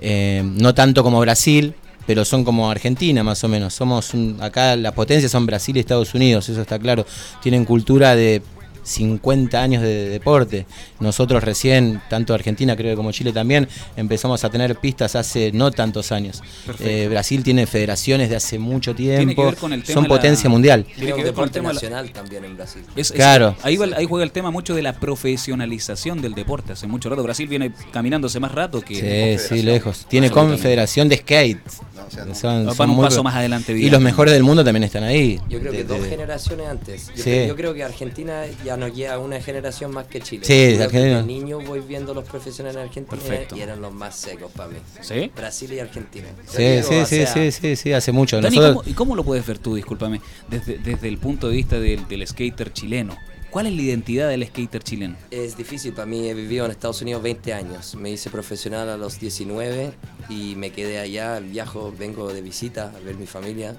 Eh, 0.00 0.42
no 0.44 0.72
tanto 0.74 1.02
como 1.02 1.18
Brasil, 1.18 1.74
pero 2.06 2.24
son 2.24 2.44
como 2.44 2.70
Argentina 2.70 3.22
más 3.24 3.42
o 3.44 3.48
menos. 3.48 3.74
Somos 3.74 4.14
un- 4.14 4.36
acá 4.40 4.76
la 4.76 4.92
potencia 4.92 5.28
son 5.28 5.44
Brasil 5.46 5.76
y 5.76 5.80
Estados 5.80 6.14
Unidos, 6.14 6.48
eso 6.48 6.60
está 6.62 6.78
claro. 6.78 7.04
Tienen 7.42 7.64
cultura 7.64 8.14
de 8.14 8.40
50 8.88 9.62
años 9.62 9.82
de 9.82 10.08
deporte. 10.08 10.66
Nosotros 11.00 11.44
recién, 11.44 12.00
tanto 12.10 12.34
Argentina 12.34 12.74
creo 12.76 12.92
que 12.92 12.96
como 12.96 13.12
Chile 13.12 13.32
también, 13.32 13.68
empezamos 13.96 14.42
a 14.44 14.50
tener 14.50 14.76
pistas 14.76 15.14
hace 15.14 15.52
no 15.52 15.70
tantos 15.70 16.10
años. 16.12 16.42
Eh, 16.80 17.06
Brasil 17.10 17.42
tiene 17.42 17.66
federaciones 17.66 18.30
de 18.30 18.36
hace 18.36 18.58
mucho 18.58 18.94
Tiene 18.94 19.18
que 19.18 19.24
tiempo, 19.26 19.44
ver 19.44 19.56
con 19.56 19.72
el 19.72 19.82
tema 19.82 19.94
son 19.94 20.02
la- 20.04 20.08
potencia 20.08 20.48
mundial. 20.50 20.84
Tiene 20.96 21.12
que 21.14 21.24
ver 21.24 21.32
con 21.34 21.44
el 21.44 21.50
tema 21.50 21.68
de 21.68 21.74
la- 21.74 21.80
nacional 21.80 22.10
también 22.10 22.44
en 22.44 22.56
Brasil. 22.56 22.82
Es- 22.96 23.10
es- 23.10 23.12
Claro. 23.12 23.56
ahí, 23.62 23.76
va- 23.76 23.86
ahí 23.96 24.06
juega 24.06 24.24
el 24.24 24.32
tema 24.32 24.50
mucho 24.50 24.74
de 24.74 24.82
la 24.82 24.94
profesionalización 24.98 26.20
del 26.22 26.34
deporte. 26.34 26.72
Hace 26.72 26.86
mucho 26.86 27.08
rato. 27.10 27.22
Brasil 27.22 27.48
viene 27.48 27.72
caminándose 27.92 28.40
más 28.40 28.52
rato 28.52 28.80
que. 28.80 29.38
Sí, 29.38 29.48
sí, 29.56 29.62
lejos. 29.62 30.06
Tiene 30.08 30.30
confederación 30.30 31.08
de 31.08 31.16
skate. 31.18 31.58
¿No? 31.98 32.06
O 32.06 32.10
sea, 32.10 32.24
no- 32.24 32.34
Son- 32.34 32.66
Van 32.66 32.74
son 32.74 32.90
un 32.90 32.96
muy- 32.96 33.04
paso 33.04 33.22
más 33.22 33.34
adelante, 33.34 33.72
Y 33.72 33.90
los 33.90 34.00
mejores 34.00 34.32
del 34.34 34.42
mundo 34.42 34.64
también 34.64 34.84
están 34.84 35.02
ahí. 35.04 35.40
Yo 35.48 35.58
creo 35.60 35.72
que 35.72 35.78
De- 35.78 35.84
dos 35.84 36.02
de- 36.02 36.08
generaciones 36.08 36.66
antes. 36.68 37.08
Yo, 37.08 37.14
Sí. 37.16 37.22
creo, 37.22 37.46
yo 37.48 37.56
creo 37.56 37.74
que 37.74 37.84
Argentina 37.84 38.42
ya 38.64 38.76
nos 38.76 38.94
lleva 38.94 39.18
una 39.18 39.40
generación 39.40 39.92
más 39.92 40.06
que 40.06 40.20
Chile. 40.20 40.44
Sí, 40.44 40.76
Yo 40.78 40.88
creo 40.88 41.20
que 41.20 41.26
niño 41.26 41.60
voy 41.60 41.80
viendo 41.80 42.14
los 42.14 42.24
profesionales 42.24 42.76
en 42.80 42.88
Argentina 42.88 43.20
Perfecto. 43.22 43.56
y 43.56 43.60
eran 43.60 43.80
los 43.80 43.92
más 43.92 44.16
secos 44.16 44.50
para 44.52 44.68
mí. 44.70 44.78
¿Sí? 45.00 45.30
Brasil 45.36 45.72
y 45.72 45.80
Argentina. 45.80 46.26
Sí, 46.46 46.52
Yo 46.52 46.58
sí, 46.58 46.62
digo, 46.64 47.02
o 47.02 47.06
sí, 47.06 47.16
sea, 47.16 47.26
sí, 47.34 47.52
sí, 47.52 47.76
sí, 47.76 47.92
hace 47.92 48.12
mucho. 48.12 48.40
Dani, 48.40 48.56
Nosotros- 48.56 48.82
¿cómo, 48.82 48.90
¿y 48.90 48.94
cómo 48.94 49.16
lo 49.16 49.24
puedes 49.24 49.46
ver 49.46 49.58
tú, 49.58 49.74
discúlpame, 49.74 50.20
desde, 50.48 50.78
desde 50.78 51.08
el 51.08 51.18
punto 51.18 51.48
de 51.48 51.56
vista 51.56 51.78
del, 51.78 52.06
del 52.08 52.26
skater 52.26 52.72
chileno? 52.72 53.16
¿Cuál 53.50 53.66
es 53.66 53.74
la 53.74 53.82
identidad 53.82 54.28
del 54.28 54.46
skater 54.46 54.82
chileno? 54.82 55.16
Es 55.30 55.56
difícil 55.56 55.94
para 55.94 56.04
mí, 56.06 56.28
he 56.28 56.34
vivido 56.34 56.66
en 56.66 56.70
Estados 56.70 57.00
Unidos 57.00 57.22
20 57.22 57.54
años. 57.54 57.94
Me 57.94 58.10
hice 58.10 58.28
profesional 58.30 58.88
a 58.90 58.96
los 58.98 59.18
19 59.18 59.92
y 60.28 60.54
me 60.56 60.70
quedé 60.70 60.98
allá, 60.98 61.40
viajo, 61.40 61.92
vengo 61.98 62.32
de 62.32 62.42
visita 62.42 62.92
a 62.94 63.00
ver 63.00 63.16
mi 63.16 63.26
familia, 63.26 63.74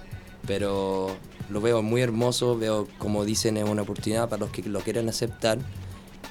pero 0.48 1.16
lo 1.50 1.62
veo 1.62 1.84
muy 1.84 2.02
hermoso, 2.02 2.58
veo 2.58 2.88
como 2.98 3.26
dicen 3.26 3.58
es 3.58 3.64
una 3.70 3.84
oportunidad 3.84 4.28
para 4.28 4.40
los 4.40 4.50
que 4.50 4.64
lo 4.64 4.80
quieren 4.80 5.08
aceptar, 5.08 5.60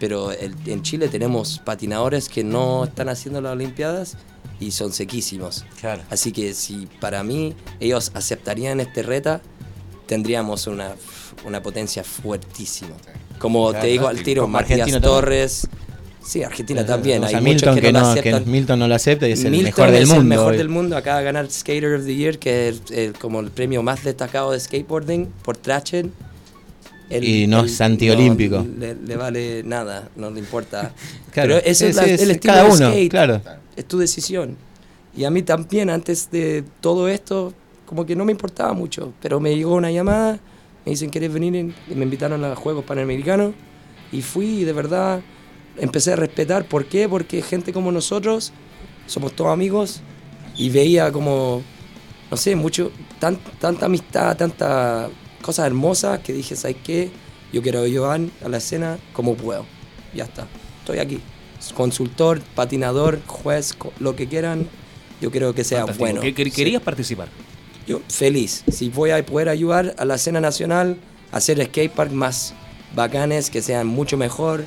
pero 0.00 0.32
el- 0.32 0.56
en 0.66 0.82
Chile 0.82 1.08
tenemos 1.08 1.60
patinadores 1.60 2.28
que 2.28 2.42
no 2.42 2.84
están 2.84 3.08
haciendo 3.08 3.40
las 3.40 3.52
Olimpiadas 3.52 4.16
y 4.58 4.72
son 4.72 4.92
sequísimos. 4.92 5.64
Claro. 5.80 6.02
Así 6.10 6.32
que 6.32 6.54
si 6.54 6.88
para 7.00 7.22
mí 7.22 7.54
ellos 7.78 8.10
aceptarían 8.14 8.80
este 8.80 9.02
reta, 9.04 9.40
tendríamos 10.06 10.66
una, 10.66 10.94
una 11.44 11.62
potencia 11.62 12.02
fuertísima. 12.02 12.94
Como 13.38 13.70
Claro, 13.70 13.82
te 13.84 13.90
digo 13.90 14.08
al 14.08 14.22
tiro, 14.22 14.42
Argentina 14.44 14.60
Matías 14.60 14.78
también. 14.90 15.02
Torres. 15.02 15.68
Sí, 16.24 16.42
Argentina 16.42 16.84
también. 16.84 17.24
O 17.24 17.28
sea, 17.28 17.38
Hay 17.38 17.44
Milton 17.44 17.70
muchos 17.70 17.74
que, 17.80 17.86
que 17.86 17.92
no, 17.92 18.14
lo 18.14 18.22
que. 18.22 18.40
Milton 18.50 18.78
no 18.78 18.88
lo 18.88 18.94
acepta 18.94 19.26
y 19.28 19.32
es 19.32 19.44
el 19.44 19.50
Milton 19.52 19.64
mejor 19.66 19.90
del 19.90 20.02
es 20.02 20.08
mundo. 20.08 20.20
el 20.22 20.28
mejor 20.28 20.52
hoy. 20.52 20.58
del 20.58 20.68
mundo. 20.68 20.96
Acaba 20.96 21.18
de 21.20 21.24
ganar 21.24 21.50
Skater 21.50 21.94
of 21.94 22.04
the 22.04 22.14
Year, 22.14 22.38
que 22.38 22.68
es 22.68 22.82
el- 22.90 23.12
como 23.14 23.40
el 23.40 23.50
premio 23.50 23.82
más 23.82 24.04
destacado 24.04 24.52
de 24.52 24.60
skateboarding 24.60 25.26
por 25.42 25.56
Trachen. 25.56 26.12
Él- 27.08 27.24
Y 27.24 27.46
no 27.46 27.64
es 27.64 27.80
antiolímpico. 27.80 28.58
no 28.58 28.78
le, 28.78 28.94
le 28.94 29.16
vale 29.16 29.62
nada, 29.64 30.10
no 30.16 30.30
le 30.30 30.40
importa. 30.40 30.92
Claro, 31.32 31.54
Pero 31.54 31.66
eso 31.70 31.86
es, 31.86 31.96
la- 31.96 32.02
es 32.04 32.20
el 32.22 32.32
estilo 32.32 32.52
cada 32.54 32.64
de 32.64 32.70
uno, 32.72 32.90
skate. 32.90 33.10
claro. 33.10 33.40
Es 33.76 33.84
tu 33.86 33.98
decisión. 33.98 34.56
Y 35.16 35.24
a 35.24 35.30
mí 35.30 35.42
también, 35.42 35.88
antes 35.88 36.30
de 36.30 36.64
todo 36.80 37.08
esto, 37.08 37.54
como 37.86 38.04
que 38.04 38.14
no 38.16 38.24
me 38.26 38.32
importaba 38.32 38.72
mucho. 38.74 39.12
Pero 39.22 39.40
me 39.40 39.54
llegó 39.56 39.74
una 39.76 39.90
llamada, 39.90 40.38
me 40.88 40.92
dicen, 40.92 41.10
¿quieres 41.10 41.30
venir? 41.32 41.54
Y 41.90 41.94
me 41.94 42.04
invitaron 42.04 42.42
a 42.44 42.48
los 42.48 42.58
Juegos 42.58 42.82
Panamericanos. 42.84 43.52
Y 44.10 44.22
fui 44.22 44.60
y 44.60 44.64
de 44.64 44.72
verdad 44.72 45.20
empecé 45.76 46.14
a 46.14 46.16
respetar. 46.16 46.64
¿Por 46.64 46.86
qué? 46.86 47.06
Porque 47.10 47.42
gente 47.42 47.74
como 47.74 47.92
nosotros, 47.92 48.52
somos 49.06 49.32
todos 49.34 49.52
amigos, 49.52 50.00
y 50.56 50.70
veía 50.70 51.12
como, 51.12 51.62
no 52.30 52.36
sé, 52.38 52.56
mucho, 52.56 52.90
tan- 53.18 53.36
tanta 53.60 53.84
amistad, 53.86 54.34
tanta 54.36 55.10
cosas 55.42 55.66
hermosas 55.66 56.20
que 56.20 56.32
dije, 56.32 56.56
¿sabes 56.56 56.78
qué? 56.82 57.10
Yo 57.52 57.60
quiero 57.62 57.86
llevar 57.86 58.20
a 58.42 58.48
la 58.48 58.56
escena 58.56 58.98
como 59.12 59.34
puedo. 59.34 59.66
Ya 60.14 60.24
está, 60.24 60.46
estoy 60.80 61.00
aquí. 61.00 61.20
Consultor, 61.74 62.40
patinador, 62.54 63.20
juez, 63.26 63.76
lo 64.00 64.16
que 64.16 64.26
quieran, 64.26 64.66
yo 65.20 65.30
quiero 65.30 65.54
que 65.54 65.64
sea 65.64 65.80
Fantástico. 65.80 66.04
bueno. 66.04 66.20
Que- 66.22 66.32
que- 66.32 66.44
Sí. 66.46 66.50
¿Querías 66.52 66.82
participar? 66.82 67.28
Yo 67.88 68.00
feliz. 68.08 68.62
Si 68.70 68.90
voy 68.90 69.10
a 69.10 69.24
poder 69.24 69.48
ayudar 69.48 69.94
a 69.98 70.04
la 70.04 70.16
escena 70.16 70.40
nacional 70.40 70.96
a 71.32 71.38
hacer 71.38 71.56
skatepark 71.64 72.12
más 72.12 72.54
bacanes, 72.94 73.50
que 73.50 73.62
sean 73.62 73.86
mucho 73.86 74.16
mejor, 74.16 74.64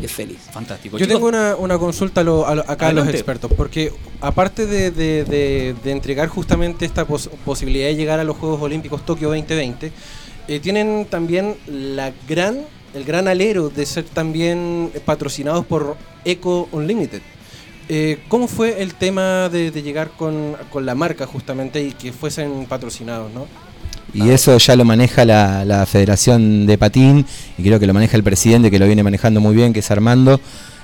es 0.00 0.10
feliz. 0.12 0.38
Fantástico. 0.52 0.96
Yo 0.98 1.04
Chicos, 1.04 1.14
tengo 1.18 1.28
una, 1.28 1.56
una 1.56 1.78
consulta 1.78 2.22
a 2.22 2.24
lo- 2.24 2.46
a 2.46 2.54
lo- 2.54 2.62
acá 2.62 2.88
a 2.88 2.92
los 2.92 3.02
Adelante. 3.02 3.16
expertos, 3.18 3.50
porque 3.56 3.92
aparte 4.20 4.66
de, 4.66 4.90
de- 4.90 5.24
de- 5.24 5.74
de 5.82 5.90
entregar 5.90 6.28
justamente 6.28 6.84
esta 6.86 7.04
pos- 7.06 7.28
posibilidad 7.44 7.86
de 7.88 7.96
llegar 7.96 8.18
a 8.20 8.24
los 8.24 8.36
Juegos 8.36 8.62
Olímpicos 8.62 9.04
Tokio 9.04 9.28
2020, 9.28 9.92
eh, 10.48 10.60
tienen 10.60 11.06
también 11.10 11.56
la 11.66 12.12
gran, 12.28 12.60
el 12.94 13.04
gran 13.04 13.28
alero 13.28 13.68
de 13.68 13.84
ser 13.84 14.04
también 14.04 14.90
patrocinados 15.04 15.66
por 15.66 15.96
Eco 16.24 16.68
Unlimited. 16.72 17.20
Eh, 17.92 18.20
¿Cómo 18.28 18.46
fue 18.46 18.82
el 18.82 18.94
tema 18.94 19.48
de, 19.48 19.72
llegar 19.82 20.12
con, 20.16 20.54
con 20.70 20.86
la 20.86 20.94
marca 20.94 21.26
justamente 21.26 21.82
y 21.82 21.90
que 21.90 22.12
fuesen 22.12 22.66
patrocinados, 22.66 23.32
no? 23.32 23.48
Y 24.14 24.30
eso 24.30 24.56
ya 24.58 24.76
lo 24.76 24.84
maneja 24.84 25.24
la, 25.24 25.64
la 25.64 25.84
Federación 25.86 26.66
de 26.66 26.78
Patín 26.78 27.26
y 27.58 27.62
creo 27.64 27.80
que 27.80 27.88
lo 27.88 27.92
maneja 27.92 28.16
el 28.16 28.22
presidente 28.22 28.70
que 28.70 28.78
lo 28.78 28.86
viene 28.86 29.02
manejando 29.02 29.40
muy 29.40 29.56
bien, 29.56 29.72
que 29.72 29.80
es 29.80 29.90
Armando. 29.90 30.40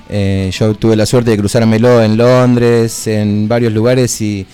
Eh, 0.08 0.50
yo 0.52 0.74
tuve 0.74 0.96
la 0.96 1.06
suerte 1.06 1.30
de 1.30 1.38
cruzármelo 1.38 2.02
en 2.02 2.16
Londres, 2.16 3.06
en 3.06 3.46
varios 3.46 3.72
lugares 3.72 4.20
y, 4.20 4.44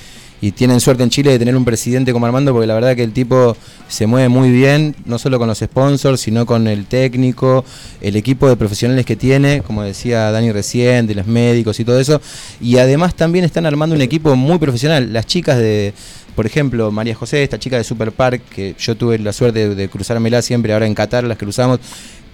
y 0.42 0.50
tienen 0.50 0.81
suerte 0.81 1.05
en 1.05 1.09
Chile 1.09 1.31
de 1.31 1.38
tener 1.38 1.57
un 1.57 1.64
presidente 1.64 2.12
como 2.12 2.26
Armando 2.26 2.52
porque 2.52 2.66
la 2.66 2.74
verdad 2.74 2.96
que 2.96 3.05
el 3.05 3.12
tipo 3.12 3.57
se 3.88 4.09
mueve 4.09 4.28
muy 4.28 4.50
bien, 4.50 4.96
no 5.05 5.16
solo 5.16 5.38
con 5.38 5.46
los 5.46 5.61
sponsors, 5.61 6.20
sino 6.20 6.46
con 6.46 6.66
el 6.66 6.87
técnico, 6.87 7.64
el 8.00 8.16
equipo 8.16 8.48
de 8.48 8.57
profesionales 8.57 9.07
que 9.07 9.14
tiene, 9.14 9.62
como 9.62 9.85
decía 9.85 10.33
Dani 10.33 10.50
recién, 10.50 11.07
de 11.07 11.14
los 11.14 11.28
médicos 11.28 11.78
y 11.78 11.85
todo 11.85 12.00
eso. 12.00 12.20
Y 12.61 12.78
además 12.78 13.14
también 13.14 13.44
están 13.44 13.66
armando 13.66 13.94
un 13.94 14.02
equipo 14.02 14.35
muy 14.35 14.59
profesional. 14.59 15.12
Las 15.12 15.26
chicas 15.26 15.59
de, 15.59 15.94
por 16.35 16.44
ejemplo, 16.44 16.90
María 16.90 17.14
José, 17.14 17.44
esta 17.44 17.61
chica 17.61 17.76
de 17.76 17.85
Super 17.85 18.11
Park, 18.11 18.42
que 18.50 18.74
yo 18.76 18.96
tuve 18.96 19.20
la 19.20 19.33
suerte 19.33 19.68
de, 19.68 19.74
de 19.76 19.88
cruzármela 19.88 20.42
siempre, 20.42 20.72
ahora 20.72 20.87
en 20.87 20.94
Qatar 20.94 21.22
las 21.22 21.38
cruzamos, 21.38 21.78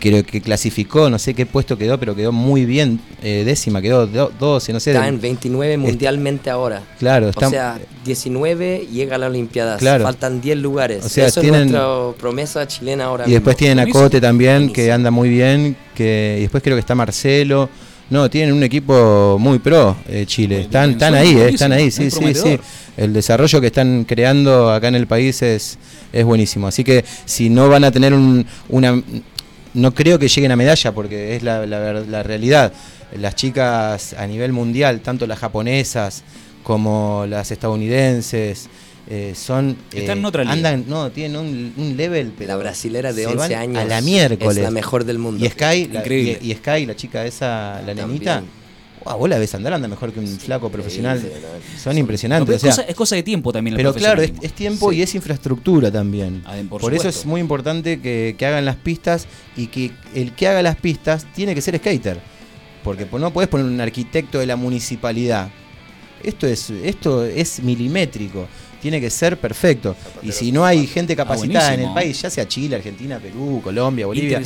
creo 0.00 0.24
que 0.24 0.40
clasificó, 0.40 1.10
no 1.10 1.18
sé 1.18 1.34
qué 1.34 1.44
puesto 1.46 1.76
quedó, 1.76 1.98
pero 1.98 2.14
quedó 2.14 2.32
muy 2.32 2.64
bien, 2.64 3.00
eh, 3.22 3.42
décima, 3.44 3.82
quedó 3.82 4.06
do- 4.06 4.32
12, 4.38 4.72
no 4.72 4.80
sé. 4.80 4.92
Está 4.92 5.08
en 5.08 5.20
29 5.20 5.76
mundialmente 5.76 6.50
ahora. 6.50 6.82
claro, 6.98 7.28
está, 7.28 7.48
O 7.48 7.50
sea, 7.50 7.78
19 8.04 8.86
llega 8.92 9.16
a 9.16 9.18
las 9.18 9.30
Olimpiadas. 9.30 9.78
Claro. 9.78 10.04
Faltan 10.04 10.40
10 10.40 10.58
lugares. 10.58 11.04
O 11.04 11.08
sea, 11.08 11.26
Eso 11.26 11.40
tienen- 11.40 11.66
es 11.66 11.72
nuestra 11.72 12.20
promesa 12.20 12.66
chilena 12.66 13.04
ahora 13.04 13.24
y 13.28 13.32
después 13.32 13.54
mismo. 13.56 13.58
tienen 13.74 13.88
a. 13.88 13.90
Cote 13.90 14.20
también, 14.20 14.72
que 14.72 14.90
anda 14.92 15.10
muy 15.10 15.28
bien, 15.28 15.76
que 15.94 16.36
y 16.38 16.42
después 16.42 16.62
creo 16.62 16.76
que 16.76 16.80
está 16.80 16.94
Marcelo. 16.94 17.68
No, 18.10 18.30
tienen 18.30 18.54
un 18.54 18.62
equipo 18.62 19.36
muy 19.38 19.58
pro, 19.58 19.94
eh, 20.08 20.24
Chile. 20.26 20.54
Muy 20.56 20.64
Están, 20.64 20.84
bien, 20.84 20.92
están 20.92 21.14
ahí, 21.14 21.36
eh, 21.36 21.48
están 21.50 21.72
ahí, 21.72 21.90
sí, 21.90 22.10
sí, 22.10 22.34
sí. 22.34 22.58
El 22.96 23.12
desarrollo 23.12 23.60
que 23.60 23.66
están 23.66 24.04
creando 24.04 24.70
acá 24.72 24.88
en 24.88 24.94
el 24.94 25.06
país 25.06 25.42
es, 25.42 25.76
es 26.10 26.24
buenísimo. 26.24 26.66
Así 26.66 26.82
que 26.84 27.04
si 27.26 27.50
no 27.50 27.68
van 27.68 27.84
a 27.84 27.90
tener 27.92 28.14
un, 28.14 28.46
una... 28.70 29.02
No 29.74 29.94
creo 29.94 30.18
que 30.18 30.28
lleguen 30.28 30.50
a 30.52 30.56
medalla 30.56 30.92
porque 30.92 31.36
es 31.36 31.42
la, 31.42 31.66
la 31.66 31.78
ver- 31.78 32.08
la 32.08 32.22
realidad. 32.22 32.72
Las 33.16 33.34
chicas 33.34 34.14
a 34.14 34.26
nivel 34.26 34.52
mundial, 34.52 35.00
tanto 35.00 35.26
las 35.26 35.38
japonesas 35.38 36.22
como 36.62 37.24
las 37.28 37.50
estadounidenses, 37.50 38.68
eh, 39.10 39.32
son... 39.34 39.76
Están 39.92 40.18
en 40.18 40.24
eh, 40.24 40.28
otra 40.28 40.42
liga. 40.42 40.52
Andan, 40.54 40.84
no, 40.86 41.10
tienen 41.10 41.38
un, 41.38 41.72
un 41.76 41.96
level... 41.96 42.32
pero 42.36 42.48
La 42.48 42.56
brasilera 42.56 43.12
de 43.12 43.22
se 43.22 43.28
11 43.28 43.38
van 43.38 43.52
años 43.52 43.78
A 43.78 43.84
la 43.86 44.00
miércoles. 44.02 44.56
es 44.58 44.62
la 44.62 44.70
mejor 44.70 45.04
del 45.04 45.18
mundo. 45.18 45.44
Y 45.44 45.48
Sky, 45.48 45.88
la, 45.90 46.00
Increíble. 46.00 46.38
y, 46.42 46.52
y 46.52 46.54
Sky, 46.54 46.84
la 46.86 46.94
chica 46.96 47.24
esa, 47.24 47.80
la 47.80 47.94
También. 47.94 48.08
nenita, 48.08 48.42
wow, 49.04 49.18
vos 49.18 49.28
la 49.28 49.38
ves 49.38 49.54
andar, 49.54 49.72
anda 49.72 49.88
mejor 49.88 50.12
que 50.12 50.20
un 50.20 50.26
flaco 50.26 50.70
profesional. 50.70 51.20
No, 51.22 51.78
Son 51.80 51.96
impresionantes. 51.96 52.46
pero 52.46 52.56
o 52.56 52.60
sea, 52.60 52.70
es, 52.70 52.76
cosa, 52.76 52.88
es 52.90 52.94
cosa 52.96 53.16
de 53.16 53.22
tiempo 53.22 53.52
también. 53.52 53.76
pero 53.76 53.94
claro, 53.94 54.22
es, 54.22 54.52
tiempo 54.52 54.92
y 54.92 55.02
es 55.02 55.14
infraestructura 55.14 55.90
también. 55.90 56.42
Ah, 56.46 56.56
por 56.68 56.80
Por, 56.80 56.94
eso 56.94 57.08
es 57.08 57.24
muy 57.26 57.40
importante 57.40 58.00
que, 58.00 58.34
que 58.38 58.46
hagan 58.46 58.64
las 58.64 58.76
pistas 58.76 59.26
y 59.56 59.68
que 59.68 59.92
el 60.14 60.32
que 60.32 60.48
haga 60.48 60.62
las 60.62 60.76
pistas 60.76 61.26
tiene 61.34 61.54
que 61.54 61.60
ser 61.60 61.76
skater. 61.78 62.20
Porque 62.84 63.06
po- 63.06 63.18
no 63.18 63.32
puedes 63.32 63.48
poner 63.48 63.66
un 63.66 63.80
arquitecto 63.80 64.38
de 64.38 64.46
la 64.46 64.56
municipalidad. 64.56 65.50
Esto 66.22 66.46
es, 66.46 66.70
esto 66.70 67.24
es 67.24 67.60
milimétrico. 67.62 68.48
Tiene 68.80 69.00
que 69.00 69.10
ser 69.10 69.36
perfecto. 69.38 69.96
Y 70.22 70.32
si 70.32 70.52
no 70.52 70.64
hay 70.64 70.86
gente 70.86 71.16
capacitada 71.16 71.74
en 71.74 71.80
el 71.80 71.86
buenísimo. 71.86 71.94
país, 71.94 72.22
ya 72.22 72.30
sea 72.30 72.46
Chile, 72.46 72.76
Argentina, 72.76 73.18
Perú, 73.18 73.60
Colombia, 73.62 74.06
Bolivia, 74.06 74.38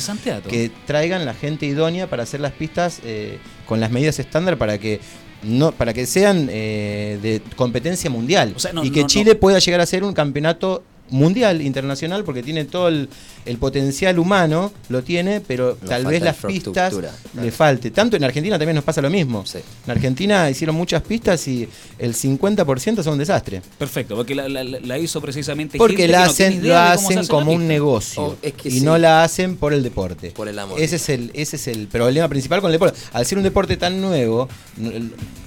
que 0.49 0.71
traigan 0.87 1.25
la 1.25 1.33
gente 1.33 1.65
idónea 1.65 2.07
para 2.09 2.23
hacer 2.23 2.39
las 2.39 2.51
pistas 2.53 2.99
eh, 3.03 3.37
con 3.67 3.79
las 3.79 3.91
medidas 3.91 4.17
estándar 4.19 4.57
para 4.57 4.77
que 4.77 4.99
no 5.43 5.71
para 5.73 5.93
que 5.93 6.05
sean 6.05 6.47
eh, 6.49 7.19
de 7.21 7.41
competencia 7.57 8.09
mundial 8.09 8.53
O 8.55 8.59
sea, 8.59 8.71
no- 8.71 8.83
y 8.83 8.91
que 8.91 9.01
no- 9.01 9.07
Chile 9.07 9.35
pueda 9.35 9.59
llegar 9.59 9.81
a 9.81 9.85
ser 9.85 10.03
un 10.03 10.13
campeonato 10.13 10.83
mundial 11.13 11.61
internacional 11.61 12.23
porque 12.23 12.41
tiene 12.43 12.65
todo 12.65 12.87
el, 12.87 13.07
el 13.45 13.57
potencial 13.57 14.17
humano 14.19 14.71
lo 14.89 15.03
tiene 15.03 15.41
pero 15.41 15.77
Nos 15.81 15.89
tal 15.89 16.05
vez 16.05 16.21
las 16.21 16.37
pistas 16.37 16.93
le 17.39 17.51
falte 17.51 17.91
tanto 17.91 18.15
en 18.17 18.23
Argentina 18.23 18.57
también 18.57 18.75
nos 18.75 18.83
pasa 18.83 19.01
lo 19.01 19.09
mismo 19.09 19.45
Sí. 19.45 19.59
en 19.85 19.91
Argentina 19.91 20.49
hicieron 20.49 20.75
muchas 20.75 21.01
pistas 21.03 21.47
y 21.47 21.67
el 21.99 22.13
50% 22.15 23.03
son 23.03 23.13
un 23.13 23.19
desastre 23.19 23.61
Perfecto, 23.77 24.15
porque 24.15 24.33
la, 24.35 24.49
la- 24.49 24.63
la 24.63 24.97
hizo 24.97 25.21
precisamente 25.21 25.77
porque 25.77 25.95
gente 25.97 26.11
la 26.13 26.25
no 26.25 26.31
hacen, 26.31 26.53
idea 26.53 26.83
lo 26.85 26.89
hacen 26.91 27.19
hace 27.19 27.27
como 27.29 27.51
un 27.51 27.67
negocio 27.67 28.23
Oh, 28.23 28.35
es 28.41 28.53
que 28.53 28.69
y 28.69 28.79
sí. 28.79 28.81
no 28.81 28.97
la 28.97 29.23
hacen 29.23 29.55
por 29.57 29.73
el 29.73 29.83
deporte. 29.83 30.31
Por 30.31 30.47
el 30.47 30.57
amor. 30.59 30.79
Ese 30.81 30.95
es 30.97 31.09
el, 31.09 31.31
ese 31.33 31.55
es 31.57 31.67
el 31.67 31.87
problema 31.87 32.27
principal 32.27 32.59
con 32.61 32.69
el 32.69 32.73
deporte. 32.73 32.97
Al 33.13 33.25
ser 33.25 33.37
un 33.37 33.43
deporte 33.43 33.77
tan 33.77 33.99
nuevo, 34.01 34.47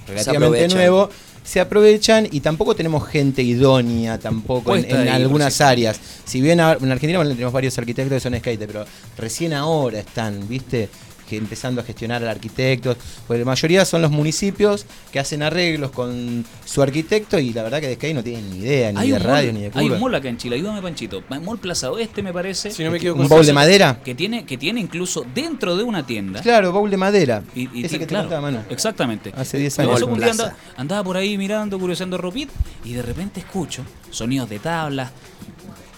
relativamente 0.07 0.67
nuevo, 0.75 1.09
se 1.47 1.61
aprovechan 1.61 2.27
y 2.29 2.41
tampoco 2.41 2.75
tenemos 2.75 3.07
gente 3.07 3.41
idónea 3.41 4.19
tampoco 4.19 4.75
en, 4.75 5.07
algunas 5.07 5.61
áreas. 5.61 5.97
Si 6.25 6.41
bien 6.41 6.59
en 6.59 6.91
Argentina 6.91 7.19
bueno, 7.19 7.31
tenemos 7.31 7.53
varios 7.53 7.77
arquitectos 7.77 8.17
que 8.17 8.19
son 8.19 8.37
skater, 8.37 8.67
pero 8.67 8.85
recién 9.17 9.53
ahora 9.53 9.99
están, 9.99 10.45
¿viste? 10.45 10.89
Que 11.27 11.37
empezando 11.37 11.81
a 11.81 11.83
gestionar 11.83 12.23
al 12.23 12.29
arquitectos, 12.29 12.95
pues 13.27 13.37
la 13.39 13.45
mayoría 13.45 13.83
son 13.85 14.01
los 14.01 14.11
municipios 14.11 14.85
que 15.11 15.19
hacen 15.19 15.43
arreglos 15.43 15.91
con 15.91 16.45
su 16.65 16.81
arquitecto 16.81 17.37
y 17.39 17.51
la 17.53 17.63
verdad 17.63 17.81
que 17.81 17.87
de 17.87 17.95
skate 17.95 18.15
no 18.15 18.23
tienen 18.23 18.49
ni 18.49 18.57
idea, 18.59 18.91
ni 18.93 18.99
Hay 18.99 19.07
de 19.09 19.13
un, 19.15 19.19
radio, 19.21 19.47
mall, 19.51 19.53
ni 19.55 19.59
de 19.61 19.65
hay 19.67 19.71
curva. 19.71 19.95
un 19.95 20.01
mall 20.01 20.15
acá 20.15 20.29
en 20.29 20.37
Chile, 20.37 20.55
ayúdame 20.55 20.81
Panchito. 20.81 21.23
Mall 21.29 21.59
Plaza 21.59 21.91
Oeste 21.91 22.23
me 22.23 22.31
parece. 22.33 22.71
Si 22.71 22.83
no 22.83 22.91
me 22.91 22.97
equivoco, 22.97 23.21
¿Un 23.21 23.27
bowl 23.27 23.45
de 23.45 23.53
madera? 23.53 23.99
Que 24.03 24.15
tiene, 24.15 24.45
que 24.45 24.57
tiene 24.57 24.79
incluso 24.79 25.25
dentro 25.35 25.75
de 25.75 25.83
una 25.83 26.05
tienda. 26.05 26.41
Claro, 26.41 26.71
bowl 26.71 26.89
de 26.89 26.97
madera. 26.97 27.43
Y, 27.53 27.69
y 27.77 27.85
Ese 27.85 27.99
que 27.99 28.05
te 28.05 28.07
claro, 28.07 28.25
contaba, 28.29 28.49
Manu. 28.49 28.63
Exactamente. 28.69 29.33
Hace 29.35 29.57
10 29.57 29.77
Me 29.79 29.83
años. 29.83 30.01
un 30.03 30.17
día 30.19 30.31
andaba, 30.31 30.55
andaba 30.77 31.03
por 31.03 31.17
ahí 31.17 31.37
mirando, 31.37 31.77
curioseando 31.77 32.17
ropit, 32.17 32.49
y 32.85 32.93
de 32.93 33.01
repente 33.01 33.39
escucho 33.41 33.83
sonidos 34.11 34.49
de 34.49 34.59
tablas. 34.59 35.11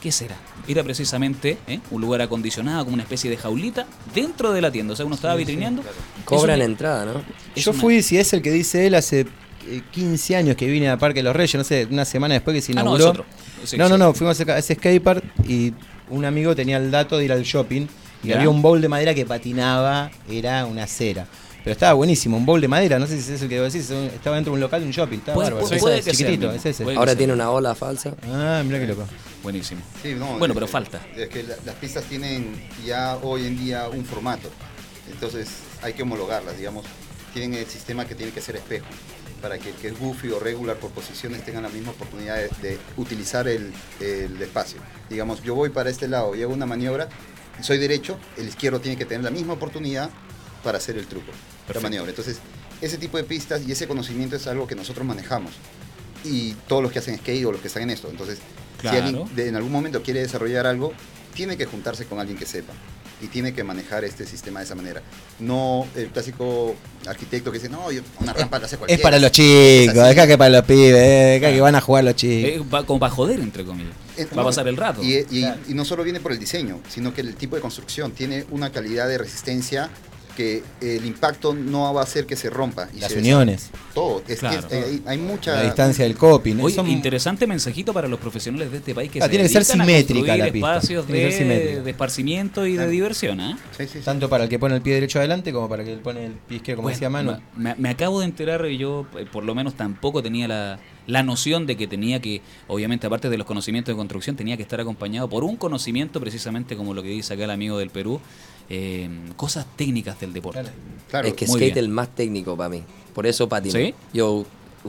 ¿Qué 0.01 0.11
será? 0.13 0.35
Era 0.67 0.81
precisamente 0.83 1.57
¿eh? 1.67 1.79
un 1.91 1.99
lugar 2.01 2.21
acondicionado, 2.21 2.85
como 2.85 2.93
una 2.93 3.03
especie 3.03 3.29
de 3.29 3.35
jaulita, 3.37 3.85
dentro 4.15 4.53
de 4.53 4.61
la 4.61 4.71
tienda. 4.71 4.93
O 4.93 4.95
sea, 4.95 5.05
uno 5.05 5.15
estaba 5.15 5.35
vitrineando. 5.35 5.83
Cobran 6.23 6.51
Es 6.51 6.55
una- 6.55 6.71
entrada, 6.71 7.05
¿no? 7.05 7.21
es 7.55 7.65
Yo 7.65 7.71
una- 7.71 7.81
fui, 7.81 8.01
si 8.01 8.17
es 8.17 8.31
el 8.33 8.41
que 8.41 8.51
dice 8.51 8.87
él, 8.87 8.95
hace 8.95 9.25
eh, 9.67 9.81
15 9.91 10.35
años 10.37 10.55
que 10.55 10.67
vine 10.67 10.89
a 10.89 10.97
Parque 10.97 11.19
de 11.19 11.23
los 11.23 11.35
Reyes, 11.35 11.55
no 11.55 11.63
sé, 11.65 11.85
una 11.91 12.05
semana 12.05 12.33
después 12.35 12.55
que 12.55 12.61
se 12.61 12.71
Ah, 12.71 12.75
no, 12.75 12.81
inauguró. 12.81 13.03
es 13.03 13.09
otro. 13.09 13.25
Sí, 13.65 13.77
no, 13.77 13.85
sí. 13.85 13.91
no, 13.91 13.97
no, 13.97 14.13
fuimos 14.13 14.39
a 14.39 14.57
ese 14.57 14.75
skatepark 14.75 15.23
y 15.47 15.73
un 16.09 16.23
amigo 16.23 16.55
tenía 16.55 16.77
el 16.77 16.89
dato 16.91 17.17
de 17.17 17.25
ir 17.25 17.31
al 17.33 17.43
shopping 17.43 17.85
y 18.23 18.29
Ya. 18.29 18.37
había 18.37 18.49
un 18.49 18.61
bowl 18.61 18.79
de 18.81 18.87
madera 18.87 19.13
que 19.13 19.25
patinaba, 19.25 20.11
era 20.29 20.65
una 20.65 20.87
cera. 20.87 21.27
Pero 21.63 21.73
estaba 21.73 21.93
buenísimo, 21.93 22.37
un 22.37 22.45
bowl 22.45 22.61
de 22.61 22.67
madera, 22.67 22.97
no 22.99 23.05
sé 23.07 23.21
si 23.21 23.33
es 23.33 23.41
el 23.41 23.49
que 23.49 23.59
vos 23.61 23.71
decís, 23.73 23.89
estaba 23.89 24.35
dentro 24.37 24.51
de 24.51 24.55
un 24.55 24.59
local 24.61 24.79
de 24.81 24.87
un 24.87 24.93
shopping, 24.93 25.17
estaba 25.17 25.35
Puede- 25.35 25.49
bárbaro. 25.51 25.67
puede- 25.67 25.79
puede 25.81 25.97
es 25.99 26.05
que 26.05 26.13
sea 26.13 26.17
chiquitito, 26.27 26.49
el 26.51 26.55
es 26.57 26.65
ese. 26.65 26.83
Puede 26.83 26.95
que 26.95 26.99
Ahora 26.99 27.11
sea. 27.11 27.17
tiene 27.17 27.33
una 27.33 27.51
ola 27.51 27.75
falsa. 27.75 28.15
Ah, 28.31 28.61
mira 28.65 28.79
qué 28.79 28.87
loco. 28.87 29.03
Buenísimo. 29.43 29.81
Sí, 30.01 30.13
no, 30.15 30.37
Bueno, 30.37 30.53
es- 30.53 30.57
pero 30.57 30.67
falta. 30.67 31.01
Es 31.15 31.27
que 31.29 31.43
la- 31.43 31.57
las 31.65 31.75
pistas 31.75 32.03
tienen 32.05 32.69
ya 32.85 33.17
hoy 33.17 33.45
en 33.45 33.57
día 33.57 33.89
un 33.89 34.05
formato. 34.05 34.49
Entonces 35.11 35.49
hay 35.81 35.93
que 35.93 36.03
homologarlas, 36.03 36.57
digamos. 36.57 36.85
Tienen 37.33 37.53
el 37.55 37.65
sistema 37.67 38.05
que 38.05 38.15
tiene 38.15 38.31
que 38.31 38.41
ser 38.41 38.55
espejo 38.55 38.85
para 39.41 39.57
que 39.57 39.69
el 39.69 39.75
que 39.75 39.87
es 39.89 39.99
goofy 39.99 40.29
o 40.29 40.39
regular 40.39 40.77
por 40.77 40.91
posiciones 40.91 41.43
tengan 41.45 41.63
la 41.63 41.69
misma 41.69 41.91
oportunidad 41.91 42.35
de, 42.37 42.49
de 42.61 42.77
utilizar 42.97 43.47
el, 43.47 43.71
el 43.99 44.41
espacio. 44.41 44.79
Digamos, 45.09 45.41
yo 45.43 45.55
voy 45.55 45.69
para 45.69 45.89
este 45.89 46.07
lado 46.07 46.35
y 46.35 46.41
hago 46.41 46.53
una 46.53 46.65
maniobra, 46.65 47.07
soy 47.61 47.77
derecho, 47.77 48.17
el 48.37 48.47
izquierdo 48.47 48.79
tiene 48.79 48.97
que 48.97 49.05
tener 49.05 49.23
la 49.23 49.29
misma 49.31 49.53
oportunidad 49.53 50.09
para 50.63 50.77
hacer 50.77 50.97
el 50.97 51.07
truco, 51.07 51.31
la 51.73 51.79
maniobra. 51.79 52.09
Entonces, 52.09 52.37
ese 52.81 52.97
tipo 52.97 53.17
de 53.17 53.23
pistas 53.23 53.61
y 53.67 53.71
ese 53.71 53.87
conocimiento 53.87 54.35
es 54.35 54.47
algo 54.47 54.67
que 54.67 54.75
nosotros 54.75 55.05
manejamos. 55.05 55.51
Y 56.23 56.53
todos 56.67 56.83
los 56.83 56.91
que 56.91 56.99
hacen 56.99 57.17
skate 57.17 57.45
o 57.45 57.51
los 57.51 57.61
que 57.61 57.67
están 57.67 57.83
en 57.83 57.91
esto. 57.91 58.09
Entonces, 58.09 58.39
Claro. 58.79 58.97
si 58.97 59.03
alguien 59.03 59.35
de- 59.35 59.47
en 59.49 59.55
algún 59.55 59.71
momento 59.71 60.01
quiere 60.03 60.21
desarrollar 60.21 60.65
algo, 60.67 60.93
tiene 61.33 61.57
que 61.57 61.65
juntarse 61.65 62.05
con 62.05 62.19
alguien 62.19 62.37
que 62.37 62.45
sepa. 62.45 62.73
y 63.21 63.27
tiene 63.27 63.53
que 63.53 63.65
manejar 63.65 64.05
este 64.05 64.25
sistema 64.25 64.61
de 64.61 64.65
esa 64.65 64.75
manera. 64.75 65.01
No 65.39 65.85
el 65.93 66.07
clásico 66.07 66.73
arquitecto 67.05 67.51
que 67.51 67.57
dice, 67.57 67.67
no, 67.67 67.91
yo 67.91 68.01
una 68.21 68.31
rampa 68.31 68.59
la 68.59 68.65
hace 68.65 68.75
Es 68.75 68.79
cualquiera. 68.79 69.03
para 69.03 69.19
los 69.19 69.25
Es 69.25 69.31
chicos, 69.33 70.07
deja 70.07 70.25
que 70.25 70.37
para 70.37 70.49
los 70.51 70.63
pibes, 70.63 70.95
eh, 70.95 71.39
deja 71.41 71.51
que 71.53 71.59
van 71.59 71.75
a 71.75 71.81
jugar 71.81 72.05
los 72.05 72.15
chicos. 72.15 72.49
Eh, 72.49 72.63
va, 72.73 72.85
como 72.85 72.97
para 72.97 73.11
joder, 73.13 73.41
entre 73.41 73.65
comillas. 73.65 73.91
Eh, 74.15 74.25
Va 74.37 74.43
a 74.43 74.45
pasar 74.45 74.69
el 74.69 74.77
rato. 74.77 75.03
Y, 75.03 75.15
y- 75.31 75.53
y 75.67 75.73
no 75.73 75.83
solo 75.83 76.05
viene 76.05 76.21
por 76.21 76.31
el 76.31 76.39
diseño, 76.39 76.79
sino 76.87 77.13
que 77.13 77.19
el 77.19 77.35
tipo 77.35 77.57
de 77.57 77.61
construcción 77.61 78.13
tiene 78.13 78.45
una 78.51 78.71
calidad 78.71 79.09
de 79.09 79.17
resistencia 79.17 79.89
que 80.39 80.63
el 80.79 81.05
impacto 81.05 81.53
no 81.53 81.93
va 81.93 81.99
a 81.99 82.03
hacer 82.05 82.25
que 82.25 82.37
se 82.37 82.49
rompa. 82.49 82.87
y 82.95 83.01
Las 83.01 83.11
se 83.11 83.19
uniones. 83.19 83.71
Todo. 83.93 84.23
Es 84.25 84.39
Claro. 84.39 84.65
que 84.69 84.79
es- 84.79 84.85
hay, 84.85 85.03
hay 85.05 85.17
mucha. 85.17 85.53
la 85.55 85.63
distancia 85.63 86.05
del 86.05 86.15
coping. 86.15 86.61
Oye, 86.61 86.73
son- 86.73 86.87
interesante 86.89 87.45
mensajito 87.45 87.91
para 87.91 88.07
los 88.07 88.21
profesionales 88.21 88.71
de 88.71 88.77
este 88.77 88.95
país 88.95 89.11
que 89.11 89.19
Ah, 89.19 89.23
se 89.25 89.29
tiene 89.31 89.43
que 89.43 89.49
ser 89.49 89.61
a 89.63 89.65
simétrica 89.65 90.37
la 90.37 90.49
pista. 90.49 90.75
espacios 90.75 91.05
Tiene 91.07 91.21
que 91.29 91.31
ser 91.33 91.47
de, 91.47 91.81
de 91.81 91.89
esparcimiento 91.91 92.65
y 92.65 92.77
de 92.77 92.87
diversión, 92.87 93.41
¿ah? 93.41 93.57
Sí, 93.77 93.83
sí, 93.85 93.99
sí. 93.99 94.05
Tanto 94.05 94.29
para 94.29 94.45
el 94.45 94.49
que 94.49 94.57
pone 94.57 94.75
el 94.75 94.81
pie 94.81 94.93
derecho 94.93 95.19
adelante 95.19 95.51
como 95.51 95.67
para 95.67 95.83
el 95.83 95.89
que 95.89 95.95
pone 95.97 96.25
el 96.27 96.31
pie 96.31 96.57
izquierdo, 96.57 96.77
como 96.77 96.85
Bueno, 96.85 96.95
decía 96.95 97.09
Manu. 97.09 97.37
Me, 97.57 97.75
me 97.75 97.89
acabo 97.89 98.21
de 98.21 98.25
enterar, 98.27 98.65
y 98.65 98.77
yo 98.77 99.07
eh, 99.17 99.25
por 99.29 99.43
lo 99.43 99.53
menos 99.53 99.73
tampoco 99.73 100.23
tenía 100.23 100.47
la, 100.47 100.79
la 101.09 101.23
noción 101.23 101.65
de 101.65 101.75
que 101.75 101.87
tenía 101.87 102.19
que, 102.21 102.41
obviamente, 102.67 103.07
aparte 103.07 103.29
de 103.29 103.37
los 103.37 103.45
conocimientos 103.47 103.93
de 103.93 103.97
construcción, 103.97 104.35
tenía 104.35 104.55
que 104.57 104.63
estar 104.63 104.79
acompañado 104.79 105.27
por 105.29 105.43
un 105.43 105.55
conocimiento, 105.57 106.19
precisamente 106.19 106.75
como 106.77 106.93
lo 106.93 107.01
que 107.03 107.09
dice 107.09 107.33
acá 107.33 107.45
el 107.45 107.51
amigo 107.51 107.77
del 107.77 107.89
Perú, 107.89 108.19
eh, 108.69 109.09
cosas 109.35 109.65
técnicas 109.75 110.19
del 110.19 110.33
deporte. 110.33 110.61
Claro. 110.61 110.75
Claro. 111.09 111.27
es 111.27 111.33
que 111.33 111.47
muy 111.47 111.55
skate 111.57 111.69
es 111.69 111.73
bien. 111.75 111.85
el 111.85 111.89
más 111.91 112.09
técnico 112.15 112.55
para 112.55 112.69
mí. 112.69 112.83
Por 113.15 113.25
eso 113.25 113.49
patino. 113.49 113.73
¿Sí? 113.73 113.93
Yo 114.13 114.45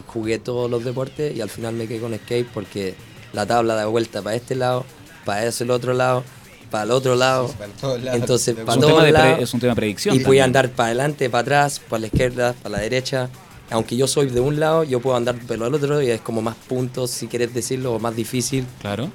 jugué 0.06 0.38
todos 0.38 0.70
los 0.70 0.84
deportes 0.84 1.34
y 1.36 1.40
al 1.40 1.48
final 1.50 1.74
me 1.74 1.86
quedé 1.86 1.98
con 2.00 2.14
skate 2.14 2.46
porque 2.52 2.94
la 3.32 3.46
tabla 3.46 3.74
da 3.74 3.86
vuelta 3.86 4.20
para 4.22 4.36
este 4.36 4.54
lado, 4.54 4.84
para 5.24 5.46
ese 5.46 5.64
el 5.64 5.70
otro 5.70 5.94
lado, 5.94 6.22
para 6.70 6.84
el 6.84 6.90
otro 6.90 7.14
lado. 7.16 7.48
Sí, 7.48 7.54
para 7.58 7.72
todos 7.72 8.02
lados. 8.02 8.20
Entonces, 8.20 8.48
Es 8.48 8.58
Es 8.58 8.64
para 8.66 8.76
un, 8.76 8.80
todos 8.82 9.00
pre- 9.02 9.12
lados. 9.12 9.38
es 9.40 9.54
un 9.54 9.60
tema 9.60 9.70
de 9.72 9.76
predicción. 9.76 10.14
Y 10.14 10.18
voy 10.18 10.38
a 10.38 10.42
también. 10.42 10.44
andar 10.44 10.70
para 10.70 10.86
adelante, 10.88 11.30
para 11.30 11.40
atrás, 11.42 11.80
para 11.88 12.00
la 12.00 12.06
izquierda, 12.08 12.52
para 12.62 12.76
la 12.76 12.82
derecha. 12.82 13.30
Aunque 13.70 13.96
yo 13.96 14.06
soy 14.08 14.26
de 14.30 14.40
un 14.40 14.58
lado, 14.58 14.82
yo 14.84 15.00
puedo 15.00 15.16
andar 15.16 15.36
pelo 15.36 15.64
al 15.64 15.74
otro 15.74 16.02
y 16.02 16.10
es 16.10 16.20
como 16.20 16.42
más 16.42 16.56
puntos, 16.56 17.10
si 17.10 17.28
quieres 17.28 17.54
decirlo, 17.54 17.94
o 17.94 17.98
más 18.00 18.16
difícil. 18.16 18.66
Claro. 18.80 19.10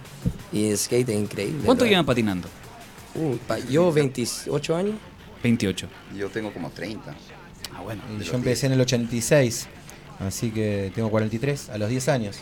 Y 0.53 0.67
el 0.69 0.77
skate 0.77 1.09
es 1.09 1.15
increíble. 1.19 1.61
¿Cuánto 1.65 1.83
¿verdad? 1.83 1.89
llevan 1.91 2.05
patinando? 2.05 2.47
Uh, 3.15 3.35
pa- 3.47 3.59
yo 3.59 3.91
28 3.91 4.75
años. 4.75 4.95
28. 5.43 5.87
Yo 6.17 6.29
tengo 6.29 6.53
como 6.53 6.69
30. 6.69 7.13
Ah, 7.73 7.81
bueno. 7.81 8.01
Y 8.19 8.23
yo 8.23 8.33
empecé 8.33 8.67
en 8.67 8.73
el 8.73 8.81
86, 8.81 9.67
así 10.19 10.51
que 10.51 10.91
tengo 10.95 11.09
43 11.09 11.69
a 11.69 11.77
los 11.77 11.89
10 11.89 12.07
años. 12.09 12.37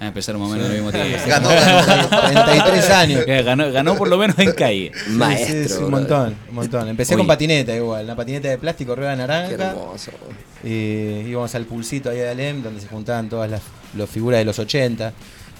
A 0.00 0.08
empezar 0.08 0.36
más 0.36 0.50
o 0.50 0.52
menos 0.52 0.66
al 0.68 0.74
mismo 0.74 0.90
tiempo. 0.92 1.16
Ganó, 1.26 1.48
ganó. 1.48 2.44
33 2.44 2.90
años. 2.90 3.24
Eh, 3.26 3.42
Ganó, 3.44 3.70
ganó 3.72 3.96
por 3.96 4.08
lo 4.08 4.18
menos 4.18 4.38
en 4.38 4.52
calle. 4.52 4.90
Maestro. 5.10 5.62
Sí, 5.62 5.68
sí, 5.68 5.82
un 5.82 5.90
montón, 5.90 6.36
un 6.48 6.54
montón. 6.54 6.88
Empecé 6.88 7.16
con 7.16 7.26
patineta 7.26 7.74
igual, 7.74 8.04
una 8.04 8.16
patineta 8.16 8.48
de 8.48 8.58
plástico, 8.58 8.94
rueda 8.96 9.12
Qué 9.12 9.16
naranja. 9.18 9.54
hermoso. 9.70 10.10
Y 10.64 10.68
íbamos 11.28 11.54
al 11.54 11.64
pulsito 11.64 12.10
ahí 12.10 12.18
de 12.18 12.28
Alem, 12.28 12.62
donde 12.62 12.80
se 12.80 12.88
juntaban 12.88 13.28
todas 13.28 13.50
las, 13.50 13.62
las 13.96 14.08
figuras 14.10 14.38
de 14.38 14.44
los 14.44 14.58
80, 14.58 15.12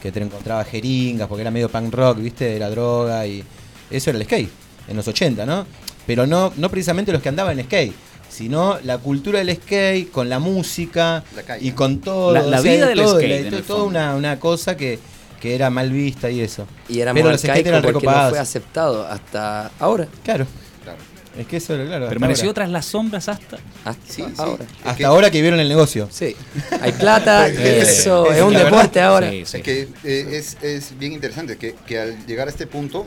que 0.02 0.10
te 0.12 0.20
encontraba 0.20 0.64
jeringas, 0.64 1.28
porque 1.28 1.42
era 1.42 1.50
medio 1.50 1.68
punk 1.68 1.94
rock, 1.94 2.18
¿viste? 2.18 2.56
Era 2.56 2.68
droga 2.70 3.26
y 3.26 3.44
eso 3.90 4.10
era 4.10 4.18
el 4.18 4.24
skate, 4.24 4.50
en 4.88 4.96
los 4.96 5.06
80, 5.06 5.46
¿no? 5.46 5.66
Pero 6.06 6.26
no, 6.26 6.52
no 6.56 6.68
precisamente 6.70 7.12
los 7.12 7.22
que 7.22 7.28
andaban 7.28 7.58
en 7.58 7.64
skate, 7.66 7.94
sino 8.34 8.78
la 8.82 8.98
cultura 8.98 9.38
del 9.38 9.54
skate, 9.56 10.10
con 10.10 10.28
la 10.28 10.38
música 10.40 11.22
La 11.46 11.58
y 11.58 11.70
con 11.72 12.00
todo. 12.00 12.32
La- 12.32 12.42
la 12.42 12.58
o 12.58 12.62
sea, 12.62 12.72
vida 12.72 12.86
del 12.88 12.98
todo, 12.98 13.16
skate, 13.18 13.50
la- 13.52 13.62
toda 13.62 13.82
una, 13.84 14.14
una 14.16 14.40
cosa 14.40 14.76
que, 14.76 14.98
que 15.40 15.54
era 15.54 15.70
mal 15.70 15.90
vista 15.92 16.30
y 16.30 16.40
eso. 16.40 16.66
Y 16.88 17.00
éramos 17.00 17.20
Pero 17.22 17.32
los 17.32 17.44
arcaicos 17.44 17.68
eran 17.68 17.82
porque 17.82 17.92
no 17.94 18.00
recopados. 18.00 18.30
fue 18.30 18.38
aceptado 18.40 19.06
hasta 19.06 19.70
ahora. 19.78 20.08
Claro, 20.24 20.46
Claro. 20.82 20.98
es 21.38 21.46
que 21.46 21.56
eso 21.58 21.74
era 21.74 21.84
claro. 21.86 22.08
Permaneció 22.08 22.44
ahora. 22.46 22.54
tras 22.54 22.70
las 22.70 22.86
sombras 22.86 23.28
hasta. 23.28 23.58
Hasta 23.84 24.12
Sí, 24.12 24.24
ahora. 24.38 24.64
Hasta 24.84 24.96
que- 24.96 25.04
ahora 25.04 25.30
que 25.30 25.40
vieron 25.40 25.60
el 25.60 25.68
negocio. 25.68 26.08
Sí. 26.10 26.34
Hay 26.80 26.92
plata, 26.92 27.48
y 27.48 27.56
Eh, 27.58 27.80
eso 27.82 28.32
eh, 28.32 28.36
es 28.38 28.42
un 28.42 28.52
verdad. 28.52 28.64
deporte 28.64 29.00
ahora. 29.00 29.30
Sí, 29.30 29.42
sí. 29.46 29.56
Es 29.58 29.62
que 29.62 29.88
eh, 30.04 30.28
es, 30.32 30.56
es 30.62 30.98
bien 30.98 31.12
interesante 31.12 31.56
que, 31.56 31.74
que 31.86 31.98
al 32.00 32.26
llegar 32.26 32.48
a 32.48 32.50
este 32.50 32.66
punto 32.66 33.06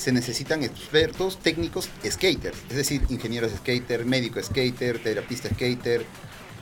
se 0.00 0.12
necesitan 0.12 0.62
expertos 0.62 1.38
técnicos 1.38 1.90
skaters, 2.08 2.56
es 2.70 2.76
decir, 2.76 3.02
ingenieros 3.10 3.52
skater, 3.52 4.06
médico 4.06 4.42
skater, 4.42 4.98
terapista 4.98 5.50
skater. 5.50 6.06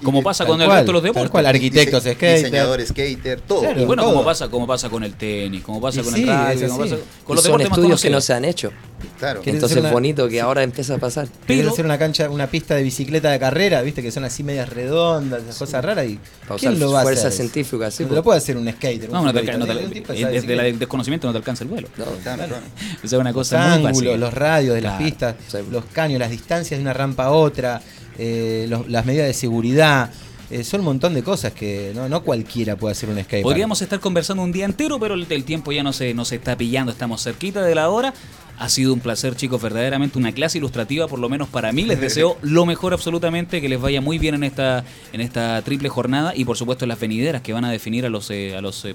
Como 0.03 0.23
pasa 0.23 0.47
con 0.47 0.61
el 0.61 0.67
cual, 0.67 0.79
resto 0.79 0.93
de 0.93 0.93
los 0.95 1.03
deportes. 1.03 1.31
cual, 1.31 1.47
arquitectos, 1.47 2.05
dise- 2.05 2.15
skater. 2.15 2.37
diseñador 2.39 2.81
skater, 2.87 3.41
todo. 3.41 3.61
Claro. 3.61 3.81
Y 3.81 3.85
bueno, 3.85 4.03
todo. 4.03 4.13
como 4.13 4.25
pasa, 4.25 4.49
como 4.49 4.67
pasa 4.67 4.89
con 4.89 5.03
el 5.05 5.15
tenis, 5.15 5.63
como 5.63 5.81
pasa 5.81 6.01
Y 6.01 6.05
con 6.05 6.15
sí, 6.15 6.23
el 6.23 6.29
rugby, 6.29 6.67
como 6.69 6.79
pasa 6.79 6.97
con 7.25 7.35
Y 7.35 7.37
los 7.37 7.43
son 7.43 7.43
deportes 7.45 7.71
más 7.71 7.79
estudios 7.79 8.03
que 8.03 8.11
no 8.11 8.21
se 8.21 8.33
han 8.35 8.45
hecho. 8.45 8.73
Claro. 9.19 9.41
¿Quieres 9.43 9.57
Entonces 9.59 9.77
hacer 9.77 9.81
una- 9.81 9.89
es 9.89 9.93
bonito 9.93 10.29
que 10.29 10.41
ahora 10.41 10.63
empieza 10.63 10.95
a 10.95 10.99
pasar. 10.99 11.29
Pero- 11.47 11.71
hacer 11.71 11.85
una 11.85 11.99
cancha, 11.99 12.31
una 12.31 12.47
pista 12.49 12.75
de 12.75 12.83
bicicleta 12.83 13.31
de 13.31 13.39
carrera, 13.39 13.83
viste 13.83 14.03
que 14.03 14.11
son 14.11 14.25
así 14.25 14.43
medias 14.43 14.69
redondas, 14.69 15.43
esas 15.43 15.57
cosas 15.59 15.85
raras 15.85 16.07
y 16.07 16.19
¿quién 16.59 16.79
lo 16.79 16.93
va 16.93 17.01
a 17.01 17.03
fuerza 17.03 17.29
hacer? 17.29 17.39
científica, 17.49 17.91
sí, 17.91 18.05
no 18.05 18.11
po. 18.11 18.15
lo 18.17 18.23
puede 18.23 18.39
hacer 18.39 18.57
un 18.57 18.71
skater. 18.71 19.11
No, 19.11 19.21
un 19.21 19.27
no 19.27 19.33
te, 19.33 19.41
ciclista, 19.41 19.59
no 19.59 20.31
desde 20.31 20.69
el 20.69 20.79
desconocimiento 20.79 21.27
no 21.27 21.33
te 21.33 21.39
alcanza 21.39 21.65
el 21.65 21.71
vuelo. 21.71 21.89
No, 21.97 22.05
Claro, 22.05 22.45
claro. 22.47 22.57
O 23.05 23.09
sea, 23.09 23.19
una 23.19 23.33
cosa 23.33 23.79
muy 23.79 24.17
los 24.17 24.33
radios 24.35 24.75
de 24.75 24.81
las 24.83 24.99
pistas, 25.01 25.35
Sí. 25.49 25.59
los 25.71 25.85
caños, 25.87 26.19
las 26.19 26.31
distancias 26.31 26.79
de 26.79 26.83
una 26.83 26.93
rampa 26.93 27.25
a 27.25 27.31
otra, 27.31 27.81
eh, 28.19 28.67
los- 28.69 28.89
las 28.89 29.07
medidas 29.07 29.27
de 29.27 29.35
seguridad. 29.35 30.11
eh, 30.51 30.65
son 30.65 30.81
un 30.81 30.87
montón 30.87 31.13
de 31.13 31.23
cosas 31.23 31.53
que 31.53 31.93
no, 31.95 32.09
no 32.09 32.23
cualquiera 32.23 32.75
puede 32.77 32.93
hacer 32.93 33.11
un 33.11 33.23
skate. 33.23 33.43
Podríamos 33.43 33.83
estar 33.83 34.01
conversando 34.01 34.43
un 34.43 34.51
día 34.51 34.65
entero, 34.65 34.99
pero 34.99 35.13
el, 35.15 35.27
el 35.29 35.45
tiempo 35.45 35.73
ya 35.73 35.83
no 35.83 35.93
se, 35.93 36.15
no 36.15 36.25
se 36.25 36.37
está 36.37 36.57
pillando, 36.57 36.91
estamos 36.91 37.23
cerquita 37.23 37.63
de 37.63 37.75
la 37.75 37.91
hora. 37.91 38.15
Ha 38.59 38.69
sido 38.71 38.93
un 38.95 39.01
placer, 39.01 39.37
chicos, 39.37 39.61
verdaderamente 39.63 40.19
una 40.19 40.33
clase 40.33 40.57
ilustrativa, 40.59 41.07
por 41.07 41.19
lo 41.19 41.29
menos 41.29 41.49
para 41.49 41.71
mí. 41.71 41.85
Les 41.85 42.01
deseo 42.01 42.39
lo 42.43 42.65
mejor 42.65 42.93
absolutamente, 42.95 43.61
que 43.61 43.69
les 43.69 43.79
vaya 43.81 44.01
muy 44.01 44.19
bien 44.19 44.35
en 44.37 44.43
esta, 44.43 44.85
en 45.13 45.21
esta 45.21 45.61
triple 45.63 45.91
jornada 45.91 46.33
y 46.35 46.45
por 46.47 46.57
supuesto 46.57 46.87
en 46.87 46.89
las 46.89 46.99
venideras 46.99 47.43
que 47.43 47.53
van 47.53 47.67
a 47.67 47.71
definir 47.71 48.07
a 48.07 48.09
los, 48.09 48.31
eh, 48.31 48.57
a 48.57 48.63
los 48.63 48.85
eh, 48.87 48.95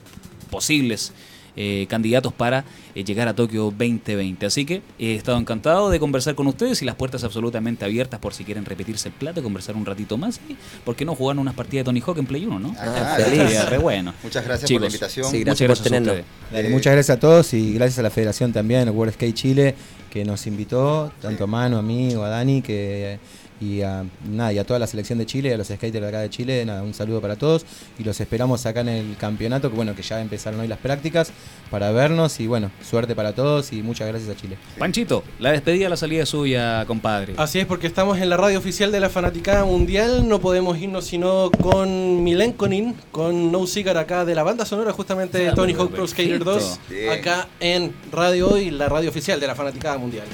posibles 0.50 1.14
eh, 1.56 1.86
candidatos 1.90 2.34
para 2.34 2.66
eh, 2.96 3.04
llegar 3.04 3.28
a 3.28 3.36
Tokio 3.36 3.66
2020. 3.66 4.46
Así 4.46 4.66
que 4.66 4.82
he 5.00 5.16
estado 5.16 5.38
encantado 5.38 5.90
de 5.90 6.00
conversar 6.00 6.36
con 6.36 6.48
ustedes 6.48 6.82
y 6.82 6.86
las 6.86 6.96
puertas 6.96 7.24
absolutamente 7.24 7.86
abiertas 7.86 8.20
por 8.20 8.34
si 8.34 8.44
quieren 8.44 8.66
repetirse 8.66 9.10
el 9.10 9.14
plato, 9.14 9.44
conversar 9.44 9.76
un 9.76 9.86
ratito 9.86 10.18
más. 10.18 10.40
Y, 10.50 10.56
¿Por 10.84 10.96
qué 10.96 11.06
no 11.06 11.16
jugar 11.16 11.38
unas 11.38 11.54
partidas 11.54 11.82
de 11.84 11.86
Tony 11.86 12.02
Hawk 12.06 12.18
en 12.18 12.26
Play 12.26 12.46
1, 12.46 12.60
no? 12.60 12.76
Ah, 12.80 13.18
feliz. 13.18 13.66
Re 13.70 13.78
bueno. 13.78 14.14
Muchas 14.24 14.44
gracias 14.46 14.72
por 14.72 14.82
la 14.82 14.88
invitación. 14.88 15.30
sí, 15.30 15.38
Muchas 15.40 15.60
gracias 15.60 15.68
por 15.68 15.68
gracias 15.68 15.80
a 15.80 15.84
tenernos. 15.84 16.16
ustedes. 16.26 16.52
Dale, 16.52 16.68
Eh, 16.68 16.72
muchas 16.72 16.94
gracias 16.94 17.18
a 17.18 17.20
todos 17.20 17.54
y 17.54 17.74
gracias 17.74 18.00
a 18.00 18.02
la 18.04 18.10
federación 18.10 18.52
también, 18.54 18.82
el 18.82 18.90
World 18.92 19.14
Skate 19.14 19.36
Chile, 19.36 19.76
que 20.10 20.24
nos 20.26 20.46
invitó, 20.48 21.12
tanto 21.22 21.46
a 21.46 21.48
Manu, 21.48 21.78
a 21.78 21.82
mí 21.82 22.14
o 22.16 22.24
a 22.24 22.30
Dani, 22.30 22.62
que, 22.62 23.18
y, 23.64 23.82
a, 23.82 24.04
nada, 24.30 24.54
y 24.54 24.58
a 24.58 24.66
toda 24.66 24.80
la 24.80 24.88
selección 24.88 25.20
de 25.20 25.26
Chile, 25.26 25.54
a 25.54 25.58
los 25.58 25.68
skaters 25.68 25.94
de 25.94 26.08
acá 26.08 26.20
de 26.20 26.30
Chile, 26.30 26.66
nada, 26.66 26.84
un 26.84 26.94
saludo 26.94 27.22
para 27.22 27.36
todos 27.36 27.66
y 27.98 28.04
los 28.04 28.20
esperamos 28.20 28.66
acá 28.66 28.82
en 28.82 28.90
el 28.90 29.18
campeonato, 29.18 29.70
que 29.70 29.76
bueno, 29.76 29.96
que 29.96 30.02
ya 30.02 30.22
empezaron 30.22 30.60
hoy 30.60 30.68
las 30.68 30.80
prácticas, 30.80 31.32
para 31.72 31.92
vernos 31.92 32.40
y 32.40 32.48
bueno, 32.48 32.72
suerte 32.88 33.16
para 33.16 33.34
todos 33.34 33.74
y 33.74 33.82
muchas 33.82 34.08
gracias 34.08 34.30
a 34.30 34.40
Chile. 34.40 34.58
Panchito, 34.78 35.24
la 35.40 35.52
despedida, 35.52 35.90
la 35.90 35.98
salida 35.98 36.26
suya, 36.26 36.86
compadre. 36.86 37.34
Así 37.38 37.60
es, 37.60 37.66
porque 37.66 37.88
estamos 37.88 38.20
en 38.20 38.30
la 38.30 38.38
radio 38.38 38.60
oficial 38.60 38.92
de 38.92 39.00
la 39.00 39.10
Fanaticada 39.10 39.66
Mundial. 39.66 40.28
No 40.28 40.40
podemos 40.40 40.78
irnos 40.78 41.06
sino 41.06 41.50
con 41.62 42.24
Milenkonin, 42.24 42.96
con 43.12 43.52
No 43.52 43.66
Cigar 43.66 43.98
acá 43.98 44.26
de 44.26 44.36
la 44.36 44.44
banda 44.44 44.66
sonora, 44.66 44.92
justamente 44.92 45.38
de 45.38 45.52
Tony 45.54 45.74
Hawk 45.74 45.92
Pro 45.92 46.08
Skater 46.08 46.44
perfecto. 46.44 46.54
2, 46.54 46.80
Bien. 46.90 47.10
acá 47.12 47.48
en 47.60 47.94
Radio 48.12 48.50
Hoy, 48.50 48.70
la 48.70 48.90
radio 48.90 49.10
oficial 49.10 49.40
de 49.40 49.48
la 49.48 49.56
Fanaticada 49.56 49.98
Mundial. 49.98 50.28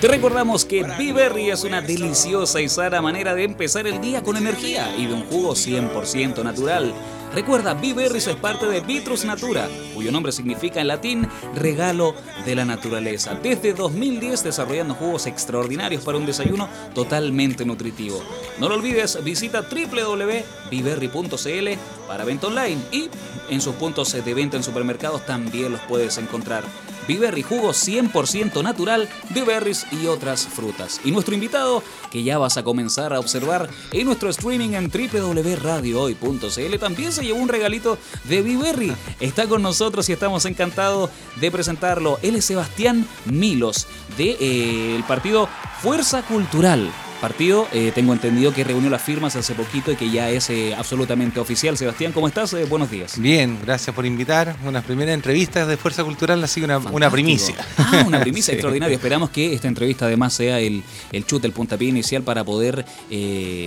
Te 0.00 0.08
recordamos 0.08 0.64
que 0.66 0.84
Biberry 0.98 1.48
es 1.48 1.64
una 1.64 1.80
deliciosa 1.80 2.60
y 2.60 2.68
sana 2.68 3.00
manera 3.00 3.34
de 3.34 3.44
empezar 3.44 3.86
el 3.86 3.98
día 3.98 4.22
con 4.22 4.36
energía 4.36 4.94
y 4.94 5.06
de 5.06 5.14
un 5.14 5.24
jugo 5.24 5.54
100% 5.54 6.44
natural. 6.44 6.92
Recuerda, 7.34 7.72
Biberries 7.72 8.26
es 8.26 8.36
parte 8.36 8.66
de 8.66 8.82
Vitrus 8.82 9.24
Natura, 9.24 9.66
cuyo 9.94 10.12
nombre 10.12 10.32
significa 10.32 10.82
en 10.82 10.88
latín 10.88 11.26
regalo 11.54 12.14
de 12.44 12.54
la 12.54 12.66
naturaleza. 12.66 13.36
Desde 13.42 13.72
2010 13.72 14.44
desarrollando 14.44 14.94
jugos 14.94 15.26
extraordinarios 15.26 16.04
para 16.04 16.18
un 16.18 16.26
desayuno 16.26 16.68
totalmente 16.94 17.64
nutritivo. 17.64 18.22
No 18.58 18.68
lo 18.68 18.74
olvides, 18.74 19.24
visita 19.24 19.62
www.biberry.cl 19.62 21.68
para 22.06 22.24
venta 22.26 22.48
online 22.48 22.82
y 22.92 23.08
en 23.48 23.62
sus 23.62 23.74
puntos 23.76 24.12
de 24.12 24.34
venta 24.34 24.58
en 24.58 24.62
supermercados 24.62 25.24
también 25.24 25.72
los 25.72 25.80
puedes 25.82 26.18
encontrar. 26.18 26.64
Biberry 27.06 27.42
jugo 27.42 27.70
100% 27.70 28.62
natural 28.62 29.08
de 29.30 29.44
berries 29.44 29.86
y 29.92 30.06
otras 30.06 30.46
frutas. 30.46 31.00
Y 31.04 31.10
nuestro 31.10 31.34
invitado, 31.34 31.82
que 32.10 32.22
ya 32.22 32.38
vas 32.38 32.56
a 32.56 32.62
comenzar 32.62 33.12
a 33.12 33.20
observar 33.20 33.68
en 33.92 34.06
nuestro 34.06 34.30
streaming 34.30 34.70
en 34.70 34.90
www.radiohoy.cl, 34.90 36.78
también 36.78 37.12
se 37.12 37.24
llevó 37.24 37.38
un 37.38 37.48
regalito 37.48 37.98
de 38.24 38.42
Biberry. 38.42 38.92
Está 39.20 39.46
con 39.46 39.62
nosotros 39.62 40.08
y 40.08 40.12
estamos 40.12 40.44
encantados 40.44 41.10
de 41.40 41.50
presentarlo. 41.50 42.18
Él 42.22 42.36
es 42.36 42.44
Sebastián 42.44 43.06
Milos, 43.24 43.86
del 44.16 45.04
partido 45.04 45.48
Fuerza 45.82 46.22
Cultural. 46.22 46.90
Partido. 47.16 47.66
Eh, 47.72 47.92
tengo 47.94 48.12
entendido 48.12 48.52
que 48.52 48.64
reunió 48.64 48.90
las 48.90 49.02
firmas 49.02 49.36
hace 49.36 49.54
poquito 49.54 49.90
y 49.92 49.96
que 49.96 50.10
ya 50.10 50.30
es 50.30 50.50
eh, 50.50 50.74
absolutamente 50.76 51.40
oficial. 51.40 51.76
Sebastián, 51.76 52.12
¿cómo 52.12 52.28
estás? 52.28 52.52
Eh, 52.54 52.64
buenos 52.64 52.90
días. 52.90 53.18
Bien, 53.18 53.58
gracias 53.64 53.94
por 53.94 54.06
invitar. 54.06 54.56
Unas 54.64 54.84
primeras 54.84 55.14
entrevistas 55.14 55.66
de 55.68 55.76
Fuerza 55.76 56.04
Cultural, 56.04 56.42
así 56.44 56.62
una, 56.62 56.78
una 56.78 57.10
primicia. 57.10 57.54
Ah, 57.78 58.04
una 58.06 58.20
primicia 58.20 58.46
Sí. 58.52 58.52
extraordinaria. 58.52 58.94
Esperamos 58.96 59.30
que 59.30 59.52
esta 59.54 59.66
entrevista 59.68 60.06
además 60.06 60.34
sea 60.34 60.60
el, 60.60 60.82
el 61.12 61.26
chute, 61.26 61.46
el 61.46 61.52
puntapié 61.52 61.88
inicial 61.88 62.22
para 62.22 62.44
poder 62.44 62.84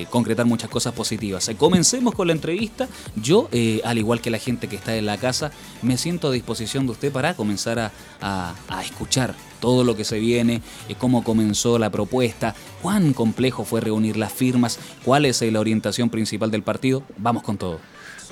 concretar 0.09 0.45
muchas 0.45 0.69
cosas 0.69 0.93
positivas. 0.93 1.49
Comencemos 1.57 2.13
con 2.15 2.27
la 2.27 2.33
entrevista. 2.33 2.87
Yo, 3.15 3.49
al 3.83 3.97
igual 3.97 4.21
que 4.21 4.29
la 4.29 4.37
gente 4.39 4.67
que 4.67 4.75
está 4.75 4.95
en 4.95 5.05
la 5.05 5.17
casa, 5.17 5.51
me 5.81 5.97
siento 5.97 6.29
a 6.29 6.31
disposición 6.31 6.85
de 6.85 6.91
usted 6.93 7.11
para 7.11 7.33
comenzar 7.33 7.79
a, 7.79 7.91
a- 8.21 8.53
a 8.69 8.83
escuchar 8.83 9.33
todo 9.59 9.83
lo 9.83 9.95
que 9.95 10.03
se 10.03 10.19
viene, 10.19 10.61
eh, 10.87 10.95
cómo 10.97 11.23
comenzó 11.23 11.77
la 11.79 11.89
propuesta, 11.89 12.55
cuán 12.81 13.13
complejo 13.13 13.65
fue 13.65 13.81
reunir 13.81 14.17
las 14.17 14.33
firmas, 14.33 14.79
cuál 15.03 15.25
es 15.25 15.41
eh, 15.41 15.51
la 15.51 15.59
orientación 15.59 16.09
principal 16.09 16.51
del 16.51 16.63
partido. 16.63 17.03
Vamos 17.17 17.43
con 17.43 17.57
todo. 17.57 17.79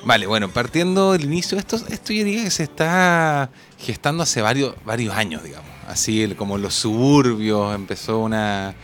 Vale, 0.05 0.27
bueno, 0.27 0.49
partiendo 0.49 1.13
del 1.13 1.25
inicio, 1.25 1.57
esto, 1.57 1.75
esto 1.75 2.13
yo 2.13 2.23
diría 2.23 2.43
que 2.43 2.51
se 2.51 2.63
está 2.63 3.49
gestando 3.79 4.23
hace 4.23 4.41
varios, 4.41 4.75
varios 4.85 5.15
años, 5.15 5.43
digamos. 5.43 5.69
Así 5.87 6.27
como 6.37 6.57
los 6.57 6.75
suburbios, 6.75 7.73
empezó 7.73 8.19
una... 8.19 8.75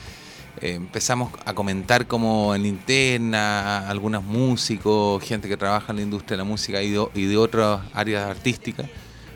eh, 0.59 0.73
empezamos 0.73 1.31
a 1.45 1.53
comentar 1.53 2.07
como 2.07 2.55
en 2.55 2.65
interna, 2.65 3.87
algunos 3.87 4.23
músicos, 4.23 5.21
gente 5.23 5.47
que 5.47 5.55
trabaja 5.55 5.91
en 5.91 5.97
la 5.97 6.01
industria 6.01 6.35
de 6.35 6.37
la 6.37 6.49
música 6.49 6.81
y 6.81 6.91
de 6.91 7.37
otras 7.37 7.81
áreas 7.93 8.27
artísticas, 8.27 8.87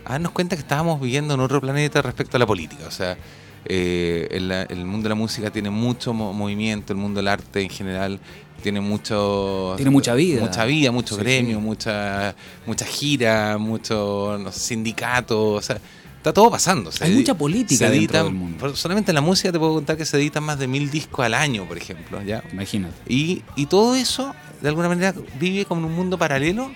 a 0.08 0.14
darnos 0.14 0.32
cuenta 0.32 0.56
que 0.56 0.62
estábamos 0.62 1.00
viviendo 1.02 1.34
en 1.34 1.40
otro 1.42 1.60
planeta 1.62 2.02
respecto 2.02 2.38
a 2.38 2.40
la 2.40 2.46
política. 2.48 2.86
O 2.88 2.92
sea, 2.92 3.18
eh, 3.66 4.28
el, 4.32 4.52
el 4.52 4.86
mundo 4.86 5.04
de 5.04 5.10
la 5.10 5.16
música 5.16 5.52
tiene 5.52 5.70
mucho 5.70 6.14
mo- 6.14 6.34
movimiento, 6.34 6.94
el 6.94 7.00
mundo 7.00 7.20
del 7.20 7.28
arte 7.28 7.62
en 7.62 7.70
general 7.70 8.20
tiene 8.64 8.80
mucho... 8.82 9.74
Tiene 9.76 9.92
mucha 9.92 10.14
vida. 10.16 10.42
Mucha 10.42 10.66
vida, 10.66 10.92
mucho 10.92 11.16
Sí, 11.16 11.22
gremio, 11.22 11.58
sí. 11.58 11.64
mucha 11.64 12.36
mucha 12.66 12.86
gira, 12.86 13.58
mucho 13.58 14.38
no 14.42 14.52
sé, 14.52 14.60
sindicato, 14.60 15.52
o 15.54 15.62
sea, 15.62 15.80
está 16.18 16.34
todo 16.34 16.50
pasando. 16.50 16.92
Se 16.92 17.04
Hay 17.04 17.12
mucha 17.14 17.36
política 17.36 17.88
se 17.90 17.94
editan- 17.96 18.24
del 18.26 18.34
mundo. 18.34 18.76
Solamente 18.76 19.12
en 19.12 19.16
la 19.16 19.22
música 19.22 19.52
te 19.52 19.60
puedo 19.60 19.74
contar 19.76 19.98
que 19.98 20.06
se 20.06 20.18
editan 20.18 20.44
más 20.44 20.58
de 20.58 20.68
mil 20.68 20.90
discos 20.90 21.26
al 21.26 21.34
año, 21.34 21.66
por 21.66 21.78
ejemplo, 21.78 22.22
¿ya? 22.24 22.44
Imagínate. 22.52 22.96
Y, 23.08 23.44
y 23.56 23.66
todo 23.68 23.96
eso, 23.96 24.34
de 24.62 24.70
alguna 24.70 24.88
manera, 24.88 25.14
vive 25.40 25.66
como 25.66 25.82
en 25.82 25.88
un 25.88 25.96
mundo 25.96 26.18
paralelo 26.18 26.72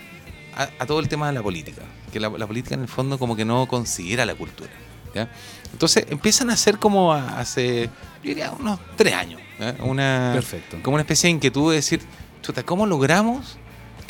a, 0.55 0.69
a 0.77 0.86
todo 0.86 0.99
el 0.99 1.07
tema 1.07 1.27
de 1.27 1.34
la 1.34 1.41
política. 1.41 1.82
Que 2.12 2.20
la, 2.20 2.30
la 2.30 2.47
política, 2.47 2.76
en 2.76 2.82
el 2.82 2.88
fondo, 2.88 3.18
como 3.18 3.36
que 3.36 3.45
no 3.45 3.68
considera 3.68 4.26
la 4.26 4.36
cultura. 4.36 4.70
¿ya? 5.14 5.30
Entonces, 5.72 6.05
empiezan 6.09 6.49
a 6.49 6.57
ser 6.57 6.78
como 6.78 7.14
hace, 7.14 7.86
yo 8.24 8.30
diría, 8.30 8.51
unos 8.51 8.80
tres 8.95 9.14
años. 9.14 9.41
¿ya? 9.59 9.76
Una, 9.84 10.32
Perfecto. 10.34 10.78
Como 10.84 10.95
una 10.95 11.01
especie 11.01 11.28
de 11.28 11.32
inquietud 11.32 11.72
de 11.72 11.78
decir, 11.78 12.01
chuta, 12.41 12.64
¿cómo 12.64 12.86
logramos 12.86 13.57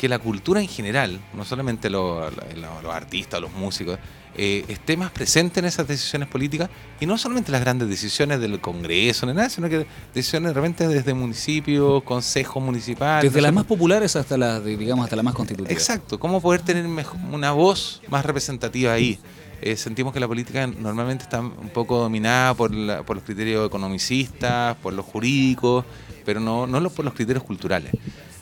que 0.02 0.08
la 0.08 0.18
cultura 0.18 0.60
en 0.60 0.66
general, 0.66 1.20
no 1.32 1.44
solamente 1.44 1.88
lo- 1.88 2.28
lo- 2.28 2.82
los 2.82 2.92
artistas, 2.92 3.40
los 3.40 3.52
músicos, 3.52 4.00
eh, 4.36 4.64
esté 4.66 4.96
más 4.96 5.12
presente 5.12 5.60
en 5.60 5.66
esas 5.66 5.86
decisiones 5.86 6.26
políticas 6.26 6.68
y 6.98 7.06
no 7.06 7.16
solamente 7.18 7.52
las 7.52 7.60
grandes 7.60 7.88
decisiones 7.88 8.40
del 8.40 8.60
Congreso, 8.60 9.26
ni 9.26 9.32
nada, 9.32 9.48
sino 9.48 9.68
que 9.68 9.86
decisiones 10.12 10.48
de 10.48 10.54
repente 10.54 10.88
desde 10.88 11.14
municipios, 11.14 12.02
consejos 12.02 12.60
municipales. 12.60 13.30
Desde 13.30 13.40
no 13.40 13.46
las 13.46 13.54
más 13.54 13.64
populares 13.64 14.16
hasta 14.16 14.36
las, 14.36 14.64
digamos, 14.64 15.04
hasta 15.04 15.14
las 15.14 15.24
más 15.24 15.34
constitutivas. 15.34 15.70
Exacto, 15.70 16.18
cómo 16.18 16.40
poder 16.40 16.62
tener 16.62 16.84
una 17.30 17.52
voz 17.52 18.02
más 18.08 18.26
representativa 18.26 18.92
ahí. 18.94 19.20
Eh, 19.60 19.76
sentimos 19.76 20.12
que 20.12 20.18
la 20.18 20.26
política 20.26 20.66
normalmente 20.66 21.22
está 21.22 21.38
un 21.38 21.70
poco 21.72 21.98
dominada 22.00 22.54
por, 22.54 22.74
la- 22.74 23.04
por 23.04 23.14
los 23.14 23.24
criterios 23.24 23.64
economicistas, 23.68 24.76
por 24.82 24.94
los 24.94 25.06
jurídicos, 25.06 25.84
pero 26.24 26.40
no, 26.40 26.66
no 26.66 26.80
los- 26.80 26.92
por 26.92 27.04
los 27.04 27.14
criterios 27.14 27.44
culturales. 27.44 27.92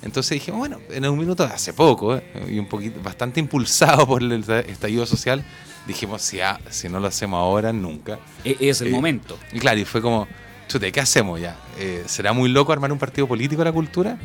Entonces 0.02 0.30
dijimos, 0.30 0.58
bueno, 0.60 0.78
en 0.90 1.06
un 1.06 1.18
minuto 1.18 1.46
de 1.46 1.52
hace 1.52 1.72
poco, 1.72 2.16
eh, 2.16 2.22
y 2.48 2.58
un 2.58 2.66
poquito, 2.66 3.00
bastante 3.02 3.38
impulsado 3.40 4.06
por 4.06 4.22
el 4.22 4.32
estallido 4.32 5.04
social, 5.06 5.44
dijimos, 5.86 6.22
si, 6.22 6.40
ah, 6.40 6.58
si 6.70 6.88
no 6.88 7.00
lo 7.00 7.08
hacemos 7.08 7.38
ahora, 7.38 7.72
nunca. 7.72 8.18
E- 8.44 8.56
Es 8.60 8.80
el 8.80 8.88
Eh, 8.88 8.90
momento. 8.92 9.38
Y 9.52 9.58
claro, 9.58 9.78
y 9.78 9.84
fue 9.84 10.00
como, 10.00 10.26
chute, 10.68 10.90
¿qué 10.90 11.00
hacemos 11.00 11.40
ya? 11.40 11.56
Eh, 11.78 12.04
¿Será 12.06 12.32
muy 12.32 12.48
loco 12.48 12.72
armar 12.72 12.90
un 12.92 12.98
partido 12.98 13.26
político 13.28 13.60
a 13.62 13.66
la 13.66 13.72
cultura? 13.72 14.18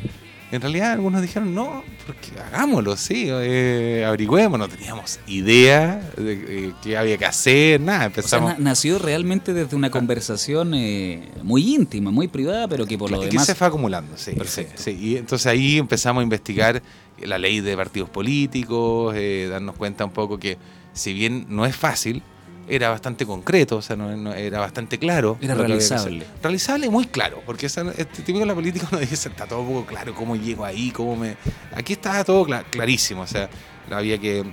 En 0.52 0.60
realidad 0.60 0.92
algunos 0.92 1.22
dijeron, 1.22 1.52
no, 1.54 1.82
porque 2.06 2.30
hagámoslo, 2.40 2.96
sí, 2.96 3.26
eh, 3.28 4.04
averigüemos, 4.06 4.58
no 4.60 4.68
teníamos 4.68 5.18
idea 5.26 6.00
de 6.16 6.32
eh, 6.68 6.72
qué 6.82 6.96
había 6.96 7.18
que 7.18 7.26
hacer, 7.26 7.80
nada, 7.80 7.96
O 7.98 8.00
sea, 8.00 8.06
empezamos... 8.06 8.50
na- 8.52 8.58
nació 8.58 9.00
realmente 9.00 9.52
desde 9.52 9.74
una 9.74 9.90
conversación 9.90 10.72
eh, 10.74 11.28
muy 11.42 11.74
íntima, 11.74 12.12
muy 12.12 12.28
privada, 12.28 12.68
pero 12.68 12.86
que 12.86 12.96
por 12.96 13.10
lo 13.10 13.20
que 13.20 13.26
demás... 13.26 13.46
se 13.46 13.56
fue 13.56 13.66
acumulando, 13.66 14.16
sí. 14.16 14.32
Perfecto. 14.32 14.74
sí, 14.80 14.92
sí. 14.96 15.04
Y 15.04 15.16
entonces 15.16 15.46
ahí 15.48 15.78
empezamos 15.78 16.20
a 16.20 16.22
investigar 16.22 16.80
la 17.20 17.38
ley 17.38 17.60
de 17.60 17.76
partidos 17.76 18.08
políticos, 18.08 19.14
eh, 19.16 19.48
darnos 19.50 19.74
cuenta 19.74 20.04
un 20.04 20.12
poco 20.12 20.38
que 20.38 20.58
si 20.92 21.12
bien 21.12 21.46
no 21.48 21.66
es 21.66 21.74
fácil, 21.74 22.22
era 22.68 22.90
bastante 22.90 23.24
concreto, 23.24 23.76
o 23.76 23.82
sea, 23.82 23.96
no, 23.96 24.16
no- 24.16 24.32
era 24.34 24.58
bastante 24.60 24.98
claro. 24.98 25.38
Era 25.40 25.54
realizable. 25.54 26.26
Realizable 26.42 26.86
y 26.86 26.90
muy 26.90 27.06
claro, 27.06 27.42
porque 27.46 27.66
esa- 27.66 27.82
este 27.92 28.16
típico 28.22 28.40
de 28.40 28.46
la 28.46 28.54
política 28.54 28.88
uno 28.90 29.00
dice, 29.00 29.28
está 29.28 29.46
todo 29.46 29.60
un 29.60 29.68
poco 29.68 29.86
claro, 29.86 30.14
cómo 30.14 30.36
llego 30.36 30.64
ahí, 30.64 30.90
cómo 30.90 31.16
me... 31.16 31.36
Aquí 31.74 31.92
estaba 31.94 32.24
todo 32.24 32.44
cla- 32.46 32.64
clarísimo, 32.70 33.22
o 33.22 33.26
sea, 33.26 33.48
había 33.90 34.18
que... 34.18 34.44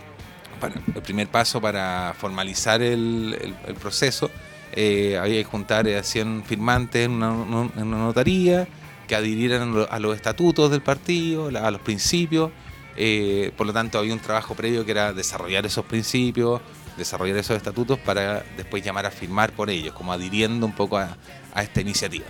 para- 0.59 0.75
el 0.95 1.01
primer 1.01 1.27
paso 1.27 1.59
para 1.59 2.13
formalizar 2.17 2.81
el, 2.81 3.37
el- 3.41 3.55
el 3.67 3.75
proceso, 3.75 4.29
eh, 4.75 5.17
había 5.21 5.37
que 5.39 5.43
juntar 5.45 5.87
a 5.87 6.03
100 6.03 6.43
firmantes 6.45 7.05
en 7.05 7.11
una, 7.11 7.29
no- 7.31 7.71
en 7.75 7.83
una 7.87 7.97
notaría, 7.97 8.67
que 9.07 9.15
adhirieran 9.15 9.73
a 9.89 9.99
los 9.99 10.15
estatutos 10.15 10.71
del 10.71 10.81
partido, 10.81 11.47
a 11.47 11.71
los 11.71 11.81
principios. 11.81 12.51
eh, 12.95 13.51
por 13.57 13.65
lo 13.67 13.73
tanto, 13.73 13.97
había 13.97 14.13
un 14.13 14.19
trabajo 14.19 14.53
previo 14.53 14.85
que 14.85 14.91
era 14.91 15.13
desarrollar 15.13 15.65
esos 15.65 15.83
principios, 15.83 16.61
desarrollar 16.97 17.37
esos 17.37 17.57
estatutos 17.57 17.99
para 17.99 18.43
después 18.57 18.83
llamar 18.83 19.05
a 19.05 19.11
firmar 19.11 19.51
por 19.51 19.69
ellos, 19.69 19.93
como 19.93 20.13
adhiriendo 20.13 20.65
un 20.65 20.73
poco 20.73 20.97
a, 20.97 21.17
esta 21.55 21.81
iniciativa. 21.81 22.25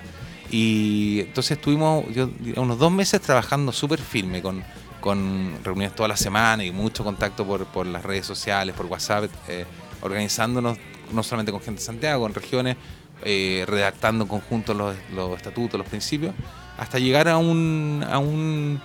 Y 0.49 1.21
entonces 1.21 1.57
estuvimos 1.57 2.05
yo, 2.13 2.29
unos 2.57 2.77
dos 2.77 2.91
meses 2.91 3.21
trabajando 3.21 3.71
súper 3.71 3.99
firme 3.99 4.41
con, 4.41 4.63
con 4.99 5.57
reuniones 5.63 5.95
toda 5.95 6.09
la 6.09 6.17
semana 6.17 6.63
y 6.63 6.71
mucho 6.71 7.03
contacto 7.03 7.45
por, 7.45 7.87
las 7.87 8.03
redes 8.03 8.25
sociales, 8.25 8.75
por 8.75 8.85
WhatsApp, 8.85 9.25
eh, 9.47 9.65
organizándonos 10.01 10.77
no 11.11 11.23
solamente 11.23 11.51
con 11.51 11.61
gente 11.61 11.79
de 11.79 11.85
Santiago, 11.85 12.27
en 12.27 12.33
regiones, 12.33 12.77
eh, 13.23 13.63
redactando 13.67 14.25
en 14.25 14.27
conjunto 14.27 14.73
los, 14.73 14.95
los 15.15 15.35
estatutos, 15.37 15.77
los 15.77 15.87
principios, 15.87 16.35
hasta 16.77 16.99
llegar 16.99 17.29
a 17.29 17.37
una 17.37 18.79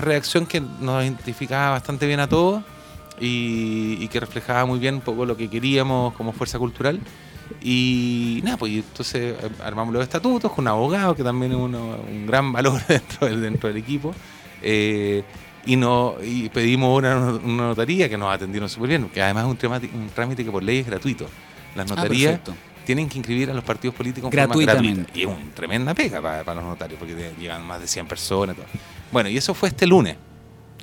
redacción 0.00 0.46
que 0.46 0.60
nos 0.60 1.02
identificaba 1.02 1.70
bastante 1.70 2.06
bien 2.06 2.20
a 2.20 2.28
todos 2.28 2.62
y, 3.20 3.98
y 4.00 4.08
que 4.08 4.18
reflejaba 4.20 4.64
muy 4.66 4.78
bien 4.78 4.96
un 4.96 5.00
poco 5.02 5.24
lo 5.26 5.36
que 5.36 5.48
queríamos 5.48 6.14
como 6.14 6.32
fuerza 6.32 6.58
cultural. 6.58 6.98
Y 7.62 8.40
nada, 8.44 8.56
pues 8.56 8.72
entonces 8.72 9.34
eh, 9.42 9.48
armamos 9.64 9.92
los 9.92 10.02
estatutos 10.02 10.52
con 10.52 10.64
un 10.64 10.68
abogado 10.68 11.14
que 11.14 11.22
también 11.24 11.52
es 11.52 11.58
uno- 11.58 11.96
un 12.08 12.26
gran 12.26 12.52
valor 12.52 12.80
dentro 12.88 13.26
del, 13.26 13.40
dentro 13.40 13.68
del 13.68 13.76
equipo. 13.78 14.14
eh, 14.62 15.22
y, 15.66 15.76
no, 15.76 16.14
y 16.24 16.48
pedimos 16.48 16.96
una, 16.98 17.18
una 17.18 17.64
notaría 17.68 18.08
que 18.08 18.16
nos 18.16 18.32
atendieron 18.34 18.66
súper 18.70 18.88
bien, 18.88 19.10
que 19.10 19.20
además 19.20 19.44
es 19.44 19.50
un 19.50 19.56
trámite, 19.58 19.90
un 19.94 20.08
trámite 20.08 20.42
que 20.42 20.50
por 20.50 20.62
ley 20.62 20.78
es 20.78 20.86
gratuito. 20.86 21.26
Las 21.76 21.84
Ah, 21.90 21.94
notarías 21.96 22.40
tienen 22.86 23.10
que 23.10 23.18
inscribir 23.18 23.50
a 23.50 23.54
los 23.54 23.62
partidos 23.62 23.94
políticos 23.94 24.30
forma 24.30 24.46
Gratuitamente. 24.46 25.02
gratuita. 25.02 25.18
Y 25.18 25.22
es 25.22 25.26
una 25.28 25.54
tremenda 25.54 25.92
pega 25.94 26.22
para, 26.22 26.44
para 26.44 26.60
los 26.62 26.70
notarios, 26.70 26.98
porque 26.98 27.14
llegan 27.38 27.62
más 27.66 27.78
de 27.78 27.86
100 27.86 28.06
personas. 28.06 28.56
todo. 28.56 28.64
Bueno, 29.12 29.28
y 29.28 29.36
eso 29.36 29.52
fue 29.52 29.68
este 29.68 29.86
lunes, 29.86 30.16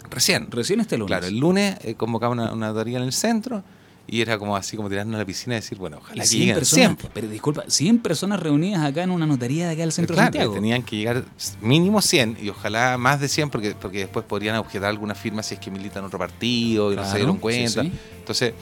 recién. 0.09 0.49
Recién 0.51 0.79
este 0.79 0.97
lunes. 0.97 1.07
Claro, 1.09 1.27
el 1.27 1.37
lunes 1.37 1.77
eh, 1.83 1.95
convocaba 1.95 2.31
una, 2.33 2.53
una 2.53 2.67
notaría 2.67 2.97
en 2.97 3.03
el 3.03 3.13
centro 3.13 3.63
y 4.09 4.21
era 4.21 4.37
como 4.37 4.55
así 4.55 4.77
como 4.77 4.87
tirarnos 4.87 5.15
a 5.15 5.17
la 5.17 5.25
piscina 5.25 5.55
y 5.55 5.59
decir, 5.59 5.77
bueno, 5.77 5.97
Y 5.97 5.99
ojalá 5.99 6.21
que 6.23 6.27
100 6.29 6.39
lleguen 6.39 6.55
personas, 6.55 6.97
100. 6.97 7.11
pero 7.13 7.27
disculpa, 7.27 7.63
100 7.67 7.99
personas 7.99 8.39
reunidas 8.39 8.85
acá 8.85 9.03
en 9.03 9.11
una 9.11 9.25
notaría 9.25 9.65
de 9.67 9.73
acá 9.73 9.81
del 9.81 9.91
centro 9.91 10.15
Claro, 10.15 10.31
de 10.31 10.37
Santiago. 10.37 10.53
tenían 10.53 10.83
que 10.83 10.95
llegar 10.95 11.25
mínimo 11.61 12.01
100 12.01 12.37
y 12.41 12.47
ojalá 12.47 12.97
más 12.97 13.19
de 13.19 13.27
100 13.27 13.49
porque, 13.49 13.75
porque 13.75 13.99
después 13.99 14.25
podrían 14.25 14.55
objetar 14.55 14.87
alguna 14.89 15.13
firma 15.13 15.43
si 15.43 15.55
es 15.55 15.59
que 15.59 15.69
militan 15.71 16.05
otro 16.05 16.17
partido 16.17 16.93
y 16.93 16.95
no 16.95 17.01
Claro, 17.01 17.11
se 17.11 17.17
dieron 17.17 17.35
sí, 17.35 17.41
cuenta. 17.41 17.81
sí. 17.83 17.91
Entonces, 18.19 18.53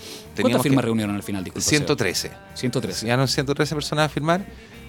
¿Cuántas 0.41 0.62
firmas 0.64 0.84
reunieron 0.84 1.16
al 1.16 1.22
final? 1.24 1.43
Disculpa, 1.43 1.68
113. 1.70 2.28
Seba? 2.30 2.39
113. 2.56 3.06
Llegaron 3.06 3.28
113 3.28 3.76
personas 3.76 4.06
a 4.08 4.10
firmar. 4.10 4.46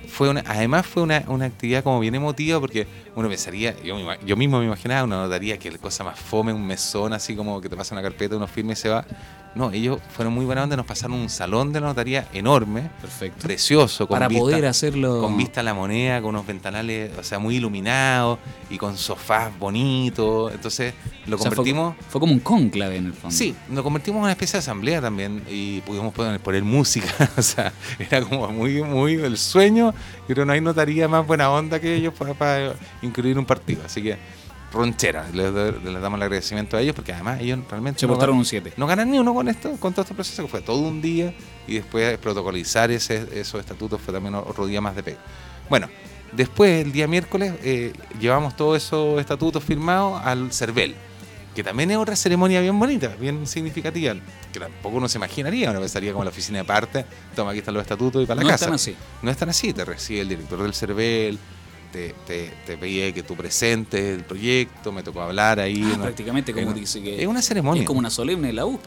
Fue 0.09 0.29
una, 0.29 0.43
además 0.47 0.87
fue 0.87 1.03
una, 1.03 1.25
una 1.29 1.47
actividad 1.47 1.83
como 1.83 2.01
bien 2.01 2.15
emotiva 2.15 2.61
porque 2.61 2.87
uno 3.15 3.29
pensaría, 3.29 3.75
yo, 3.83 3.97
yo 4.25 4.37
mismo 4.37 4.59
me 4.59 4.67
imaginaba 4.67 5.05
una 5.05 5.17
notaría 5.17 5.59
que 5.59 5.71
la 5.71 5.79
cosa 5.79 6.05
más 6.05 6.19
fome, 6.19 6.53
un 6.53 6.67
mesón 6.67 7.13
así 7.13 7.35
como 7.35 7.61
que 7.61 7.69
te 7.69 7.77
pasa 7.77 7.95
una 7.95 8.03
carpeta, 8.03 8.37
uno 8.37 8.47
firma 8.47 8.73
y 8.73 8.77
se 8.77 8.89
va. 8.89 9.05
No, 9.57 9.71
ellos 9.73 9.99
fueron 10.15 10.35
muy 10.35 10.45
buena 10.45 10.63
onda, 10.63 10.77
nos 10.77 10.85
pasaron 10.85 11.17
un 11.17 11.31
salón 11.31 11.73
de 11.73 11.81
la 11.81 11.87
notaría 11.87 12.29
enorme, 12.35 12.91
Perfecto. 13.01 13.43
precioso, 13.47 14.07
con 14.07 14.17
Para 14.17 14.29
vista, 14.29 14.43
poder 14.43 14.67
hacerlo. 14.67 15.21
con 15.23 15.35
vista 15.37 15.61
a 15.61 15.63
la 15.65 15.73
moneda, 15.73 16.21
con 16.21 16.31
unos 16.31 16.47
ventanales, 16.47 17.11
o 17.19 17.23
sea, 17.23 17.39
muy 17.39 17.57
iluminados 17.57 18.39
y 18.69 18.77
con 18.77 18.99
sofás 18.99 19.59
bonitos. 19.59 20.53
Entonces 20.53 20.93
lo 21.27 21.37
O 21.37 21.39
sea, 21.39 21.51
fue- 21.51 21.57
convertimos... 21.57 21.95
fue, 22.11 22.21
como 22.21 22.35
un 22.35 22.41
cónclave 22.41 22.97
en 22.99 23.07
el 23.07 23.13
fondo. 23.15 23.35
Sí, 23.35 23.55
nos 23.71 23.83
convertimos 23.83 24.19
en 24.19 24.23
una 24.25 24.33
especie 24.33 24.53
de 24.53 24.59
asamblea 24.59 25.01
también 25.01 25.43
y 25.51 25.81
pudimos 25.81 26.13
poner, 26.13 26.39
poner 26.41 26.63
música, 26.63 27.31
o 27.39 27.43
sea, 27.43 27.73
era 27.99 28.21
como 28.21 28.49
muy, 28.49 28.83
muy 28.83 29.15
el 29.15 29.39
sueño 29.39 29.95
que 30.29 30.35
no 30.45 30.53
hay 30.53 30.61
notaría 30.61 31.09
más 31.09 31.27
buena 31.27 31.51
onda 31.51 31.81
que 31.81 31.95
ellos 31.95 32.13
para, 32.13 32.35
para 32.35 32.75
incluir 33.01 33.39
un 33.39 33.47
partido. 33.47 33.81
Así 33.87 34.03
que, 34.03 34.19
ronchera, 34.73 35.27
les, 35.33 35.53
les 35.53 36.01
damos 36.03 36.19
el 36.19 36.23
agradecimiento 36.25 36.77
a 36.77 36.81
ellos 36.81 36.95
porque 36.95 37.12
además 37.12 37.41
ellos 37.41 37.61
realmente 37.71 38.01
Se 38.01 38.07
no 38.07 38.17
ganan- 38.17 38.31
un 38.37 38.45
7. 38.45 38.73
no 38.77 38.87
ganan 38.87 39.11
ni 39.11 39.19
uno 39.19 39.33
con 39.33 39.49
esto, 39.49 39.73
con 39.79 39.93
todo 39.93 40.03
este 40.03 40.14
proceso 40.14 40.43
que 40.43 40.49
fue 40.49 40.61
todo 40.61 40.79
un 40.81 41.01
día 41.01 41.33
y 41.67 41.75
después 41.75 42.19
protocolizar 42.19 42.91
ese, 42.91 43.27
esos 43.41 43.61
estatutos 43.61 44.01
fue 44.01 44.12
también 44.12 44.35
otro 44.35 44.67
día 44.67 44.81
más 44.81 44.95
de 44.97 45.03
pega. 45.03 45.19
Bueno, 45.71 45.89
después 46.33 46.85
el 46.85 46.93
día 46.93 47.07
miércoles 47.07 47.55
eh, 47.62 47.93
llevamos 48.21 48.57
todos 48.57 48.77
esos 48.77 49.19
estatutos 49.21 49.62
firmados 49.64 50.21
al 50.25 50.53
CERVEL, 50.53 50.95
que 51.55 51.64
también 51.64 51.91
es 51.93 51.97
otra 51.97 52.14
ceremonia 52.17 52.61
bien 52.61 52.79
bonita, 52.79 53.09
bien 53.19 53.47
significativa, 53.47 54.14
que 54.53 54.61
tampoco 54.61 54.97
uno 54.99 55.09
se 55.09 55.17
imaginaría, 55.19 55.71
uno 55.71 55.81
pensaría 55.81 56.12
como 56.12 56.23
la 56.25 56.31
oficina 56.31 56.59
de 56.59 56.64
parte, 56.64 57.07
toma 57.35 57.51
aquí 57.53 57.61
están 57.61 57.73
los 57.75 57.83
estatutos 57.83 58.23
y 58.23 58.27
para 58.27 58.37
la 58.39 58.43
No 58.43 58.49
casa. 58.51 58.67
están 58.67 58.75
así. 58.75 58.95
No 59.23 59.31
es 59.31 59.37
tan 59.39 59.49
así, 59.49 59.73
te 59.73 59.85
recibe 59.85 60.21
el 60.21 60.29
director 60.29 60.62
del 60.62 60.75
CERVEL, 60.75 61.39
te, 61.97 62.14
te, 62.26 62.53
te 62.66 62.76
pide 62.76 63.14
que 63.14 63.22
tú 63.22 63.34
presentes 63.34 64.18
el 64.18 64.22
proyecto, 64.24 64.92
me 64.92 65.03
tocó 65.03 65.22
hablar 65.22 65.59
ahí. 65.61 65.80
Ah, 65.82 65.97
¿no? 65.97 66.03
prácticamente 66.03 66.53
como 66.53 66.68
Es- 66.70 66.74
dice 66.74 67.03
que 67.03 67.22
Es 67.22 67.26
una 67.26 67.40
ceremonia. 67.40 67.82
es 67.82 67.86
como 67.86 68.01
una 68.01 68.11
solemne 68.11 68.53
la 68.53 68.66
U. 68.66 68.78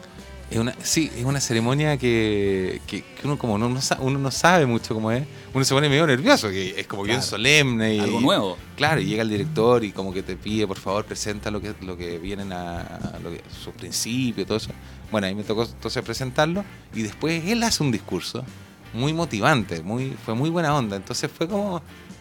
Es 0.48 0.58
una, 0.58 0.74
sí, 0.82 1.10
es 1.16 1.24
una 1.24 1.40
ceremonia 1.40 1.96
que, 1.96 2.80
que, 2.86 3.02
que 3.02 3.20
uno 3.24 3.38
como 3.38 3.56
no, 3.56 3.66
uno 4.00 4.18
no 4.18 4.30
sabe 4.32 4.66
mucho 4.66 4.94
cómo 4.94 5.10
es. 5.12 5.24
Uno 5.54 5.64
se 5.64 5.74
pone 5.74 5.88
medio 5.88 6.06
nervioso, 6.06 6.48
que 6.50 6.78
es 6.80 6.86
como 6.88 7.02
bien 7.04 7.18
Claro. 7.18 7.30
solemne. 7.30 7.94
Y, 7.94 7.98
Algo 8.00 8.20
nuevo. 8.20 8.56
Claro, 8.76 9.00
y 9.00 9.04
llega 9.06 9.22
el 9.22 9.28
director 9.30 9.84
y 9.84 9.92
como 9.92 10.12
que 10.12 10.22
te 10.24 10.34
pide, 10.36 10.66
por 10.66 10.78
favor, 10.78 11.04
presenta 11.04 11.50
lo 11.52 11.60
que, 11.60 11.74
lo 11.82 11.96
que 11.96 12.18
vienen 12.18 12.52
a, 12.52 12.80
a 12.80 13.18
lo 13.22 13.30
que, 13.30 13.42
sus 13.62 13.72
principios, 13.74 14.46
todo 14.46 14.56
eso. 14.58 14.70
Bueno, 15.12 15.26
ahí 15.28 15.34
me 15.36 15.44
tocó 15.44 15.62
entonces 15.64 16.02
presentarlo 16.04 16.64
y 16.94 17.02
después 17.02 17.44
él 17.46 17.62
hace 17.62 17.82
un 17.84 17.90
discurso 17.92 18.44
muy 18.92 19.12
motivante, 19.12 19.82
muy, 19.84 20.16
fue 20.24 20.34
muy 20.34 20.50
buena 20.50 20.74
onda. 20.74 20.96
Entonces 20.96 21.30
fue 21.30 21.46
como, 21.46 21.80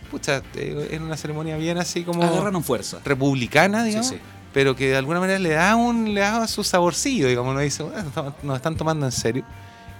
pucha, 0.10 0.42
era 0.56 1.04
una 1.04 1.18
ceremonia 1.18 1.58
bien 1.58 1.78
así 1.78 2.04
como 2.04 2.24
Agarraron 2.24 2.64
fuerza. 2.64 3.00
republicana, 3.06 3.84
digamos, 3.84 4.08
sí. 4.10 4.18
pero 4.54 4.76
que 4.76 4.90
de 4.90 4.98
alguna 4.98 5.20
manera 5.20 5.40
le 5.40 5.50
da 5.50 5.76
un 5.76 6.14
le 6.14 6.22
da 6.22 6.48
su 6.48 6.64
saborcillo, 6.64 7.28
digamos, 7.28 7.52
uno 7.52 7.60
dice, 7.62 7.84
"Bueno, 7.84 8.00
estamos- 8.08 8.34
nos 8.44 8.56
están 8.58 8.76
tomando 8.76 9.06
en 9.06 9.12
serio. 9.12 9.44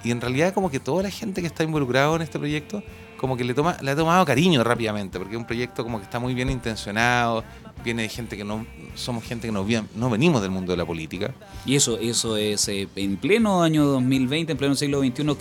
Y 0.04 0.12
en 0.12 0.22
realidad 0.22 0.54
como 0.54 0.72
que 0.72 0.80
toda 0.80 1.04
la 1.04 1.10
gente 1.10 1.42
que 1.42 1.48
está 1.48 1.64
involucrada 1.64 2.16
en 2.16 2.22
este 2.22 2.40
proyecto, 2.40 2.82
como 3.18 3.36
que 3.36 3.44
le 3.44 3.54
toma 3.54 3.76
le 3.82 3.92
ha 3.92 3.96
tomado 3.98 4.26
cariño 4.26 4.64
rápidamente, 4.64 5.20
porque 5.20 5.34
es 5.36 5.38
un 5.40 5.46
proyecto 5.46 5.84
como 5.84 5.98
que 5.98 6.06
está 6.06 6.20
muy 6.20 6.34
bien 6.34 6.50
intencionado, 6.50 7.44
viene 7.84 8.04
de 8.04 8.10
gente 8.10 8.38
que 8.38 8.46
no 8.46 8.66
somos 8.96 9.26
gente 9.26 9.48
que 9.48 9.52
no, 9.52 9.66
no 9.96 10.10
venimos 10.10 10.42
del 10.42 10.52
mundo 10.52 10.72
de 10.72 10.78
la 10.78 10.86
política. 10.86 11.32
Y 11.66 11.76
eso, 11.76 11.98
eso 12.00 12.38
es 12.38 12.68
eh, 12.70 12.88
en 12.96 13.18
pleno 13.18 13.62
año 13.62 13.84
2020, 13.86 14.54
en 14.54 14.58
pleno 14.58 14.74
siglo 14.76 15.00
XXI, 15.02 15.36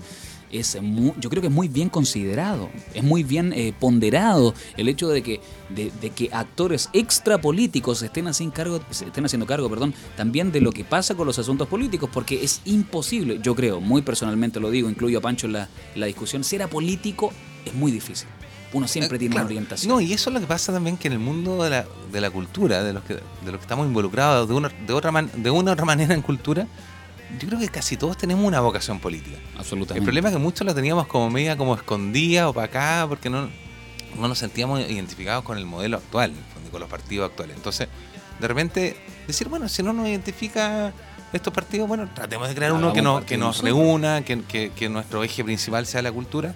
es 0.51 0.81
mu- 0.81 1.15
yo 1.21 1.31
creo 1.31 1.41
que 1.41 1.49
es 1.49 1.55
muy 1.55 1.69
bien 1.69 1.89
considerado, 1.89 2.69
es 2.95 3.03
muy 3.03 3.23
bien 3.23 3.53
eh, 3.53 3.73
ponderado 3.79 4.55
el 4.77 4.89
hecho 4.89 5.09
de 5.09 5.23
que, 5.23 5.41
de, 5.69 5.91
de 6.01 6.11
que 6.11 6.31
actores 6.33 6.89
extrapolíticos 6.93 8.03
estén, 8.03 8.27
así 8.29 8.45
en 8.45 8.51
cargo, 8.51 8.81
estén 8.91 9.25
haciendo 9.25 9.47
cargo 9.47 9.69
perdón, 9.69 9.95
también 10.17 10.51
de 10.53 10.61
lo 10.61 10.73
que 10.73 10.85
pasa 10.85 11.15
con 11.15 11.27
los 11.27 11.39
asuntos 11.39 11.69
políticos, 11.69 12.09
porque 12.13 12.43
es 12.43 12.61
imposible, 12.65 13.39
yo 13.43 13.55
creo, 13.55 13.81
muy 13.81 14.03
personalmente 14.03 14.61
lo 14.61 14.71
digo, 14.71 14.89
incluyo 14.89 15.19
a 15.19 15.21
Pancho 15.21 15.47
en 15.47 15.53
la, 15.55 15.69
en 15.95 16.01
la 16.01 16.07
discusión, 16.07 16.43
ser 16.45 16.63
apolítico 16.63 17.33
es 17.65 17.75
muy 17.75 17.93
difícil. 17.93 18.29
Uno 18.73 18.87
siempre 18.87 19.17
Eh, 19.17 19.19
tiene 19.19 19.33
claro. 19.35 19.47
una 19.47 19.55
orientación. 19.55 19.89
No, 19.91 19.99
y 20.01 20.13
eso 20.13 20.29
es 20.29 20.35
lo 20.35 20.41
que 20.41 20.47
pasa 20.47 20.73
también 20.75 20.99
que 20.99 21.09
en 21.09 21.15
el 21.15 21.19
mundo 21.21 21.63
de 21.65 21.71
la, 21.71 21.87
de 22.13 22.21
la 22.21 22.31
cultura, 22.31 22.83
de 22.83 22.93
los 22.93 23.03
que, 23.03 23.15
de 23.15 23.21
los 23.47 23.57
que 23.57 23.63
estamos 23.63 23.87
involucrados 23.87 24.47
de 24.47 24.55
una, 24.55 24.69
de, 24.87 24.93
otra 24.93 25.11
man- 25.11 25.31
de 25.37 25.51
una 25.51 25.71
u 25.71 25.73
otra 25.73 25.87
manera 25.87 26.13
en 26.15 26.21
cultura, 26.21 26.67
yo 27.39 27.49
creo 27.49 27.61
que 27.61 27.69
casi 27.69 27.97
todos 27.97 28.17
tenemos 28.17 28.45
una 28.45 28.61
vocación 28.61 29.01
política. 29.01 29.37
Absolutamente. 29.59 29.99
El 29.99 30.05
problema 30.05 30.29
es 30.29 30.35
que 30.35 30.41
muchos 30.41 30.67
la 30.67 30.75
teníamos 30.75 31.07
como 31.07 31.31
media 31.31 31.57
como 31.57 31.75
escondida, 31.75 32.49
opacada, 32.49 33.07
porque 33.09 33.29
no, 33.29 33.49
no 34.19 34.29
nos 34.29 34.39
sentíamos 34.39 34.81
identificados 34.81 35.45
con 35.45 35.59
el 35.59 35.67
modelo 35.67 35.99
actual, 35.99 36.33
con 36.71 36.81
los 36.81 36.89
partidos 36.89 37.29
actuales. 37.31 37.57
Entonces, 37.57 37.89
de 38.41 38.49
repente, 38.49 38.97
decir, 39.27 39.49
bueno, 39.49 39.69
si 39.69 39.83
no 39.83 39.93
nos 39.93 40.09
identifica 40.09 40.93
estos 41.33 41.53
partidos, 41.53 41.87
bueno, 41.89 42.09
tratemos 42.15 42.49
de 42.49 42.55
crear 42.55 42.73
uno 42.73 42.93
que, 42.93 43.03
partido 43.03 43.27
que 43.27 43.37
nos 43.37 43.63
reúna, 43.63 44.23
que, 44.25 44.43
que- 44.45 44.71
que 44.71 44.89
nuestro 44.89 45.23
eje 45.25 45.45
principal 45.45 45.85
sea 45.87 46.01
la 46.03 46.13
cultura. 46.13 46.55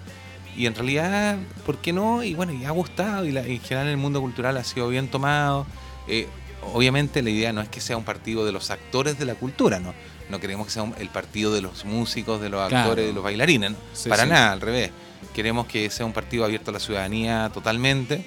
Y 0.55 0.65
en 0.67 0.75
realidad, 0.75 1.37
¿por 1.65 1.77
qué 1.79 1.93
no? 1.93 2.23
Y 2.23 2.35
bueno, 2.35 2.53
y 2.53 2.65
ha 2.65 2.71
gustado, 2.71 3.25
y, 3.25 3.31
la- 3.31 3.41
en 3.45 3.59
general 3.59 3.87
el 3.87 3.97
mundo 3.97 4.21
cultural 4.21 4.55
ha 4.57 4.63
sido 4.63 4.87
bien 4.87 5.07
tomado. 5.09 5.65
Eh, 6.07 6.27
obviamente 6.73 7.21
la 7.21 7.29
idea 7.29 7.53
no 7.53 7.61
es 7.61 7.69
que 7.69 7.81
sea 7.81 7.97
un 7.97 8.03
partido 8.03 8.45
de 8.45 8.51
los 8.51 8.69
actores 8.71 9.17
de 9.19 9.25
la 9.25 9.35
cultura, 9.35 9.79
¿no? 9.79 9.93
No 10.29 10.39
queremos 10.39 10.67
que 10.67 10.73
sea 10.73 10.83
un- 10.83 10.95
el 10.99 11.09
partido 11.09 11.53
de 11.53 11.61
los 11.61 11.85
músicos, 11.85 12.39
de 12.41 12.49
los 12.49 12.67
Claro. 12.69 12.83
actores, 12.83 13.07
de 13.07 13.13
los 13.13 13.23
bailarines, 13.23 13.71
¿no? 13.71 13.77
Sí, 13.93 14.09
Para 14.09 14.23
sí. 14.23 14.29
nada, 14.29 14.51
al 14.51 14.61
revés. 14.61 14.91
Queremos 15.33 15.65
que 15.67 15.89
sea 15.89 16.05
un 16.05 16.13
partido 16.13 16.45
abierto 16.45 16.71
a 16.71 16.73
la 16.73 16.79
ciudadanía 16.79 17.49
totalmente. 17.53 18.25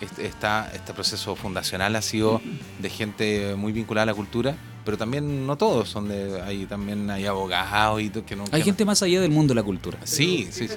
Este, 0.00 0.26
está- 0.26 0.70
este 0.74 0.92
proceso 0.94 1.34
fundacional 1.36 1.96
ha 1.96 2.02
sido 2.02 2.40
de 2.78 2.90
gente 2.90 3.54
muy 3.56 3.72
vinculada 3.72 4.04
a 4.04 4.06
la 4.06 4.14
cultura, 4.14 4.54
pero 4.88 4.96
también 4.96 5.46
no 5.46 5.56
todos 5.58 5.86
son 5.90 6.08
de 6.08 6.40
hay 6.40 6.64
también 6.64 7.10
hay 7.10 7.26
abogados 7.26 8.00
y 8.00 8.08
que 8.08 8.34
no 8.34 8.44
Hay 8.44 8.50
que 8.52 8.58
no- 8.60 8.64
gente 8.64 8.86
más 8.86 9.02
allá 9.02 9.20
del 9.20 9.30
mundo 9.30 9.50
de 9.52 9.56
la 9.56 9.62
cultura. 9.62 9.98
sí 10.04 10.48
sí 10.50 10.66
sí 10.66 10.74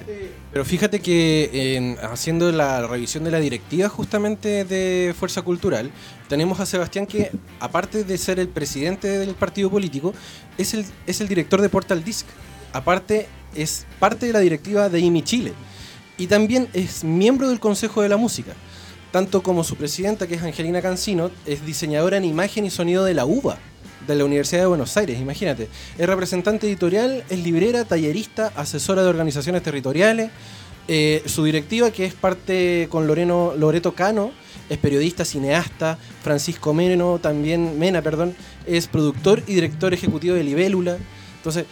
Pero 0.52 0.66
fíjate 0.66 1.00
que 1.00 1.76
en- 1.76 1.96
haciendo 2.02 2.52
la 2.52 2.86
revisión 2.86 3.24
de 3.24 3.30
la 3.30 3.40
directiva 3.40 3.88
justamente 3.88 4.66
de 4.66 5.14
Fuerza 5.18 5.40
Cultural, 5.40 5.90
tenemos 6.28 6.60
a 6.60 6.66
Sebastián 6.66 7.06
que, 7.06 7.30
aparte 7.58 8.04
de 8.04 8.18
ser 8.18 8.38
el 8.38 8.48
presidente 8.48 9.08
del 9.08 9.34
partido 9.34 9.70
político, 9.70 10.12
es 10.58 10.74
el, 10.74 10.84
es 11.06 11.22
el 11.22 11.28
director 11.28 11.62
de 11.62 11.70
Portal 11.70 12.04
Disc. 12.04 12.26
Aparte, 12.74 13.28
es 13.54 13.86
parte 13.98 14.26
de 14.26 14.34
la 14.34 14.40
directiva 14.40 14.90
de 14.90 15.00
IMI 15.00 15.22
Chile. 15.22 15.54
Y 16.18 16.26
también 16.26 16.68
es 16.74 17.02
miembro 17.02 17.48
del 17.48 17.60
Consejo 17.60 18.02
de 18.02 18.10
la 18.10 18.18
Música. 18.18 18.52
Tanto 19.10 19.42
como 19.42 19.64
su 19.64 19.76
presidenta, 19.76 20.26
que 20.26 20.34
es 20.34 20.42
Angelina 20.42 20.82
Cancino, 20.82 21.30
es 21.46 21.64
diseñadora 21.64 22.18
en 22.18 22.26
imagen 22.26 22.66
y 22.66 22.70
sonido 22.70 23.04
de 23.04 23.14
la 23.14 23.24
UBA, 23.24 23.56
de 24.06 24.14
la 24.14 24.24
Universidad 24.24 24.62
de 24.62 24.66
Buenos 24.66 24.96
Aires, 24.96 25.20
imagínate. 25.20 25.68
Es 25.98 26.06
representante 26.06 26.66
editorial, 26.66 27.24
es 27.28 27.38
librera, 27.38 27.84
tallerista, 27.84 28.52
asesora 28.56 29.02
de 29.02 29.08
organizaciones 29.08 29.62
territoriales. 29.62 30.30
Eh, 30.88 31.22
su 31.26 31.44
directiva, 31.44 31.90
que 31.90 32.04
es 32.04 32.14
parte 32.14 32.88
con 32.90 33.06
Loreno, 33.06 33.54
Loreto 33.56 33.94
Cano, 33.94 34.32
es 34.68 34.78
periodista, 34.78 35.24
cineasta. 35.24 35.98
Francisco 36.22 36.74
Meno, 36.74 37.18
también, 37.20 37.78
Mena, 37.78 38.02
perdón, 38.02 38.34
es 38.66 38.86
productor 38.88 39.42
y 39.46 39.54
director 39.54 39.94
ejecutivo 39.94 40.34
de 40.34 40.42
Libélula. 40.44 40.96
Entonces, 41.36 41.66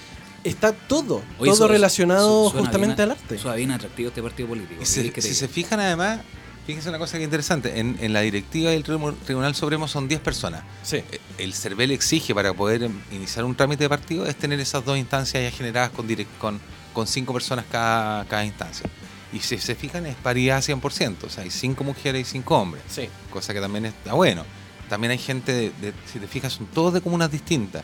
está 0.45 0.73
todo, 0.73 1.23
Oye, 1.39 1.51
todo 1.51 1.67
su- 1.67 1.69
relacionado 1.69 2.51
su- 2.51 2.57
justamente 2.59 3.03
bien- 3.03 3.11
al 3.11 3.11
arte. 3.13 3.39
Suena 3.39 3.57
bien 3.57 3.71
atractivo 3.73 4.09
este 4.09 4.23
partido 4.23 4.49
político. 4.49 4.75
Y 4.83 5.11
¿qué 5.11 5.21
si, 5.23 5.35
se 5.35 5.49
fijan 5.49 5.81
además 5.81 6.21
fíjense 6.67 6.89
una 6.89 6.99
cosa 6.99 7.17
que 7.17 7.25
es 7.25 7.27
interesante 7.27 7.79
en, 7.81 7.97
en 8.01 8.13
la 8.13 8.21
directiva 8.21 8.71
del 8.71 8.85
Tribu- 8.85 9.17
Tribunal 9.25 9.55
Supremo 9.55 9.89
son 9.89 10.07
10 10.09 10.21
personas 10.21 10.63
Sí. 10.83 10.97
Eh, 10.99 11.21
el 11.39 11.55
CERVEL 11.55 11.91
exige 11.93 12.35
para 12.35 12.53
poder 12.53 12.91
iniciar 13.13 13.45
un 13.45 13.55
trámite 13.55 13.85
de 13.85 13.89
partido 13.89 14.27
es 14.27 14.37
tener 14.37 14.61
esas 14.61 14.85
dos 14.85 14.99
instancias 14.99 15.43
ya 15.43 15.51
generadas 15.57 15.91
con, 15.91 16.07
direc- 16.09 16.27
con, 16.39 16.61
con 16.93 17.07
cinco 17.07 17.33
personas 17.33 17.65
cada, 17.71 18.25
cada 18.27 18.45
instancia. 18.45 18.89
Y 19.33 19.39
si 19.41 19.59
se 19.59 19.75
fijan 19.77 20.07
es 20.07 20.17
paridad 20.17 20.61
100%, 20.61 21.17
o 21.25 21.29
sea, 21.31 21.45
hay 21.45 21.51
cinco 21.51 21.85
mujeres 21.85 22.29
y 22.29 22.31
cinco 22.33 22.57
hombres, 22.59 22.83
Sí. 22.89 23.09
cosa 23.31 23.55
que 23.55 23.61
también 23.61 23.87
está 23.87 24.13
bueno. 24.15 24.45
También 24.89 25.13
hay 25.13 25.19
gente, 25.19 25.53
de, 25.53 25.71
de- 25.81 25.95
si 26.13 26.19
te 26.19 26.27
fijas, 26.27 26.53
son 26.55 26.67
todos 26.67 26.93
de 26.93 27.01
comunas 27.01 27.31
distintas. 27.31 27.83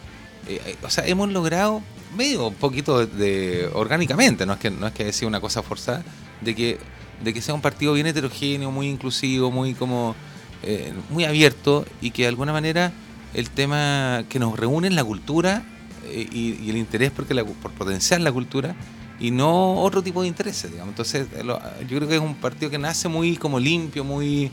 Eh, 0.49 0.61
eh, 0.67 0.77
o 0.83 0.91
sea, 0.91 1.07
hemos 1.07 1.31
logrado 1.31 1.83
medio 2.17 2.49
un 2.49 2.55
poquito 2.55 2.99
de, 2.99 3.07
de- 3.07 3.67
orgánicamente, 3.73 4.45
no 4.45 4.55
es 4.55 4.59
que 4.59 4.71
no 4.71 4.89
es 4.89 4.93
que 4.93 5.13
sea 5.13 5.29
una 5.29 5.41
cosa 5.41 5.63
forzada, 5.63 6.03
de 6.41 6.55
que 6.55 6.79
de 7.23 7.33
que 7.35 7.41
sea 7.43 7.55
un 7.55 7.61
partido 7.63 7.93
bien 7.93 8.07
heterogéneo, 8.07 8.71
muy 8.71 8.89
inclusivo, 8.89 9.51
muy 9.51 9.75
como 9.75 10.15
eh, 10.63 10.93
muy 11.11 11.25
abierto 11.25 11.85
y 12.01 12.11
que 12.11 12.23
de 12.23 12.29
alguna 12.29 12.53
manera 12.53 12.93
el 13.35 13.51
tema 13.51 14.25
que 14.29 14.39
nos 14.39 14.59
reúne 14.59 14.89
en 14.89 14.97
la 14.97 15.05
cultura 15.05 15.63
eh, 16.07 16.27
y, 16.33 16.71
el 16.71 16.77
interés 16.77 17.11
porque 17.11 17.35
la- 17.35 17.45
por 17.45 17.71
potenciar 17.73 18.21
la 18.21 18.33
cultura 18.33 18.75
y 19.19 19.31
no 19.31 19.75
otro 19.77 20.03
tipo 20.03 20.23
de 20.23 20.29
intereses, 20.29 20.71
digamos. 20.71 20.93
Entonces, 20.93 21.27
lo- 21.45 21.61
yo 21.89 21.97
creo 21.97 22.09
que 22.09 22.17
es 22.17 22.21
un 22.21 22.35
partido 22.35 22.71
que 22.71 22.79
nace 22.79 23.09
muy 23.09 23.37
como 23.37 23.59
limpio, 23.61 24.05
muy 24.05 24.51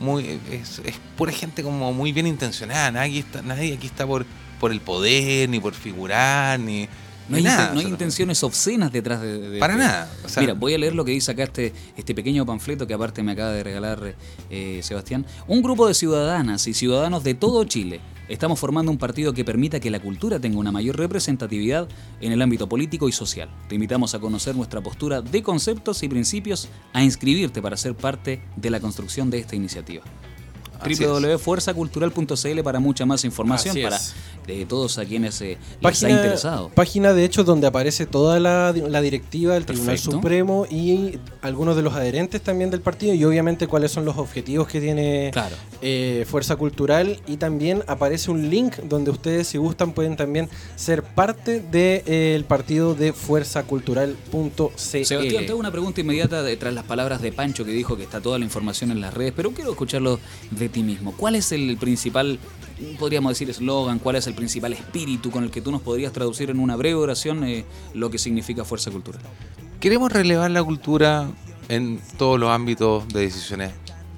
muy 0.00 0.40
es, 0.50 0.80
es 0.84 0.96
pura 1.16 1.30
gente 1.32 1.62
como 1.62 1.92
muy 1.92 2.10
bien 2.12 2.26
intencionada, 2.26 2.90
nadie 2.90 3.20
está, 3.20 3.42
nadie 3.42 3.74
aquí 3.74 3.86
está 3.86 4.06
por 4.06 4.26
por 4.60 4.72
el 4.72 4.80
poder 4.80 5.48
ni 5.48 5.60
por 5.60 5.74
figurar 5.74 6.58
ni 6.58 6.88
No 7.28 7.36
hay, 7.36 7.42
nada. 7.42 7.72
no 7.72 7.80
hay 7.80 7.86
intenciones 7.86 8.42
obscenas 8.42 8.92
detrás 8.92 9.20
de... 9.22 9.38
de- 9.50 9.58
Para 9.58 9.74
de- 9.74 9.78
nada. 9.80 10.12
o 10.24 10.28
sea, 10.28 10.40
Mira, 10.42 10.54
voy 10.54 10.74
a 10.74 10.78
leer 10.78 10.94
lo 10.94 11.04
que 11.04 11.12
dice 11.12 11.30
acá 11.32 11.44
este, 11.44 11.72
este 11.96 12.14
pequeño 12.14 12.44
panfleto 12.44 12.86
que 12.86 12.94
aparte 12.94 13.22
me 13.22 13.32
acaba 13.32 13.50
de 13.52 13.62
regalar 13.64 14.14
eh, 14.50 14.80
Sebastián. 14.82 15.24
Un 15.46 15.62
grupo 15.62 15.86
de 15.88 15.94
ciudadanas 15.94 16.66
y 16.66 16.74
ciudadanos 16.74 17.24
de 17.24 17.34
todo 17.34 17.64
Chile. 17.64 18.00
Estamos 18.28 18.58
formando 18.58 18.90
un 18.90 18.96
partido 18.96 19.34
que 19.34 19.44
permita 19.44 19.80
que 19.80 19.90
la 19.90 20.00
cultura 20.00 20.38
tenga 20.38 20.58
una 20.58 20.72
mayor 20.72 20.96
representatividad 20.96 21.86
en 22.22 22.32
el 22.32 22.40
ámbito 22.40 22.66
político 22.68 23.06
y 23.08 23.12
social. 23.12 23.50
Te 23.68 23.74
invitamos 23.74 24.14
a 24.14 24.18
conocer 24.18 24.56
nuestra 24.56 24.80
postura 24.80 25.20
de 25.20 25.42
conceptos 25.42 26.02
y 26.02 26.08
principios, 26.08 26.68
a 26.94 27.02
inscribirte 27.02 27.60
para 27.60 27.76
ser 27.76 27.94
parte 27.94 28.42
de 28.56 28.70
la 28.70 28.80
construcción 28.80 29.28
de 29.28 29.38
esta 29.40 29.56
iniciativa. 29.56 30.02
Www.fuerzacultural.cl 30.84 32.60
para 32.62 32.80
mucha 32.80 33.06
más 33.06 33.24
información 33.24 33.76
para 33.82 33.98
eh, 34.46 34.66
todos 34.68 34.98
a 34.98 35.04
quienes 35.04 35.40
eh, 35.40 35.56
les 35.58 35.76
ha 35.76 35.80
Página, 35.80 36.10
interesado. 36.10 36.68
página 36.70 37.12
de 37.14 37.24
hecho 37.24 37.44
donde 37.44 37.66
aparece 37.66 38.06
toda 38.06 38.38
la, 38.40 38.72
la 38.72 39.00
directiva 39.00 39.54
del 39.54 39.64
Tribunal 39.66 39.94
Perfecto. 39.94 40.12
Supremo 40.12 40.66
y 40.70 41.18
algunos 41.42 41.76
de 41.76 41.82
los 41.82 41.94
adherentes 41.94 42.42
también 42.42 42.70
del 42.70 42.80
partido 42.80 43.14
y 43.14 43.24
obviamente 43.24 43.66
cuáles 43.66 43.90
son 43.92 44.04
los 44.04 44.16
objetivos 44.18 44.68
que 44.68 44.80
tiene 44.80 45.30
Claro. 45.32 45.56
eh, 45.82 46.24
Fuerza 46.28 46.56
Cultural 46.56 47.20
y 47.26 47.36
también 47.38 47.82
aparece 47.86 48.30
un 48.30 48.50
link 48.50 48.76
donde 48.84 49.10
ustedes 49.10 49.48
si 49.48 49.58
gustan 49.58 49.92
pueden 49.92 50.16
también 50.16 50.48
ser 50.76 51.02
parte 51.02 51.60
del 51.60 52.44
partido 52.44 52.94
de 52.94 53.12
fuerzacultural.cl. 53.12 54.72
Sebastián, 54.76 55.44
te 55.46 55.50
hago 55.50 55.58
una 55.60 55.70
pregunta 55.70 56.00
inmediata 56.00 56.42
de- 56.42 56.56
tras 56.56 56.74
las 56.74 56.84
palabras 56.84 57.20
de 57.22 57.32
Pancho 57.32 57.64
que 57.64 57.72
dijo 57.72 57.96
que 57.96 58.02
está 58.02 58.20
toda 58.20 58.38
la 58.38 58.44
información 58.44 58.90
en 58.90 59.00
las 59.00 59.14
redes, 59.14 59.32
pero 59.34 59.50
quiero 59.52 59.70
escucharlo 59.70 60.18
de 60.50 60.68
ti 60.74 60.82
mismo. 60.82 61.12
¿Cuál 61.12 61.34
es 61.36 61.50
el 61.52 61.76
principal, 61.78 62.38
podríamos 62.98 63.30
decir, 63.30 63.48
eslogan, 63.48 63.98
cuál 63.98 64.16
es 64.16 64.26
el 64.26 64.34
principal 64.34 64.74
espíritu 64.74 65.30
con 65.30 65.44
el 65.44 65.50
que 65.50 65.62
tú 65.62 65.70
nos 65.72 65.80
podrías 65.80 66.12
traducir 66.12 66.50
en 66.50 66.60
una 66.60 66.76
breve 66.76 66.96
oración 66.96 67.44
eh, 67.44 67.64
lo 67.94 68.10
que 68.10 68.18
significa 68.18 68.64
fuerza 68.64 68.90
cultural? 68.90 69.22
Queremos 69.80 70.12
relevar 70.12 70.50
la 70.50 70.62
cultura 70.62 71.30
en 71.68 72.00
todos 72.18 72.38
los 72.38 72.50
ámbitos 72.50 73.08
de 73.08 73.20
decisiones 73.20 73.72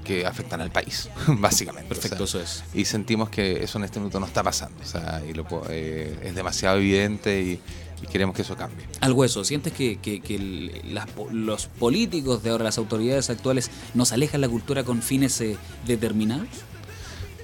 que 0.04 0.24
afectan 0.24 0.60
al 0.60 0.70
país, 0.70 1.08
básicamente. 1.28 1.88
Perfecto, 1.88 2.24
O 2.24 2.26
sea, 2.26 2.42
eso 2.42 2.62
es. 2.64 2.74
Y 2.74 2.84
sentimos 2.84 3.28
que 3.28 3.62
eso 3.62 3.78
en 3.78 3.84
este 3.84 3.98
minuto 3.98 4.18
no 4.20 4.26
está 4.26 4.42
pasando. 4.42 4.80
O 4.82 4.86
sea, 4.86 5.22
y 5.28 5.32
lo 5.34 5.44
po- 5.44 5.64
eh, 5.68 6.18
es 6.24 6.34
demasiado 6.34 6.78
evidente 6.78 7.40
y, 7.42 7.60
y 8.02 8.06
queremos 8.06 8.34
que 8.34 8.42
eso 8.42 8.56
cambie. 8.56 8.86
Al 9.00 9.12
hueso, 9.12 9.44
¿sientes 9.44 9.72
que, 9.72 9.96
que- 9.98 10.20
que 10.20 10.34
el- 10.36 10.94
las 10.94 11.06
los 11.32 11.66
políticos 11.66 12.42
de 12.42 12.50
ahora, 12.50 12.64
las 12.64 12.78
autoridades 12.78 13.30
actuales, 13.30 13.70
nos 13.94 14.12
alejan 14.12 14.40
la 14.40 14.48
cultura 14.48 14.84
con 14.84 15.02
fines 15.02 15.40
eh, 15.40 15.56
determinados? 15.86 16.48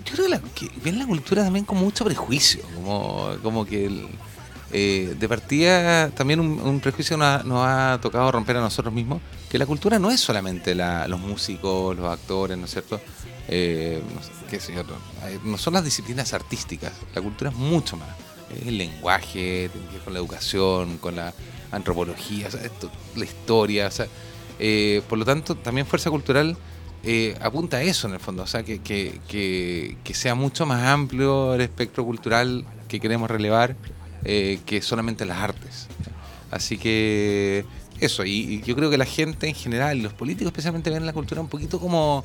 Yo 0.05 0.13
creo 0.15 0.25
que, 0.27 0.31
la- 0.31 0.41
que 0.41 0.71
ven 0.85 0.99
la 0.99 1.07
cultura 1.07 1.45
también 1.45 1.65
con 1.65 1.79
mucho 1.79 2.05
prejuicio, 2.05 2.63
como, 2.75 3.31
como 3.43 3.65
que 3.65 3.87
el- 3.87 4.09
eh, 4.75 5.15
de 5.19 5.29
partida 5.29 6.09
también 6.11 6.41
un, 6.41 6.59
un 6.61 6.81
prejuicio 6.81 7.17
nos 7.19 7.27
ha, 7.41 7.43
nos 7.45 7.67
ha 7.67 7.99
tocado 8.01 8.33
romper 8.33 8.57
a 8.57 8.61
nosotros 8.61 8.93
mismos, 8.93 9.21
que 9.51 9.59
la 9.59 9.67
cultura 9.67 9.99
no 9.99 10.11
es 10.11 10.19
solamente 10.21 10.75
la- 10.75 11.07
los 11.09 11.21
músicos, 11.21 11.95
los 11.97 12.07
actores, 12.11 12.57
¿no 12.59 12.65
es 12.65 12.71
cierto? 12.71 13.01
Eh, 13.49 14.03
no, 14.15 14.23
sé, 14.23 14.31
qué 14.49 14.61
sé 14.61 14.73
yo, 14.75 14.83
no, 14.85 14.95
eh, 15.29 15.39
no 15.45 15.59
son 15.59 15.75
las 15.75 15.85
disciplinas 15.85 16.33
artísticas, 16.33 16.93
la 17.15 17.21
cultura 17.21 17.51
es 17.51 17.57
mucho 17.57 17.97
más. 17.97 18.09
El 18.67 18.79
lenguaje, 18.79 19.71
tiene 19.73 19.87
que 19.89 19.95
ver 19.95 20.03
con 20.03 20.13
la 20.13 20.19
educación, 20.19 20.99
con 20.99 21.17
la 21.17 21.33
antropología, 21.71 22.49
la 23.17 23.25
historia, 23.25 23.87
o 23.87 23.91
sea, 23.91 24.07
eh, 24.59 25.03
por 25.09 25.19
lo 25.19 25.25
tanto, 25.25 25.57
también 25.57 25.87
Fuerza 25.87 26.11
Cultural 26.11 26.57
eh, 27.05 27.37
apunta 27.41 27.79
a 27.79 27.83
eso 27.83 28.07
en 28.07 28.15
el 28.15 28.21
fondo, 28.21 28.45
o 28.45 28.47
sea, 28.47 28.63
que, 28.63 28.81
que, 28.81 29.19
que, 30.05 30.15
sea 30.15 30.35
mucho 30.37 30.67
más 30.67 30.87
amplio 30.87 31.55
el 31.55 31.61
espectro 31.61 32.05
cultural 32.05 32.65
que 32.87 33.01
queremos 33.01 33.29
relevar 33.29 33.75
eh, 34.25 34.61
que 34.67 34.81
solamente 34.83 35.25
las 35.25 35.39
artes. 35.39 35.89
Así 36.53 36.79
que 36.79 37.65
eso, 37.99 38.25
y, 38.25 38.63
yo 38.63 38.77
creo 38.77 38.89
que 38.89 38.99
la 38.99 39.05
gente 39.05 39.49
en 39.49 39.55
general, 39.55 39.99
los 39.99 40.13
políticos 40.13 40.53
especialmente, 40.53 40.91
ven 40.91 41.05
la 41.07 41.13
cultura 41.13 41.41
un 41.41 41.49
poquito 41.49 41.81
como, 41.81 42.25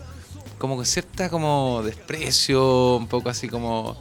como 0.59 0.75
con 0.75 0.85
cierta 0.85 1.29
como 1.29 1.81
desprecio, 1.83 2.97
un 2.97 3.07
poco 3.07 3.29
así 3.29 3.47
como... 3.47 3.97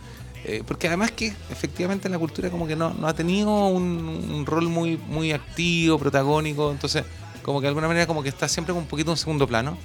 eh, 0.49 0.63
porque 0.65 0.87
además 0.87 1.11
que 1.11 1.35
efectivamente 1.51 2.09
la 2.09 2.21
cultura 2.21 2.51
como 2.51 2.69
que 2.69 2.77
no, 2.77 2.95
no 2.95 3.09
ha 3.09 3.15
tenido 3.15 3.67
un, 3.67 3.85
un 4.33 4.47
rol 4.47 4.69
muy, 4.69 4.97
muy 4.97 5.33
activo, 5.33 5.99
protagónico, 5.99 6.71
entonces 6.71 7.05
como 7.43 7.61
que 7.61 7.65
de 7.65 7.69
alguna 7.69 7.89
manera 7.89 8.07
como 8.07 8.23
que 8.23 8.29
está 8.29 8.47
siempre 8.47 8.73
un 8.73 8.87
poquito 8.87 9.11
en 9.11 9.17
segundo 9.17 9.49
plano, 9.49 9.77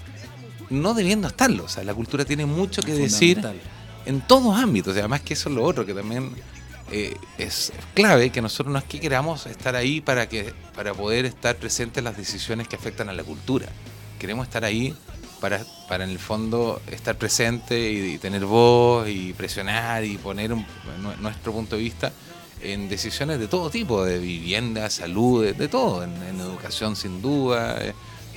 no 0.70 0.94
debiendo 0.94 1.28
estarlo, 1.28 1.64
o 1.64 1.68
sea, 1.68 1.84
la 1.84 1.96
cultura 1.96 2.26
tiene 2.26 2.46
mucho 2.46 2.84
que 2.84 2.94
decir 2.94 3.44
en 4.06 4.22
todos 4.22 4.56
ámbitos. 4.56 4.96
Y 4.96 5.00
además 5.00 5.22
que 5.22 5.34
eso 5.34 5.50
es 5.50 5.56
lo 5.56 5.64
otro, 5.64 5.84
que 5.84 5.94
también 5.94 6.32
eh, 6.92 7.16
es 7.38 7.74
clave, 7.94 8.30
que 8.30 8.42
nosotros 8.42 8.72
no 8.72 8.80
es 8.80 8.86
que 8.86 9.00
queramos 9.00 9.46
estar 9.48 9.76
ahí 9.76 10.00
para, 10.00 10.30
que, 10.30 10.54
para 10.76 10.94
poder 10.94 11.26
estar 11.26 11.56
presentes 11.56 11.98
en 12.00 12.06
las 12.06 12.18
decisiones 12.18 12.68
que 12.68 12.76
afectan 12.76 13.10
a 13.10 13.14
la 13.14 13.24
cultura. 13.24 13.68
Queremos 14.20 14.48
estar 14.48 14.64
ahí 14.64 14.96
para, 15.42 15.66
para 15.90 16.06
en 16.06 16.12
el 16.12 16.20
fondo 16.20 16.82
estar 16.92 17.18
presente 17.18 17.92
y, 17.92 18.14
y 18.14 18.18
tener 18.20 18.46
voz 18.46 19.10
y 19.10 19.34
presionar 19.34 20.06
y 20.06 20.18
poner 20.18 20.54
un- 20.54 20.66
nu- 21.02 21.16
nuestro 21.20 21.52
punto 21.52 21.76
de 21.76 21.82
vista 21.82 22.14
en 22.62 22.88
decisiones 22.88 23.40
de 23.40 23.48
todo 23.48 23.70
tipo, 23.70 24.06
de 24.06 24.20
vivienda, 24.20 24.90
salud, 24.90 25.44
de, 25.44 25.54
de 25.54 25.68
todo, 25.68 26.04
en, 26.04 26.14
en 26.24 26.40
educación 26.40 26.96
sin 26.96 27.22
duda. 27.22 27.78
eh. 27.84 27.94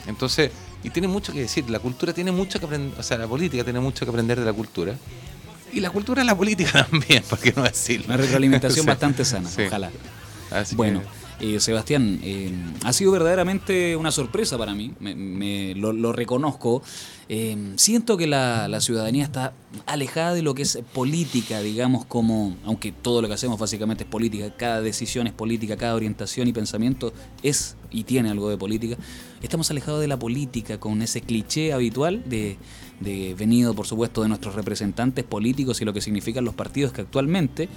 Entonces, 0.07 0.51
y 0.83 0.91
tiene 0.91 1.09
mucho 1.09 1.33
que 1.33 1.41
decir, 1.41 1.69
la 1.71 1.79
cultura 1.79 2.13
tiene 2.13 2.33
mucho 2.33 2.59
que 2.59 2.65
aprender, 2.67 2.99
o 2.99 3.03
sea, 3.03 3.19
la 3.19 3.27
política 3.29 3.63
tiene 3.65 3.81
mucho 3.81 4.05
que 4.05 4.11
aprender 4.11 4.41
de 4.41 4.47
la 4.47 4.53
cultura. 4.53 4.95
Y 5.73 5.81
la 5.81 5.91
cultura 5.91 6.23
es 6.23 6.27
la 6.27 6.37
política 6.37 6.87
también, 6.91 7.23
¿por 7.29 7.39
qué 7.39 7.53
no 7.55 7.63
decirlo? 7.65 8.07
Una 8.07 8.17
retroalimentación 8.17 8.83
Sí. 8.85 8.89
bastante 8.89 9.25
sana, 9.25 9.49
Sí. 9.51 9.63
ojalá. 9.63 9.91
Así 10.51 10.75
Bueno, 10.75 11.01
que- 11.01 11.24
eh, 11.41 11.61
Sebastián, 11.61 12.21
eh, 12.23 12.53
ha 12.85 12.93
sido 12.93 13.11
verdaderamente 13.13 13.97
una 13.97 14.11
sorpresa 14.11 14.57
para 14.57 14.75
mí, 14.75 14.93
me, 15.01 15.15
me- 15.15 15.75
lo, 15.75 15.93
lo 15.93 16.13
reconozco. 16.13 16.83
Eh, 17.29 17.73
siento 17.77 18.17
que 18.17 18.27
la, 18.27 18.69
la 18.69 18.81
ciudadanía 18.81 19.25
está 19.25 19.55
alejada 19.87 20.35
de 20.35 20.43
lo 20.43 20.55
que 20.55 20.63
es 20.63 20.79
política, 20.93 21.61
digamos, 21.61 22.05
como, 22.05 22.57
aunque 22.65 22.93
todo 22.93 23.23
lo 23.23 23.29
que 23.29 23.35
hacemos 23.35 23.59
básicamente 23.59 24.05
es 24.05 24.11
política, 24.11 24.55
cada 24.57 24.81
decisión 24.83 25.27
es 25.27 25.33
política, 25.33 25.77
cada 25.77 25.95
orientación 25.95 26.49
y 26.49 26.53
pensamiento 26.53 27.13
es 27.43 27.77
y 27.91 28.05
tiene 28.05 28.29
algo 28.31 28.51
de 28.51 28.57
política, 28.59 28.97
estamos 29.43 29.71
alejados 29.71 30.01
de 30.01 30.09
la 30.09 30.19
política 30.19 30.79
con 30.79 31.01
ese 31.01 31.21
cliché 31.23 31.73
habitual 31.73 32.23
de, 32.27 32.57
de 33.01 33.35
venido, 33.35 33.73
por 33.75 33.87
supuesto, 33.87 34.23
de 34.23 34.29
nuestros 34.29 34.55
representantes 34.55 35.25
políticos 35.25 35.81
y 35.81 35.85
lo 35.85 35.93
que 35.93 36.01
significan 36.01 36.45
los 36.45 36.55
partidos 36.55 36.93
que 36.93 37.03
actualmente 37.03 37.69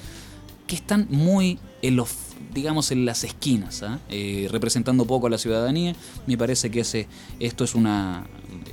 que 0.68 0.76
están 0.76 1.08
muy 1.10 1.60
en 1.82 1.96
los 1.96 2.10
digamos 2.54 2.92
en 2.92 3.06
las 3.06 3.24
esquinas 3.24 3.84
¿ah? 3.84 4.00
Eh, 4.10 4.48
representando 4.52 5.06
poco 5.06 5.28
a 5.28 5.30
la 5.30 5.38
ciudadanía 5.38 5.96
me 6.26 6.38
parece 6.38 6.72
que 6.72 6.80
ese 6.82 7.08
esto 7.40 7.64
es 7.64 7.76
una, 7.76 8.26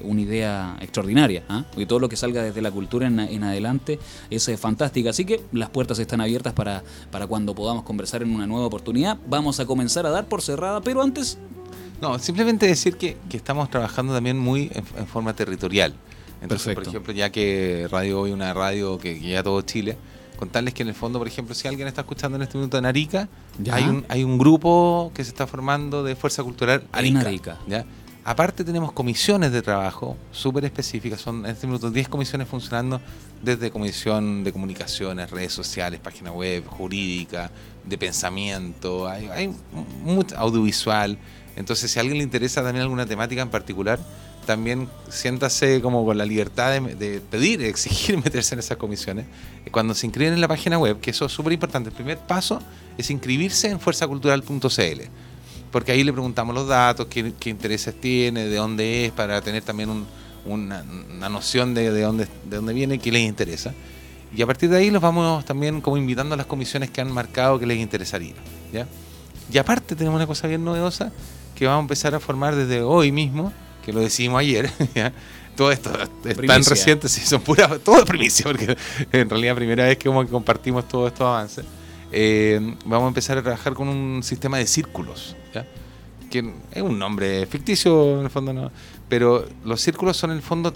una 0.02 0.20
idea 0.20 0.76
extraordinaria 0.80 1.44
¿ah? 1.48 1.64
porque 1.70 1.86
todo 1.86 1.98
lo 1.98 2.08
que 2.08 2.16
salga 2.16 2.42
desde 2.42 2.62
la 2.62 2.70
cultura 2.70 3.06
en, 3.06 3.18
en 3.20 3.42
adelante 3.42 3.98
es 4.30 4.48
eh, 4.48 4.56
fantástica 4.56 5.10
así 5.10 5.24
que 5.24 5.40
las 5.52 5.70
puertas 5.70 5.98
están 5.98 6.20
abiertas 6.20 6.52
para, 6.52 6.82
para 7.10 7.26
cuando 7.26 7.54
podamos 7.54 7.84
conversar 7.84 8.22
en 8.22 8.34
una 8.34 8.46
nueva 8.46 8.66
oportunidad 8.66 9.18
vamos 9.28 9.60
a 9.60 9.66
comenzar 9.66 10.06
a 10.06 10.10
dar 10.10 10.26
por 10.26 10.40
cerrada 10.40 10.80
pero 10.80 11.02
antes 11.02 11.38
No, 12.00 12.18
simplemente 12.18 12.66
decir 12.66 12.96
que, 12.96 13.16
que 13.28 13.36
estamos 13.36 13.70
trabajando 13.70 14.12
también 14.14 14.38
muy 14.38 14.70
en, 14.74 14.84
en 14.96 15.06
forma 15.06 15.34
territorial. 15.34 15.94
Entonces, 16.42 16.66
Perfecto. 16.66 16.74
por 16.74 16.88
ejemplo, 16.88 17.12
ya 17.14 17.30
que 17.30 17.88
Radio 17.90 18.20
Hoy, 18.20 18.30
una 18.32 18.52
radio 18.52 18.98
que 18.98 19.14
guía 19.14 19.42
todo 19.42 19.62
Chile, 19.62 19.96
contarles 20.44 20.74
que 20.74 20.82
en 20.82 20.88
el 20.90 20.94
fondo, 20.94 21.18
por 21.18 21.26
ejemplo, 21.28 21.54
si 21.54 21.66
alguien 21.68 21.88
está 21.88 22.02
escuchando 22.02 22.36
en 22.36 22.42
este 22.42 22.58
minuto 22.58 22.76
en 22.78 22.84
Arica, 22.86 23.28
Ya. 23.62 23.74
hay 23.76 23.84
un, 23.84 24.04
hay 24.08 24.22
un 24.24 24.36
grupo 24.38 25.10
que 25.14 25.24
se 25.24 25.30
está 25.30 25.46
formando 25.46 26.02
de 26.02 26.14
Fuerza 26.16 26.42
Cultural 26.42 26.82
En 26.92 26.98
Arica. 26.98 27.20
Arica. 27.20 27.58
¿ya? 27.66 27.84
Aparte 28.26 28.64
tenemos 28.64 28.92
comisiones 28.92 29.52
de 29.52 29.60
trabajo 29.62 30.16
súper 30.32 30.64
específicas, 30.64 31.20
son 31.20 31.44
en 31.44 31.52
este 31.52 31.66
minuto 31.66 31.90
10 31.90 32.08
comisiones 32.08 32.48
funcionando 32.48 33.00
desde 33.42 33.70
comisión 33.70 34.44
de 34.44 34.50
comunicaciones, 34.52 35.30
redes 35.30 35.52
sociales, 35.52 36.00
página 36.00 36.30
web, 36.32 36.64
jurídica, 36.66 37.50
de 37.84 37.96
pensamiento, 37.98 39.06
hay, 39.08 39.28
hay 39.28 39.50
mucho 40.04 40.36
audiovisual. 40.38 41.18
Entonces, 41.56 41.90
si 41.90 41.98
a 41.98 42.02
alguien 42.02 42.18
le 42.18 42.24
interesa 42.24 42.62
también 42.62 42.82
alguna 42.82 43.04
temática 43.06 43.42
en 43.42 43.50
particular, 43.50 43.98
también 44.46 44.88
siéntase 45.08 45.80
como 45.80 46.04
con 46.04 46.16
la 46.18 46.24
libertad 46.24 46.72
de, 46.72 46.94
de 46.94 47.20
pedir, 47.20 47.58
de 47.60 47.68
exigir 47.74 48.16
meterse 48.16 48.54
en 48.54 48.58
esas 48.60 48.76
comisiones. 48.78 49.26
Cuando 49.70 49.94
se 49.94 50.06
inscriben 50.06 50.34
en 50.34 50.40
la 50.40 50.48
página 50.48 50.78
web, 50.78 51.00
que 51.00 51.10
eso 51.10 51.24
es 51.26 51.32
súper 51.32 51.52
importante, 51.52 51.88
el 51.90 51.94
primer 51.94 52.18
paso 52.18 52.60
es 52.98 53.10
inscribirse 53.10 53.68
en 53.70 53.80
fuerzacultural.cl 53.80 55.00
porque 55.72 55.90
ahí 55.90 56.04
le 56.04 56.12
preguntamos 56.12 56.54
los 56.54 56.68
datos, 56.68 57.06
qué, 57.10 57.32
qué 57.40 57.50
intereses 57.50 58.00
tiene, 58.00 58.46
de 58.46 58.56
dónde 58.56 59.06
es, 59.06 59.12
para 59.12 59.40
tener 59.40 59.62
también 59.64 59.90
un- 59.90 60.06
una, 60.46 60.84
una 61.16 61.28
noción 61.28 61.74
de, 61.74 61.90
de 61.90 62.02
dónde, 62.02 62.28
de 62.48 62.56
dónde 62.56 62.72
viene, 62.72 62.98
qué 63.00 63.10
les 63.10 63.22
interesa. 63.22 63.74
Y 64.36 64.40
a 64.42 64.46
partir 64.46 64.70
de 64.70 64.76
ahí 64.76 64.90
los 64.90 65.02
vamos 65.02 65.44
también 65.44 65.80
como 65.80 65.96
invitando 65.96 66.34
a 66.34 66.36
las 66.36 66.46
comisiones 66.46 66.90
que 66.90 67.00
han 67.00 67.10
marcado 67.10 67.58
que 67.58 67.66
les 67.66 67.78
interesaría. 67.78 68.34
¿ya? 68.72 68.86
Y 69.52 69.58
aparte 69.58 69.96
tenemos 69.96 70.16
una 70.16 70.28
cosa 70.28 70.46
bien 70.46 70.64
novedosa 70.64 71.10
que 71.56 71.66
vamos 71.66 71.80
a 71.80 71.82
empezar 71.84 72.14
a 72.14 72.20
formar 72.20 72.54
desde 72.54 72.80
hoy 72.82 73.10
mismo, 73.10 73.52
que 73.84 73.92
lo 73.92 73.98
decidimos 74.00 74.38
ayer. 74.40 74.70
¿ya? 74.94 75.12
Todo 75.56 75.70
esto 75.70 75.90
es 75.92 76.08
tan 76.08 76.36
Primicia. 76.36 76.70
reciente, 76.70 77.08
sí, 77.08 77.20
son 77.20 77.40
puras, 77.40 77.78
todo 77.84 77.98
es 77.98 78.04
primicia, 78.04 78.44
porque 78.44 78.76
en 79.12 79.30
realidad 79.30 79.54
primera 79.54 79.84
vez 79.84 79.98
que 79.98 80.08
como 80.08 80.26
compartimos 80.26 80.88
todos 80.88 81.12
estos 81.12 81.26
avances. 81.26 81.64
Eh, 82.10 82.60
vamos 82.84 83.06
a 83.06 83.08
empezar 83.08 83.38
a 83.38 83.42
trabajar 83.42 83.74
con 83.74 83.88
un 83.88 84.22
sistema 84.22 84.58
de 84.58 84.66
círculos, 84.66 85.36
¿ya? 85.52 85.66
que 86.30 86.52
es 86.72 86.82
un 86.82 86.98
nombre 86.98 87.46
ficticio 87.46 88.18
en 88.18 88.24
el 88.24 88.30
fondo, 88.30 88.52
no, 88.52 88.70
pero 89.08 89.46
los 89.64 89.80
círculos 89.80 90.16
son 90.16 90.30
en 90.30 90.36
el 90.36 90.42
fondo 90.42 90.72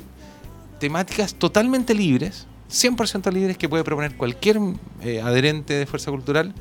temáticas 0.80 1.34
totalmente 1.34 1.94
libres, 1.94 2.46
100% 2.70 3.32
libres 3.32 3.56
que 3.56 3.68
puede 3.68 3.84
proponer 3.84 4.16
cualquier 4.16 4.58
eh, 5.02 5.20
adherente 5.20 5.74
de 5.74 5.86
Fuerza 5.86 6.10
Cultural 6.10 6.54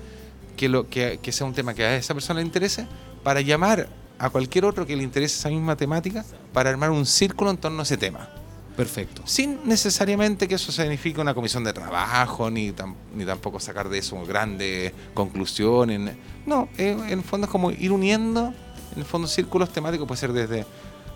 que, 0.55 0.69
lo, 0.69 0.89
que, 0.89 1.19
que 1.21 1.31
sea 1.31 1.45
un 1.45 1.53
tema 1.53 1.73
que 1.73 1.83
a 1.83 1.95
esa 1.95 2.13
persona 2.13 2.39
le 2.39 2.45
interese, 2.45 2.87
para 3.23 3.41
llamar 3.41 3.87
a 4.19 4.29
cualquier 4.29 4.65
otro 4.65 4.85
que 4.85 4.95
le 4.95 5.03
interese 5.03 5.37
esa 5.37 5.49
misma 5.49 5.75
temática, 5.75 6.25
para 6.53 6.69
armar 6.69 6.91
un 6.91 7.05
círculo 7.05 7.51
en 7.51 7.57
torno 7.57 7.79
a 7.79 7.83
ese 7.83 7.97
tema. 7.97 8.29
Perfecto. 8.75 9.23
sin 9.25 9.57
necesariamente 9.65 10.47
que 10.47 10.53
eso 10.53 10.71
signifique 10.71 11.19
una 11.19 11.33
comisión 11.33 11.63
de 11.63 11.73
trabajo, 11.73 12.51
ni, 12.51 12.71
tam- 12.73 12.93
ni 13.15 13.25
tampoco 13.25 13.59
sacar 13.59 13.89
de 13.89 13.97
eso 13.97 14.23
grandes 14.23 14.93
conclusiones. 15.15 16.15
No, 16.45 16.69
eh, 16.77 16.95
en 17.09 17.17
el 17.19 17.23
fondo 17.23 17.45
es 17.45 17.51
como 17.51 17.71
ir 17.71 17.91
uniendo, 17.91 18.53
en 18.93 18.99
el 18.99 19.05
fondo 19.05 19.27
círculos 19.27 19.73
temáticos, 19.73 20.07
puede 20.07 20.19
ser 20.19 20.31
desde, 20.31 20.63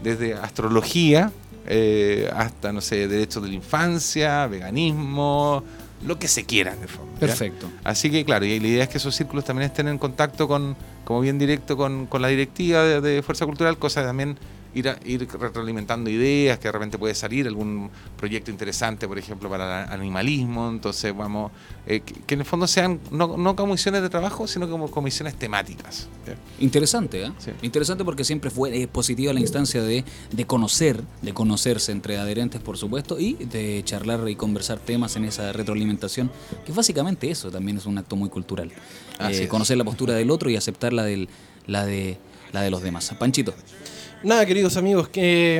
desde 0.01 0.33
astrología 0.33 1.31
eh, 1.67 2.31
hasta, 2.35 2.73
no 2.73 2.81
sé, 2.81 3.07
derechos 3.07 3.43
de 3.43 3.49
la 3.49 3.55
infancia, 3.55 4.47
veganismo, 4.47 5.63
lo 6.03 6.17
que 6.17 6.27
se 6.27 6.45
quiera 6.45 6.73
en 6.73 6.81
el 6.81 6.89
fondo. 6.89 7.13
¿ya? 7.13 7.19
Perfecto. 7.19 7.69
Así 7.83 8.09
que, 8.09 8.25
claro, 8.25 8.43
y 8.43 8.59
la 8.59 8.67
idea 8.67 8.83
es 8.85 8.89
que 8.89 8.97
esos 8.97 9.15
círculos 9.15 9.45
también 9.45 9.69
estén 9.69 9.87
en 9.87 9.99
contacto 9.99 10.47
con, 10.47 10.75
como 11.05 11.21
bien 11.21 11.37
directo, 11.39 11.77
con, 11.77 12.05
con 12.07 12.21
la 12.21 12.27
directiva 12.29 12.83
de, 12.83 13.01
de 13.01 13.21
Fuerza 13.21 13.45
Cultural, 13.45 13.77
cosa 13.77 14.01
de 14.01 14.07
también 14.07 14.37
ir, 14.73 14.87
a- 14.87 14.97
ir 15.03 15.27
retroalimentando 15.27 16.09
ideas, 16.09 16.57
que 16.59 16.69
de 16.69 16.71
repente 16.71 16.97
puede 16.97 17.13
salir 17.13 17.45
algún 17.47 17.89
proyecto 18.17 18.51
interesante, 18.51 19.07
por 19.07 19.17
ejemplo, 19.17 19.49
para 19.49 19.85
el 19.85 19.91
animalismo. 19.99 20.69
Entonces, 20.69 21.13
vamos, 21.15 21.51
eh, 21.87 21.99
que, 22.01 22.13
que 22.13 22.35
en 22.35 22.39
el 22.41 22.45
fondo 22.45 22.67
sean 22.67 22.99
no, 23.11 23.35
no 23.35 23.55
comisiones 23.55 24.01
de 24.01 24.09
trabajo, 24.09 24.47
sino 24.47 24.69
como 24.69 24.89
comisiones 24.89 25.35
temáticas. 25.35 26.07
Interesante, 26.59 27.25
¿eh? 27.25 27.31
Sí. 27.39 27.51
Interesante 27.63 28.05
porque 28.05 28.23
siempre 28.23 28.49
fue 28.49 28.87
positiva 28.87 29.33
la 29.33 29.39
instancia 29.41 29.81
de, 29.81 30.05
de 30.31 30.45
conocer, 30.45 31.01
de 31.21 31.33
conocerse 31.33 31.91
entre 31.91 32.17
adherentes, 32.17 32.61
por 32.61 32.77
supuesto, 32.77 33.19
y 33.19 33.33
de 33.33 33.81
charlar 33.83 34.29
y 34.29 34.35
conversar 34.35 34.79
temas 34.79 35.15
en 35.17 35.25
esa 35.25 35.51
retroalimentación, 35.51 36.31
que 36.65 36.71
básicamente 36.71 37.29
eso 37.29 37.51
también 37.51 37.77
es 37.77 37.85
un 37.85 37.97
acto 37.97 38.15
muy 38.15 38.29
cultural. 38.29 38.71
Eh, 39.29 39.47
conocer 39.47 39.77
la 39.77 39.83
postura 39.83 40.13
del 40.13 40.31
otro 40.31 40.49
y 40.49 40.55
aceptar 40.55 40.93
la, 40.93 41.03
del, 41.03 41.29
la, 41.67 41.85
de, 41.85 42.17
la 42.51 42.61
de 42.61 42.71
los 42.71 42.81
demás. 42.81 43.13
Panchito. 43.17 43.53
Nada, 44.23 44.45
queridos 44.45 44.77
amigos, 44.77 45.09
que 45.09 45.59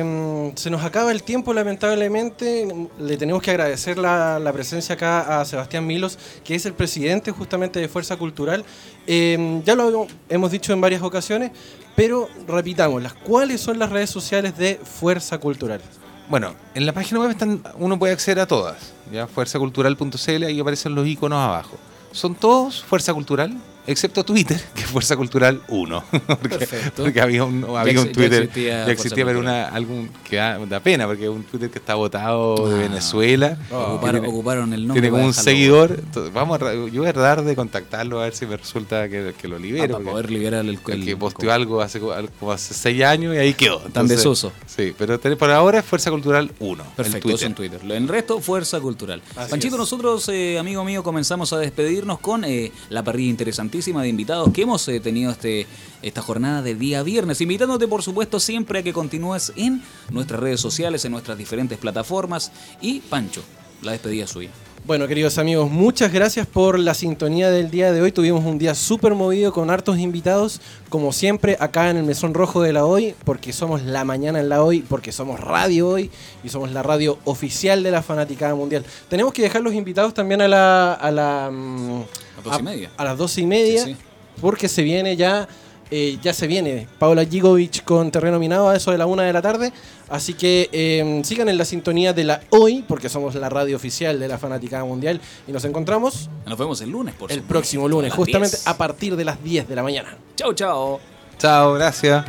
mm, 0.52 0.56
se 0.56 0.70
nos 0.70 0.84
acaba 0.84 1.10
el 1.10 1.24
tiempo, 1.24 1.52
lamentablemente. 1.52 2.68
Le 3.00 3.16
tenemos 3.16 3.42
que 3.42 3.50
agradecer 3.50 3.98
la, 3.98 4.38
la 4.38 4.52
presencia 4.52 4.94
acá 4.94 5.40
a 5.40 5.44
Sebastián 5.44 5.84
Milos, 5.84 6.16
que 6.44 6.54
es 6.54 6.64
el 6.64 6.72
presidente 6.72 7.32
justamente 7.32 7.80
de 7.80 7.88
Fuerza 7.88 8.16
Cultural. 8.16 8.64
Eh, 9.08 9.60
ya 9.64 9.74
lo 9.74 10.06
hemos 10.28 10.52
dicho 10.52 10.72
en 10.72 10.80
varias 10.80 11.02
ocasiones, 11.02 11.50
pero 11.96 12.28
repitámoslas. 12.46 13.14
¿Cuáles 13.14 13.60
son 13.60 13.80
las 13.80 13.90
redes 13.90 14.10
sociales 14.10 14.56
de 14.56 14.76
Fuerza 14.76 15.38
Cultural? 15.38 15.80
Bueno, 16.28 16.54
en 16.74 16.86
la 16.86 16.92
página 16.92 17.18
web 17.20 17.30
están, 17.30 17.62
uno 17.78 17.98
puede 17.98 18.12
acceder 18.12 18.38
a 18.38 18.46
todas, 18.46 18.92
ya 19.12 19.26
fuerzacultural.cl, 19.26 20.44
ahí 20.44 20.60
aparecen 20.60 20.94
los 20.94 21.06
iconos 21.06 21.38
abajo. 21.38 21.76
Son 22.12 22.34
todos 22.34 22.84
Fuerza 22.84 23.14
Cultural, 23.14 23.56
excepto 23.86 24.24
Twitter, 24.24 24.60
que 24.74 24.82
es 24.82 24.86
Fuerza 24.86 25.16
Cultural 25.16 25.60
1. 25.68 26.04
porque, 26.26 26.48
Perfecto. 26.58 27.02
porque 27.02 27.20
había 27.20 27.44
un, 27.44 27.64
había 27.76 27.92
Ya 27.94 28.00
un 28.00 28.06
ex- 28.06 28.16
ya 28.16 28.22
Twitter, 28.22 28.42
existía 28.42 28.86
ya 28.86 28.92
existía, 28.92 29.24
pero 29.24 29.38
Cultural. 29.38 29.66
una, 29.68 29.76
algún 29.76 30.10
que 30.28 30.36
da, 30.36 30.58
da 30.66 30.80
pena, 30.80 31.06
porque 31.06 31.24
es 31.24 31.30
un 31.30 31.42
Twitter 31.44 31.70
que 31.70 31.78
está 31.78 31.94
votado 31.94 32.68
de 32.68 32.74
Ah. 32.76 32.88
Venezuela. 32.88 33.58
Ocuparon, 33.70 34.20
tiene- 34.22 34.28
ocuparon 34.28 34.72
el 34.72 34.86
nombre. 34.86 34.94
tiene 35.00 35.10
como 35.10 35.18
para 35.22 35.26
un 35.28 35.34
seguidor. 35.34 35.96
Entonces, 35.98 36.32
vamos 36.32 36.60
a, 36.62 36.72
yo 36.74 37.00
voy 37.02 37.06
a 37.08 37.12
tratar 37.12 37.44
de 37.44 37.56
contactarlo 37.56 38.20
a 38.20 38.24
ver 38.24 38.34
si 38.34 38.46
me 38.46 38.56
resulta 38.56 39.08
que, 39.08 39.34
que 39.40 39.48
lo 39.48 39.56
Ah, 39.56 39.58
libero. 39.60 39.82
para 39.84 39.94
porque- 39.98 40.10
poder 40.10 40.30
liberar 40.30 40.60
el, 40.64 40.78
el- 40.88 41.04
que 41.04 41.16
posteó 41.16 41.52
algo 41.52 41.80
hace 41.80 42.00
como 42.00 42.52
hace 42.52 42.74
seis 42.74 43.02
años 43.02 43.34
y 43.34 43.38
ahí 43.38 43.54
quedó. 43.54 43.78
Tan 43.80 44.06
desuso. 44.08 44.52
Sí, 44.66 44.94
pero 44.96 45.18
ten- 45.18 45.36
por 45.36 45.50
ahora 45.50 45.80
es 45.80 45.84
Fuerza 45.84 46.10
Cultural 46.10 46.50
1. 46.58 46.84
Perfecto, 46.96 47.30
eso 47.30 47.46
en 47.46 47.54
Twitter. 47.54 47.80
En 47.90 48.08
resto, 48.08 48.40
Fuerza 48.40 48.80
Cultural. 48.80 49.22
Panchito, 49.50 49.76
nosotros, 49.76 50.28
eh, 50.28 50.58
amigo 50.58 50.84
mío, 50.84 51.02
comenzamos 51.02 51.52
a 51.52 51.58
despedirnos 51.58 52.18
con 52.20 52.44
eh, 52.44 52.72
la 52.90 53.02
parrilla 53.02 53.30
de 53.72 54.08
invitados 54.08 54.52
que 54.52 54.62
hemos 54.62 54.86
eh, 54.88 55.00
tenido 55.00 55.32
este, 55.32 55.66
esta 56.02 56.20
jornada 56.20 56.60
de 56.60 56.74
día 56.74 57.02
viernes. 57.02 57.40
Invitándote, 57.40 57.88
por 57.88 58.02
supuesto, 58.02 58.38
siempre 58.38 58.80
a 58.80 58.82
que 58.82 58.92
continúes 58.92 59.50
en 59.56 59.82
nuestras 60.10 60.40
redes 60.40 60.60
sociales, 60.60 61.04
en 61.06 61.12
nuestras 61.12 61.38
diferentes 61.38 61.78
plataformas. 61.78 62.52
Y 62.82 63.00
Pancho, 63.00 63.42
la 63.80 63.92
despedida 63.92 64.26
suya. 64.26 64.50
Bueno, 64.84 65.06
queridos 65.06 65.38
amigos, 65.38 65.70
muchas 65.70 66.12
gracias 66.12 66.46
por 66.46 66.78
la 66.78 66.92
sintonía 66.92 67.50
del 67.50 67.70
día 67.70 67.92
de 67.92 68.02
hoy. 68.02 68.12
Tuvimos 68.12 68.44
un 68.44 68.58
día 68.58 68.74
súper 68.74 69.14
movido 69.14 69.52
con 69.52 69.70
hartos 69.70 69.96
invitados, 69.98 70.60
como 70.88 71.12
siempre, 71.12 71.56
acá 71.60 71.88
en 71.88 71.98
el 71.98 72.02
Mesón 72.02 72.34
Rojo 72.34 72.60
de 72.60 72.72
la 72.72 72.84
Hoy, 72.84 73.14
porque 73.24 73.52
somos 73.52 73.82
la 73.82 74.04
mañana 74.04 74.40
en 74.40 74.48
la 74.48 74.62
Hoy, 74.62 74.82
porque 74.82 75.12
somos 75.12 75.38
Radio 75.38 75.88
Hoy 75.88 76.10
y 76.42 76.48
somos 76.48 76.72
la 76.72 76.82
radio 76.82 77.16
oficial 77.24 77.84
de 77.84 77.92
la 77.92 78.02
Fanaticada 78.02 78.56
Mundial. 78.56 78.84
Tenemos 79.08 79.32
que 79.32 79.42
dejar 79.42 79.62
los 79.62 79.72
invitados 79.72 80.14
también 80.14 80.42
a 80.42 80.48
la. 80.48 80.94
A, 80.94 81.10
la, 81.12 81.50
mm, 81.50 82.02
las 82.44 82.58
doce 82.58 82.60
y 82.60 82.62
media. 82.64 82.90
a 82.96 83.04
las 83.04 83.18
doce 83.18 83.40
y 83.40 83.46
media, 83.46 83.84
Sí, 83.84 83.94
sí. 83.94 83.96
porque 84.40 84.68
se 84.68 84.82
viene 84.82 85.16
ya. 85.16 85.48
eh, 85.94 86.16
ya 86.22 86.32
se 86.32 86.46
viene 86.46 86.88
Paula 86.98 87.22
Gigovic 87.26 87.84
con 87.84 88.10
terreno 88.10 88.38
minado 88.38 88.70
a 88.70 88.76
eso 88.76 88.90
de 88.92 88.96
la 88.98 89.04
una 89.04 89.24
de 89.24 89.32
la 89.34 89.42
tarde. 89.42 89.72
Así 90.08 90.32
que 90.34 90.70
eh, 90.72 91.20
sigan 91.24 91.48
en 91.50 91.58
la 91.58 91.64
sintonía 91.66 92.12
de 92.14 92.24
la 92.24 92.40
hoy, 92.50 92.82
porque 92.88 93.08
somos 93.10 93.34
la 93.34 93.48
radio 93.50 93.76
oficial 93.76 94.18
de 94.18 94.26
la 94.28 94.38
Fanaticada 94.38 94.84
Mundial. 94.84 95.20
Y 95.46 95.52
nos 95.52 95.64
encontramos 95.66 96.30
Nos 96.46 96.58
vemos 96.58 96.80
el 96.80 96.90
lunes, 96.90 97.14
por 97.14 97.30
el 97.30 97.36
supuesto, 97.38 97.48
próximo 97.48 97.88
lunes, 97.88 98.12
a 98.12 98.16
justamente 98.16 98.56
10. 98.56 98.66
a 98.68 98.76
partir 98.78 99.16
de 99.16 99.24
las 99.26 99.42
10 99.44 99.68
de 99.68 99.76
la 99.76 99.82
mañana. 99.82 100.16
Chao, 100.36 100.52
chao. 100.54 100.98
Chao, 101.38 101.74
gracias. 101.74 102.24